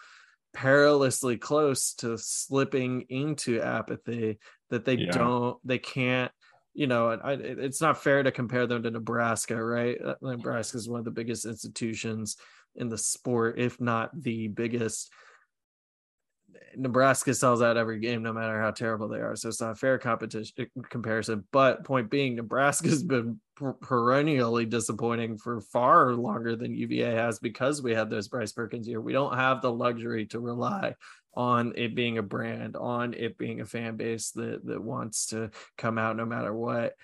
perilously 0.54 1.38
close 1.38 1.94
to 1.94 2.18
slipping 2.18 3.02
into 3.08 3.60
apathy 3.60 4.38
that 4.70 4.84
they 4.84 4.96
Yeah. 4.96 5.10
don't 5.12 5.58
they 5.64 5.78
can't 5.78 6.30
you 6.74 6.86
know 6.86 7.08
I, 7.10 7.32
it's 7.34 7.80
not 7.80 8.02
fair 8.02 8.22
to 8.22 8.30
compare 8.30 8.66
them 8.66 8.82
to 8.82 8.90
nebraska 8.90 9.62
right 9.62 9.98
Uh, 10.00 10.14
nebraska 10.20 10.76
is 10.76 10.88
one 10.88 10.98
of 10.98 11.04
the 11.06 11.10
biggest 11.10 11.46
institutions 11.46 12.36
in 12.76 12.88
the 12.90 12.98
sport 12.98 13.58
if 13.58 13.80
not 13.80 14.10
the 14.22 14.48
biggest 14.48 15.10
nebraska 16.76 17.34
sells 17.34 17.62
out 17.62 17.76
every 17.76 17.98
game 17.98 18.22
no 18.22 18.32
matter 18.32 18.60
how 18.60 18.70
terrible 18.70 19.08
they 19.08 19.18
are 19.18 19.36
so 19.36 19.48
it's 19.48 19.60
not 19.60 19.72
a 19.72 19.74
fair 19.74 19.98
competition 19.98 20.54
eh, 20.58 20.64
comparison 20.88 21.44
but 21.52 21.84
point 21.84 22.10
being 22.10 22.34
nebraska's 22.34 23.02
been 23.02 23.38
per- 23.56 23.74
perennially 23.74 24.64
disappointing 24.64 25.36
for 25.36 25.60
far 25.60 26.14
longer 26.14 26.56
than 26.56 26.74
uva 26.74 27.10
has 27.10 27.38
because 27.38 27.82
we 27.82 27.92
had 27.92 28.10
those 28.10 28.28
bryce 28.28 28.52
perkins 28.52 28.88
year. 28.88 29.00
we 29.00 29.12
don't 29.12 29.36
have 29.36 29.60
the 29.60 29.72
luxury 29.72 30.26
to 30.26 30.40
rely 30.40 30.94
on 31.34 31.72
it 31.76 31.94
being 31.94 32.18
a 32.18 32.22
brand, 32.22 32.76
on 32.76 33.14
it 33.14 33.38
being 33.38 33.60
a 33.60 33.66
fan 33.66 33.96
base 33.96 34.30
that 34.32 34.64
that 34.66 34.82
wants 34.82 35.26
to 35.26 35.50
come 35.78 35.98
out 35.98 36.16
no 36.16 36.26
matter 36.26 36.52
what. 36.52 36.94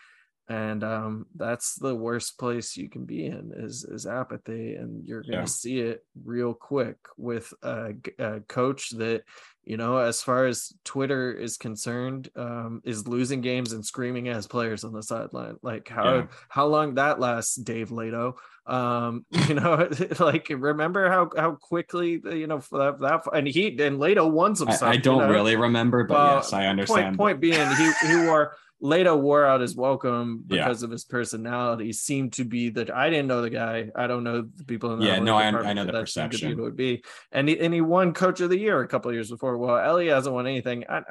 And 0.48 0.82
um, 0.82 1.26
that's 1.36 1.74
the 1.74 1.94
worst 1.94 2.38
place 2.38 2.76
you 2.76 2.88
can 2.88 3.04
be 3.04 3.26
in 3.26 3.52
is 3.54 3.84
is 3.84 4.06
apathy, 4.06 4.76
and 4.76 5.06
you're 5.06 5.22
going 5.22 5.32
to 5.32 5.38
Yeah. 5.40 5.44
see 5.44 5.80
it 5.80 6.04
real 6.24 6.54
quick 6.54 6.96
with 7.18 7.52
a, 7.62 7.92
a 8.18 8.40
coach 8.40 8.90
that 8.90 9.24
you 9.64 9.76
know, 9.76 9.98
as 9.98 10.22
far 10.22 10.46
as 10.46 10.72
Twitter 10.82 11.30
is 11.30 11.58
concerned, 11.58 12.30
um, 12.36 12.80
is 12.84 13.06
losing 13.06 13.42
games 13.42 13.74
and 13.74 13.84
screaming 13.84 14.26
at 14.28 14.36
his 14.36 14.46
players 14.46 14.82
on 14.82 14.94
the 14.94 15.02
sideline. 15.02 15.56
Like 15.60 15.88
how 15.90 16.14
Yeah. 16.14 16.26
how 16.48 16.66
long 16.68 16.94
that 16.94 17.20
lasts, 17.20 17.54
Dave 17.56 17.90
Leitao. 17.90 18.32
Um, 18.66 19.26
you 19.48 19.54
know, 19.54 19.86
like 20.20 20.48
remember 20.48 21.10
how 21.10 21.28
how 21.36 21.52
quickly 21.56 22.12
you 22.24 22.46
know 22.46 22.62
that, 22.72 22.98
that 23.00 23.22
and 23.34 23.46
he 23.46 23.68
and 23.82 23.98
Leitao 24.00 24.30
won 24.30 24.56
some 24.56 24.68
I, 24.68 24.72
stuff. 24.72 24.88
I 24.88 24.92
you 24.94 25.02
don't 25.02 25.18
know? 25.18 25.28
really 25.28 25.56
remember, 25.56 26.04
but 26.04 26.14
Well, 26.14 26.36
yes, 26.36 26.52
I 26.54 26.60
Point, 26.60 26.68
understand. 26.70 27.16
point 27.18 27.40
being, 27.40 27.68
he 27.76 27.92
he 28.06 28.16
wore 28.16 28.54
Leitao 28.82 29.18
wore 29.20 29.44
out 29.44 29.60
his 29.60 29.74
welcome 29.74 30.44
Yeah. 30.48 30.58
because 30.64 30.82
of 30.84 30.90
his 30.90 31.04
personality. 31.04 31.92
Seemed 31.92 32.32
to 32.34 32.44
be 32.44 32.70
that 32.70 32.94
I 32.94 33.10
didn't 33.10 33.26
know 33.26 33.42
the 33.42 33.50
guy. 33.50 33.90
I 33.96 34.06
don't 34.06 34.22
know 34.22 34.42
the 34.42 34.64
people 34.64 34.92
in 34.92 35.00
the 35.00 35.06
Yeah, 35.06 35.18
no, 35.18 35.34
I- 35.34 35.46
I 35.48 35.72
know 35.72 35.84
the 35.84 35.92
but 35.92 35.98
that 36.00 36.08
seemed 36.08 36.30
to 36.32 36.38
perception. 36.38 36.62
would 36.62 36.76
be. 36.76 37.02
And 37.32 37.48
he 37.48 37.58
and 37.58 37.74
he 37.74 37.80
won 37.80 38.14
Coach 38.14 38.40
of 38.40 38.50
the 38.50 38.58
Year 38.58 38.80
a 38.80 38.86
couple 38.88 39.08
of 39.08 39.14
years 39.14 39.30
before. 39.30 39.58
Well, 39.58 39.76
Elliott 39.78 40.14
hasn't 40.14 40.34
won 40.34 40.46
anything, 40.46 40.84
I, 40.88 41.02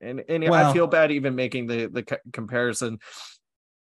and 0.00 0.22
and 0.28 0.44
I 0.44 0.72
feel 0.72 0.86
bad 0.86 1.12
even 1.12 1.34
making 1.34 1.66
the 1.66 1.86
the 1.86 2.18
comparison. 2.32 2.98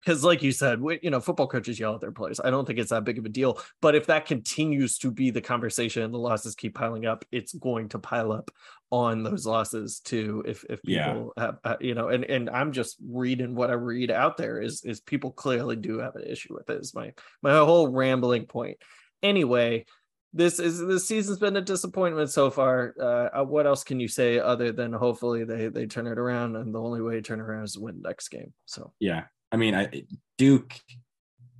Because, 0.03 0.23
like 0.23 0.41
you 0.41 0.51
said, 0.51 0.81
we, 0.81 0.99
you 1.03 1.11
know, 1.11 1.19
football 1.19 1.47
coaches 1.47 1.79
yell 1.79 1.93
at 1.93 2.01
their 2.01 2.11
players. 2.11 2.39
I 2.39 2.49
don't 2.49 2.65
think 2.65 2.79
it's 2.79 2.89
that 2.89 3.03
big 3.03 3.19
of 3.19 3.25
a 3.25 3.29
deal. 3.29 3.59
But 3.81 3.95
if 3.95 4.07
that 4.07 4.25
continues 4.25 4.97
to 4.99 5.11
be 5.11 5.29
the 5.29 5.41
conversation 5.41 6.01
and 6.03 6.13
the 6.13 6.17
losses 6.17 6.55
keep 6.55 6.73
piling 6.75 7.05
up, 7.05 7.23
it's 7.31 7.53
going 7.53 7.89
to 7.89 7.99
pile 7.99 8.31
up 8.31 8.49
on 8.89 9.23
those 9.23 9.45
losses 9.45 9.99
too. 9.99 10.43
If 10.45 10.65
if 10.69 10.79
Yeah. 10.83 11.13
people 11.13 11.33
have, 11.37 11.59
uh, 11.63 11.75
you 11.79 11.93
know, 11.93 12.09
and 12.09 12.25
and 12.25 12.49
I'm 12.49 12.71
just 12.71 12.97
reading 13.07 13.55
what 13.55 13.69
I 13.69 13.73
read 13.73 14.09
out 14.11 14.37
there 14.37 14.59
is 14.59 14.83
is 14.83 14.99
people 15.01 15.31
clearly 15.31 15.75
do 15.75 15.99
have 15.99 16.15
an 16.15 16.23
issue 16.23 16.53
with 16.55 16.69
it. 16.69 16.81
Is 16.81 16.93
my 16.95 17.13
my 17.41 17.55
whole 17.57 17.87
rambling 17.87 18.47
point. 18.47 18.77
Anyway, 19.23 19.85
this 20.33 20.59
is 20.59 20.79
this 20.79 21.07
season's 21.07 21.37
been 21.39 21.57
a 21.57 21.61
disappointment 21.61 22.29
so 22.31 22.49
far. 22.49 22.95
Uh, 22.99 23.43
what 23.43 23.67
else 23.67 23.83
can 23.83 23.99
you 23.99 24.07
say 24.07 24.39
other 24.39 24.71
than 24.71 24.93
hopefully 24.93 25.43
they 25.43 25.67
they 25.67 25.85
turn 25.85 26.07
it 26.07 26.17
around, 26.17 26.55
and 26.55 26.73
the 26.73 26.81
only 26.81 27.01
way 27.01 27.15
to 27.15 27.21
turn 27.21 27.39
it 27.39 27.43
around 27.43 27.65
is 27.65 27.73
to 27.73 27.81
win 27.81 28.01
the 28.01 28.09
next 28.09 28.29
game. 28.29 28.53
So 28.65 28.93
Yeah. 28.99 29.25
I 29.51 29.57
mean, 29.57 29.75
I, 29.75 30.03
Duke, 30.37 30.73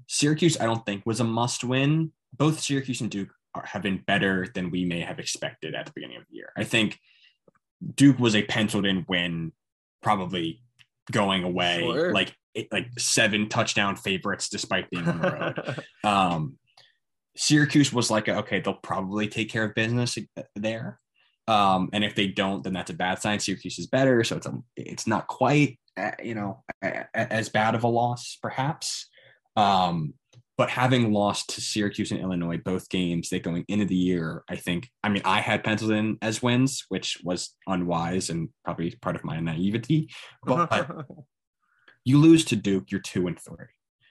Syracuse, 0.07 0.59
I 0.59 0.65
don't 0.65 0.85
think 0.85 1.05
was 1.05 1.19
a 1.19 1.23
must 1.25 1.63
win. 1.63 2.11
Both 2.37 2.59
Syracuse 2.61 3.01
and 3.01 3.09
Duke 3.09 3.29
are, 3.53 3.65
have 3.65 3.81
been 3.81 4.03
better 4.07 4.47
than 4.53 4.71
we 4.71 4.85
may 4.85 5.01
have 5.01 5.19
expected 5.19 5.75
at 5.75 5.85
the 5.85 5.91
beginning 5.93 6.17
of 6.17 6.23
the 6.29 6.35
year. 6.35 6.51
I 6.57 6.63
think 6.63 6.99
Duke 7.95 8.19
was 8.19 8.35
a 8.35 8.43
penciled 8.43 8.85
in 8.85 9.05
win, 9.07 9.51
probably 10.01 10.61
going 11.11 11.43
away, 11.43 11.81
Sure. 11.81 12.13
like 12.13 12.33
eight- 12.55 12.71
like 12.71 12.87
seven 12.97 13.49
touchdown 13.49 13.95
favorites 13.95 14.49
despite 14.49 14.89
being 14.89 15.07
on 15.07 15.21
the 15.21 15.31
road. 15.31 15.83
um, 16.03 16.57
Syracuse 17.35 17.91
was 17.93 18.11
like, 18.11 18.27
okay, 18.29 18.59
they'll 18.59 18.73
probably 18.75 19.27
take 19.27 19.49
care 19.49 19.63
of 19.65 19.75
business 19.75 20.17
there. 20.55 20.99
Um, 21.47 21.89
and 21.91 22.03
if 22.03 22.13
they 22.15 22.27
don't, 22.27 22.63
then 22.63 22.73
that's 22.73 22.91
a 22.91 22.93
bad 22.93 23.21
sign. 23.21 23.39
Syracuse 23.39 23.79
is 23.79 23.87
better, 23.87 24.23
so 24.23 24.37
it's 24.37 24.45
a, 24.45 24.53
it's 24.77 25.07
not 25.07 25.27
quite, 25.27 25.79
you 26.23 26.35
know, 26.35 26.63
as 27.13 27.49
bad 27.49 27.75
of 27.75 27.83
a 27.83 27.87
loss, 27.87 28.37
perhaps. 28.41 29.07
Um, 29.55 30.13
but 30.57 30.69
having 30.69 31.11
lost 31.11 31.49
to 31.55 31.61
Syracuse 31.61 32.11
and 32.11 32.19
Illinois 32.19 32.57
both 32.57 32.89
games, 32.89 33.29
they 33.29 33.39
going 33.39 33.65
into 33.67 33.85
the 33.85 33.95
year, 33.95 34.43
I 34.47 34.57
think. 34.57 34.89
I 35.03 35.09
mean, 35.09 35.23
I 35.25 35.41
had 35.41 35.63
penciled 35.63 35.91
in 35.91 36.17
as 36.21 36.43
wins, 36.43 36.85
which 36.89 37.19
was 37.23 37.55
unwise 37.65 38.29
and 38.29 38.49
probably 38.63 38.91
part 39.01 39.15
of 39.15 39.23
my 39.23 39.39
naivety. 39.39 40.09
But 40.45 40.97
you 42.05 42.19
lose 42.19 42.45
to 42.45 42.55
Duke, 42.55 42.91
you're 42.91 43.01
two 43.01 43.27
and 43.27 43.39
three. 43.39 43.65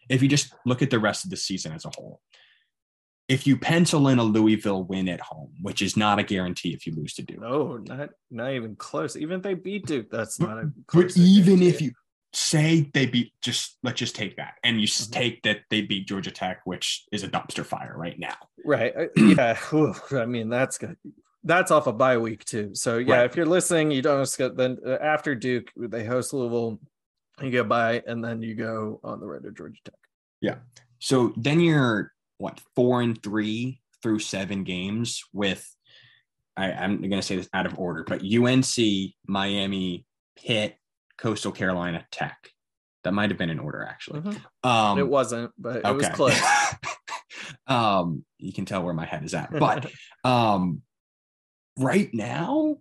If 0.09 0.23
you 0.23 0.29
just 0.29 0.53
look 0.67 0.83
at 0.83 0.91
the 0.91 0.99
rest 0.99 1.25
of 1.25 1.31
the 1.31 1.37
season 1.37 1.73
as 1.73 1.85
a 1.85 1.91
whole, 1.95 2.21
if 3.31 3.47
you 3.47 3.57
pencil 3.57 4.09
in 4.09 4.19
a 4.19 4.25
Louisville 4.25 4.83
win 4.85 5.09
at 5.09 5.21
home, 5.21 5.53
which 5.63 5.83
is 5.83 5.97
not 5.97 6.19
a 6.19 6.23
guarantee 6.25 6.75
if 6.75 6.85
you 6.85 6.93
lose 6.97 7.15
to 7.15 7.23
Duke, 7.23 7.41
no, 7.41 7.77
not 7.77 8.11
not 8.31 8.51
even 8.53 8.75
close. 8.75 9.17
Even 9.17 9.37
if 9.39 9.43
they 9.43 9.55
beat 9.55 9.87
Duke, 9.87 10.11
that's 10.11 10.41
not 10.41 10.59
a. 10.59 10.71
but 10.93 11.17
even 11.17 11.63
if 11.63 11.81
you 11.81 11.93
say 12.33 12.91
they 12.93 13.07
beat, 13.07 13.33
just 13.41 13.79
let's 13.85 13.99
just 14.01 14.17
take 14.17 14.37
that, 14.37 14.55
and 14.65 14.79
you 14.79 14.85
s 14.85 15.07
Mhm. 15.07 15.13
take 15.13 15.43
that 15.45 15.59
they 15.71 15.81
beat 15.83 16.09
Georgia 16.09 16.33
Tech, 16.33 16.61
which 16.65 17.05
is 17.13 17.23
a 17.23 17.29
dumpster 17.29 17.65
fire 17.65 17.95
right 17.97 18.19
now. 18.19 18.35
right, 18.65 18.93
uh, 18.97 19.07
yeah, 19.17 19.57
I 20.13 20.27
mean 20.27 20.49
that's 20.49 20.77
good. 20.79 20.97
That's 21.45 21.71
off 21.71 21.87
a 21.87 21.93
bye 21.93 22.19
week 22.19 22.45
too. 22.45 22.71
So 22.75 22.99
yeah, 22.99 23.19
Right. 23.19 23.27
if 23.27 23.37
you're 23.37 23.47
listening, 23.47 23.93
you 23.93 24.03
don't 24.03 24.27
skip. 24.27 24.57
Then 24.57 24.79
uh, 24.85 24.99
after 25.15 25.35
Duke, 25.37 25.71
they 25.77 26.05
host 26.05 26.33
Louisville. 26.35 26.81
You 27.41 27.51
get 27.51 27.69
by, 27.69 28.03
and 28.07 28.23
then 28.25 28.43
you 28.43 28.55
go 28.57 29.01
on 29.05 29.21
the 29.21 29.27
road 29.27 29.45
to 29.45 29.53
Georgia 29.53 29.81
Tech. 29.85 29.95
Yeah. 30.43 30.57
So 30.99 31.33
then 31.37 31.61
you're 31.61 32.13
what 32.41 32.61
four 32.75 33.03
and 33.03 33.23
three 33.23 33.81
through 34.03 34.19
seven 34.19 34.65
games 34.65 35.23
with 35.33 35.69
I, 36.57 36.73
I'm 36.73 37.01
gonna 37.01 37.23
say 37.23 37.37
this 37.37 37.49
out 37.55 37.67
of 37.67 37.79
order, 37.79 38.05
but 38.05 38.23
UNC, 38.23 38.77
Miami, 39.27 40.05
Pitt, 40.37 40.77
Coastal 41.17 41.53
Carolina, 41.53 42.05
Tech. 42.11 42.51
That 43.05 43.15
might 43.15 43.31
have 43.31 43.39
been 43.39 43.51
in 43.51 43.59
order 43.59 43.85
actually. 43.85 44.37
Um 44.63 44.99
it 44.99 45.09
wasn't, 45.09 45.53
but 45.59 45.85
it 45.85 45.95
was 45.95 46.09
close. 46.09 46.39
um 47.67 48.25
you 48.39 48.53
can 48.53 48.65
tell 48.65 48.83
where 48.83 48.95
my 48.95 49.07
head 49.07 49.25
is 49.25 49.35
at. 49.35 49.51
But 49.51 49.91
um 50.25 50.83
right 51.79 52.13
now 52.13 52.77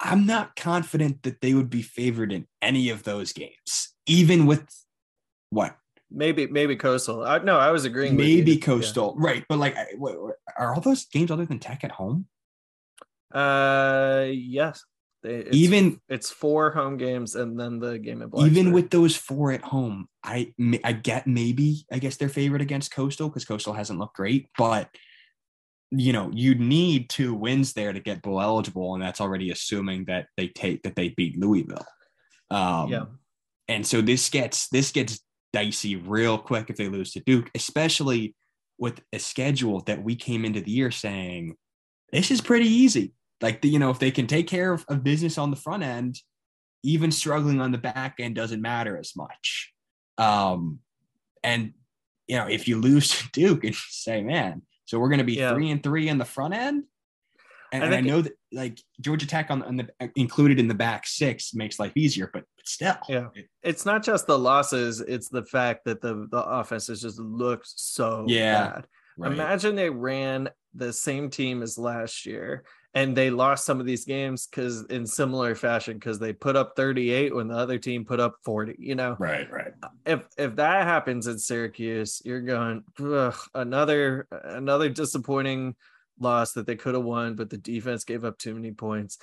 I'm 0.00 0.26
not 0.26 0.56
confident 0.56 1.22
that 1.22 1.40
they 1.40 1.54
would 1.54 1.70
be 1.70 1.82
favored 1.82 2.32
in 2.32 2.46
any 2.60 2.88
of 2.88 3.04
those 3.04 3.32
games, 3.32 3.94
even 4.06 4.46
with 4.46 4.66
what 5.50 5.76
maybe 6.14 6.46
maybe 6.46 6.76
Coastal. 6.76 7.24
I, 7.24 7.38
no, 7.38 7.58
I 7.58 7.70
was 7.70 7.84
agreeing. 7.84 8.16
maybe 8.16 8.52
you. 8.52 8.58
Yeah. 8.58 8.64
coastal 8.64 9.14
right 9.18 9.44
but 9.48 9.58
like 9.58 9.76
what- 9.96 10.20
what- 10.22 10.36
are 10.58 10.74
all 10.74 10.80
those 10.80 11.06
games 11.06 11.30
other 11.30 11.46
than 11.46 11.58
tech 11.58 11.82
at 11.84 11.90
home 11.92 12.26
Uh, 13.34 14.26
yes. 14.30 14.84
It's, 15.24 15.54
even 15.56 16.00
it's 16.08 16.30
four 16.30 16.72
home 16.72 16.96
games 16.96 17.36
and 17.36 17.58
then 17.58 17.78
the 17.78 17.96
game 17.98 18.20
Blacksburg. 18.20 18.46
even 18.50 18.72
with 18.72 18.90
those 18.90 19.14
four 19.16 19.52
at 19.52 19.62
home 19.62 20.08
i 20.24 20.52
i 20.82 20.92
get 20.92 21.28
maybe 21.28 21.86
i 21.92 22.00
guess 22.00 22.16
they're 22.16 22.28
favored 22.28 22.60
against 22.60 22.92
coastal 22.92 23.28
because 23.28 23.44
coastal 23.44 23.72
hasn't 23.72 24.00
looked 24.00 24.16
great 24.16 24.48
but 24.58 24.88
you 25.92 26.12
know 26.12 26.28
you 26.34 26.56
need 26.56 27.08
two 27.08 27.34
wins 27.34 27.72
there 27.72 27.92
to 27.92 28.00
get 28.00 28.20
bowl 28.20 28.40
eligible 28.42 28.94
and 28.94 29.02
that's 29.02 29.20
already 29.20 29.52
assuming 29.52 30.06
that 30.06 30.26
they 30.36 30.48
take 30.48 30.82
that 30.82 30.96
they 30.96 31.10
beat 31.10 31.38
louisville 31.38 31.86
um 32.50 32.90
yeah, 32.90 33.04
and 33.68 33.86
so 33.86 34.00
this 34.00 34.28
gets 34.28 34.66
this 34.70 34.90
gets 34.90 35.20
dicey 35.52 35.96
real 35.96 36.38
quick 36.38 36.70
if 36.70 36.76
they 36.76 36.88
lose 36.88 37.12
to 37.12 37.20
duke 37.20 37.50
especially 37.54 38.34
with 38.78 39.00
a 39.12 39.18
schedule 39.18 39.80
that 39.80 40.02
we 40.02 40.16
came 40.16 40.44
into 40.44 40.60
the 40.60 40.70
year 40.70 40.90
saying 40.90 41.54
this 42.12 42.30
is 42.30 42.40
pretty 42.40 42.66
easy 42.66 43.12
like 43.40 43.60
the, 43.62 43.68
you 43.68 43.78
know 43.78 43.90
if 43.90 43.98
they 43.98 44.10
can 44.10 44.26
take 44.26 44.46
care 44.46 44.72
of, 44.72 44.84
of 44.88 45.04
business 45.04 45.38
on 45.38 45.50
the 45.50 45.56
front 45.56 45.82
end 45.82 46.18
even 46.82 47.10
struggling 47.12 47.60
on 47.60 47.70
the 47.70 47.78
back 47.78 48.16
end 48.18 48.34
doesn't 48.34 48.62
matter 48.62 48.96
as 48.96 49.12
much 49.16 49.72
um 50.18 50.78
and 51.44 51.72
you 52.26 52.36
know 52.36 52.46
if 52.46 52.66
you 52.66 52.80
lose 52.80 53.08
to 53.10 53.28
duke 53.32 53.64
and 53.64 53.74
say 53.74 54.22
man 54.22 54.62
so 54.84 54.98
we're 54.98 55.08
going 55.08 55.18
to 55.18 55.24
be 55.24 55.34
Yeah. 55.34 55.52
three 55.54 55.70
and 55.70 55.82
three 55.82 56.08
in 56.08 56.18
the 56.18 56.24
front 56.24 56.54
end 56.54 56.84
and, 57.72 57.82
I 57.82 57.86
and 57.86 57.94
I 57.94 58.00
know 58.00 58.20
that 58.22 58.32
like 58.52 58.78
Georgia 59.00 59.26
Tech 59.26 59.50
on, 59.50 59.62
on 59.62 59.76
the 59.78 59.88
included 60.16 60.60
in 60.60 60.68
the 60.68 60.74
back 60.74 61.06
six 61.06 61.54
makes 61.54 61.78
life 61.78 61.92
easier, 61.96 62.30
but, 62.32 62.44
but 62.56 62.68
still, 62.68 62.96
Yeah. 63.08 63.28
it- 63.34 63.48
it's 63.62 63.86
not 63.86 64.02
just 64.04 64.26
the 64.26 64.38
losses; 64.38 65.00
it's 65.00 65.28
the 65.28 65.44
fact 65.44 65.84
that 65.86 66.00
the 66.00 66.26
the 66.30 66.42
offense 66.42 66.86
just 66.86 67.18
looked 67.18 67.66
so 67.66 68.26
Yeah, 68.28 68.72
bad. 68.74 68.86
right. 69.16 69.32
Imagine 69.32 69.74
they 69.74 69.90
ran 69.90 70.50
the 70.74 70.92
same 70.92 71.30
team 71.30 71.62
as 71.62 71.76
last 71.78 72.24
year 72.26 72.64
and 72.94 73.14
they 73.16 73.28
lost 73.30 73.64
some 73.66 73.78
of 73.80 73.84
these 73.86 74.04
games 74.06 74.46
because 74.46 74.84
in 74.86 75.06
similar 75.06 75.54
fashion 75.54 75.94
because 75.94 76.18
they 76.18 76.32
put 76.32 76.56
up 76.56 76.72
38 76.76 77.34
when 77.34 77.48
the 77.48 77.54
other 77.54 77.78
team 77.78 78.04
put 78.06 78.20
up 78.20 78.36
40 78.42 78.76
you 78.78 78.94
know 78.94 79.14
right, 79.18 79.50
right. 79.52 79.72
if 80.06 80.22
if 80.38 80.56
that 80.56 80.84
happens 80.86 81.26
in 81.26 81.38
syracuse 81.38 82.22
you're 82.24 82.40
going 82.40 82.82
another 83.54 84.26
another 84.44 84.88
disappointing 84.88 85.74
loss 86.22 86.52
that 86.52 86.66
they 86.66 86.76
could 86.76 86.94
have 86.94 87.04
won 87.04 87.34
but 87.34 87.50
the 87.50 87.58
defense 87.58 88.04
gave 88.04 88.24
up 88.24 88.38
too 88.38 88.54
many 88.54 88.70
points 88.72 89.18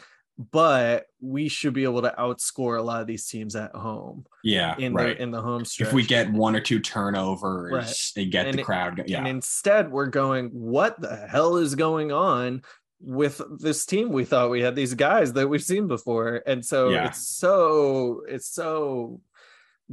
but 0.51 1.05
we 1.19 1.49
should 1.49 1.73
be 1.73 1.83
able 1.83 2.01
to 2.01 2.13
outscore 2.17 2.79
a 2.79 2.81
lot 2.81 3.01
of 3.01 3.07
these 3.07 3.27
teams 3.27 3.57
at 3.57 3.75
home 3.75 4.25
Yeah, 4.41 4.73
in 4.77 4.93
right. 4.93 5.17
the 5.17 5.21
in 5.23 5.31
the 5.31 5.41
home 5.41 5.65
stretch 5.65 5.89
if 5.89 5.93
we 5.93 6.03
get 6.05 6.31
one 6.31 6.55
or 6.55 6.61
two 6.61 6.79
turnovers, 6.79 7.73
Right. 7.73 8.11
they 8.15 8.25
get 8.25 8.47
And 8.47 8.55
the 8.57 8.61
it- 8.61 8.65
crowd. 8.65 9.03
Yeah, 9.05 9.19
And 9.19 9.27
instead, 9.27 9.91
we're 9.91 10.05
going, 10.05 10.47
what 10.51 11.01
the 11.01 11.13
hell 11.13 11.57
is 11.57 11.75
going 11.75 12.13
on 12.13 12.61
with 13.01 13.41
this 13.59 13.85
team? 13.85 14.13
We 14.13 14.23
thought 14.23 14.49
we 14.49 14.61
had 14.61 14.77
these 14.77 14.93
guys 14.93 15.33
that 15.33 15.49
we've 15.49 15.61
seen 15.61 15.87
before. 15.89 16.41
And 16.47 16.65
so 16.65 16.87
Yeah. 16.87 17.07
it's 17.07 17.27
so, 17.27 18.21
it's 18.29 18.47
so 18.47 19.19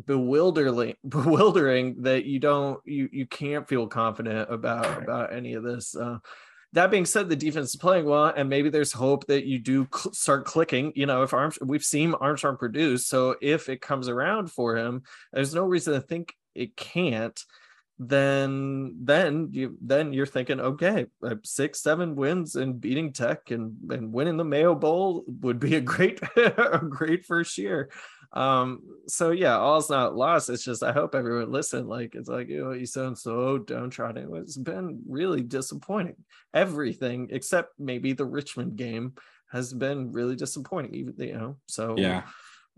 bewildering 0.06 0.94
bewildering 1.08 2.02
that 2.02 2.24
you 2.24 2.38
don't 2.38 2.80
you 2.84 3.08
you 3.12 3.26
can't 3.26 3.66
feel 3.66 3.86
confident 3.86 4.48
about 4.52 5.02
about 5.02 5.32
any 5.32 5.54
of 5.54 5.62
this 5.64 5.96
uh 5.96 6.18
that 6.72 6.90
being 6.90 7.06
said 7.06 7.28
the 7.28 7.36
defense 7.36 7.70
is 7.70 7.76
playing 7.76 8.04
well 8.04 8.32
and 8.36 8.48
maybe 8.48 8.68
there's 8.68 8.92
hope 8.92 9.26
that 9.26 9.44
you 9.46 9.58
do 9.58 9.86
cl- 9.94 10.12
start 10.12 10.44
clicking 10.44 10.92
you 10.94 11.06
know 11.06 11.22
if 11.22 11.32
armstrong 11.32 11.68
we've 11.68 11.84
seen 11.84 12.14
armstrong 12.14 12.56
produce 12.56 13.06
so 13.06 13.36
if 13.40 13.68
it 13.68 13.80
comes 13.80 14.08
around 14.08 14.50
for 14.50 14.76
him 14.76 15.02
there's 15.32 15.54
no 15.54 15.64
reason 15.64 15.94
to 15.94 16.00
think 16.00 16.34
it 16.54 16.76
can't 16.76 17.44
then 17.98 18.94
then 19.00 19.48
you 19.52 19.76
then 19.80 20.12
you're 20.12 20.26
thinking 20.26 20.60
okay 20.60 21.06
six 21.44 21.80
seven 21.80 22.14
wins 22.14 22.54
and 22.54 22.80
beating 22.80 23.12
tech 23.12 23.50
and 23.50 23.74
and 23.90 24.12
winning 24.12 24.36
the 24.36 24.44
mayo 24.44 24.74
bowl 24.74 25.24
would 25.40 25.58
be 25.58 25.76
a 25.76 25.80
great 25.80 26.20
a 26.36 26.80
great 26.88 27.24
first 27.24 27.56
year. 27.56 27.90
Um 28.32 28.80
so 29.06 29.30
yeah 29.30 29.56
all's 29.56 29.88
not 29.88 30.14
lost. 30.14 30.50
It's 30.50 30.64
just 30.64 30.82
i 30.82 30.92
hope 30.92 31.14
everyone 31.14 31.50
listened. 31.50 31.88
Like 31.88 32.14
it's 32.14 32.28
like 32.28 32.48
you 32.48 32.64
know 32.64 32.72
you 32.72 32.84
sound 32.84 33.16
so 33.16 33.58
downtrodden. 33.58 34.34
It's 34.36 34.58
been 34.58 35.02
really 35.08 35.42
disappointing. 35.42 36.16
Everything 36.52 37.28
except 37.30 37.70
maybe 37.78 38.12
the 38.12 38.26
richmond 38.26 38.76
game 38.76 39.14
has 39.50 39.72
been 39.72 40.12
really 40.12 40.36
disappointing 40.36 40.94
even 40.94 41.14
you 41.18 41.32
know 41.32 41.56
so 41.66 41.94
yeah, 41.96 42.24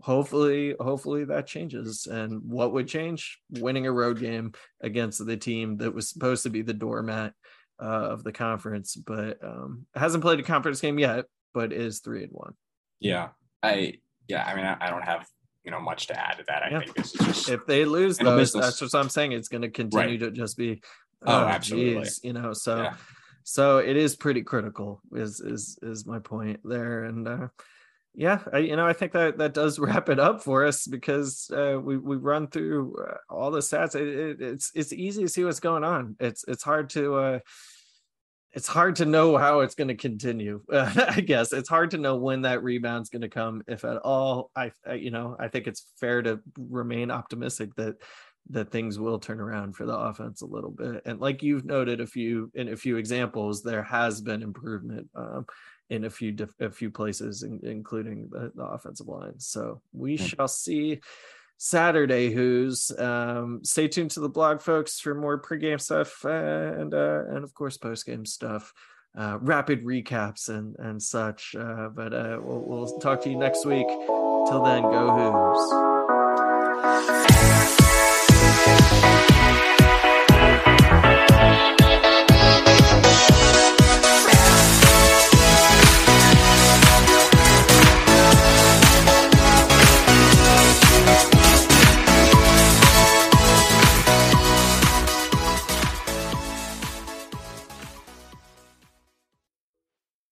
hopefully 0.01 0.75
hopefully 0.79 1.25
that 1.25 1.45
changes 1.47 2.07
and 2.07 2.41
what 2.49 2.71
would 2.71 2.87
change 2.87 3.39
winning 3.51 3.85
a 3.85 3.91
road 3.91 4.19
game 4.19 4.53
against 4.81 5.25
the 5.25 5.35
team 5.37 5.77
that 5.77 5.93
was 5.93 6.07
supposed 6.09 6.43
to 6.43 6.49
be 6.49 6.61
the 6.61 6.73
doormat 6.73 7.33
uh, 7.81 7.85
of 7.85 8.23
the 8.23 8.31
conference 8.31 8.95
but 8.95 9.37
um 9.43 9.85
hasn't 9.95 10.23
played 10.23 10.39
a 10.39 10.43
conference 10.43 10.79
game 10.79 10.97
yet 10.99 11.25
but 11.53 11.73
is 11.73 11.99
three 11.99 12.23
and 12.23 12.31
one 12.31 12.53
yeah. 13.01 13.29
I 13.63 13.95
yeah. 14.27 14.43
I 14.45 14.55
mean, 14.55 14.65
I, 14.65 14.77
I 14.79 14.89
don't 14.89 15.03
have 15.03 15.25
you 15.63 15.71
know 15.71 15.79
much 15.81 16.07
to 16.07 16.19
add 16.19 16.37
to 16.37 16.43
that. 16.47 16.63
I 16.63 16.69
Yeah. 16.71 16.79
think 16.79 16.95
this 16.95 17.13
is 17.15 17.25
just 17.25 17.49
if 17.49 17.65
they 17.65 17.83
lose 17.85 18.17
those 18.17 18.53
that's 18.53 18.81
what 18.81 18.93
i'm 18.95 19.09
saying 19.09 19.31
it's 19.33 19.47
going 19.49 19.61
to 19.63 19.69
continue 19.69 20.17
to 20.19 20.31
just 20.31 20.57
be 20.57 20.81
Oh, 21.25 21.45
absolutely. 21.45 22.03
geez, 22.05 22.21
you 22.23 22.31
know 22.33 22.53
so 22.53 22.83
Yeah. 22.83 22.93
so 23.43 23.79
it 23.79 23.97
is 23.97 24.15
pretty 24.15 24.41
critical 24.43 25.01
is 25.13 25.41
is 25.41 25.77
is 25.81 26.05
my 26.05 26.19
point 26.19 26.61
there 26.63 27.03
and 27.03 27.27
uh 27.27 27.47
yeah 28.15 28.39
I, 28.51 28.59
you 28.59 28.75
know 28.75 28.87
i 28.87 28.93
think 28.93 29.11
that 29.13 29.37
that 29.37 29.53
does 29.53 29.79
wrap 29.79 30.09
it 30.09 30.19
up 30.19 30.43
for 30.43 30.65
us 30.65 30.87
because 30.87 31.49
uh 31.55 31.79
we 31.81 31.97
we 31.97 32.17
run 32.17 32.47
through 32.47 32.95
uh, 32.97 33.17
all 33.29 33.51
the 33.51 33.59
stats. 33.59 33.95
It, 33.95 34.07
it, 34.07 34.41
it's 34.41 34.71
it's 34.75 34.93
easy 34.93 35.23
to 35.23 35.29
see 35.29 35.43
what's 35.43 35.59
going 35.59 35.83
on. 35.83 36.15
It's 36.19 36.43
it's 36.47 36.63
hard 36.63 36.89
to 36.91 37.15
uh 37.15 37.39
it's 38.51 38.67
hard 38.67 38.95
to 38.95 39.05
know 39.05 39.37
how 39.37 39.59
it's 39.59 39.75
going 39.75 39.89
to 39.89 39.95
continue 39.95 40.63
i 40.73 41.21
guess. 41.21 41.53
It's 41.53 41.69
hard 41.69 41.91
to 41.91 41.99
know 41.99 42.15
when 42.15 42.41
that 42.41 42.63
rebound's 42.63 43.09
going 43.09 43.21
to 43.21 43.29
come 43.29 43.61
if 43.67 43.85
at 43.85 43.97
all. 43.97 44.49
I, 44.55 44.71
I 44.87 44.95
you 44.95 45.11
know 45.11 45.35
i 45.39 45.47
think 45.47 45.67
it's 45.67 45.85
fair 45.99 46.21
to 46.23 46.39
remain 46.57 47.11
optimistic 47.11 47.75
that 47.75 47.95
that 48.51 48.71
things 48.71 48.97
will 48.97 49.19
turn 49.19 49.39
around 49.39 49.75
for 49.75 49.85
the 49.85 49.95
offense 49.95 50.41
a 50.41 50.45
little 50.45 50.71
bit. 50.71 51.03
And 51.05 51.19
like 51.19 51.43
you've 51.43 51.65
noted 51.65 52.01
a 52.01 52.07
few 52.07 52.51
in 52.55 52.69
a 52.69 52.77
few 52.77 52.97
examples 52.97 53.61
there 53.61 53.83
has 53.83 54.21
been 54.21 54.41
improvement. 54.41 55.07
Um, 55.15 55.45
in 55.89 56.05
a 56.05 56.09
few 56.09 56.31
diff- 56.31 56.59
a 56.59 56.69
few 56.69 56.91
places 56.91 57.43
in, 57.43 57.59
including 57.63 58.29
the, 58.31 58.51
the 58.55 58.63
offensive 58.63 59.07
line. 59.07 59.39
So 59.39 59.81
we 59.93 60.15
Yeah. 60.17 60.25
shall 60.25 60.47
see 60.47 61.01
Saturday 61.57 62.31
who's 62.31 62.89
um 62.97 63.59
stay 63.63 63.87
tuned 63.89 64.11
to 64.11 64.21
the 64.21 64.29
blog 64.29 64.61
folks 64.61 64.99
for 64.99 65.13
more 65.13 65.41
pregame 65.41 65.81
stuff 65.81 66.23
uh, 66.23 66.29
and 66.29 66.93
uh 66.93 67.23
and 67.29 67.43
of 67.43 67.53
course 67.53 67.77
postgame 67.77 68.25
stuff 68.25 68.71
uh 69.17 69.37
rapid 69.41 69.83
recaps 69.83 70.47
and 70.47 70.77
and 70.79 71.03
such 71.03 71.55
uh 71.59 71.89
but 71.89 72.13
uh 72.13 72.39
we'll, 72.41 72.61
we'll 72.61 72.99
talk 72.99 73.21
to 73.21 73.29
you 73.29 73.37
next 73.37 73.65
week. 73.65 73.87
Till 74.47 74.63
then 74.63 74.83
go 74.83 75.11
Hoos 75.11 75.88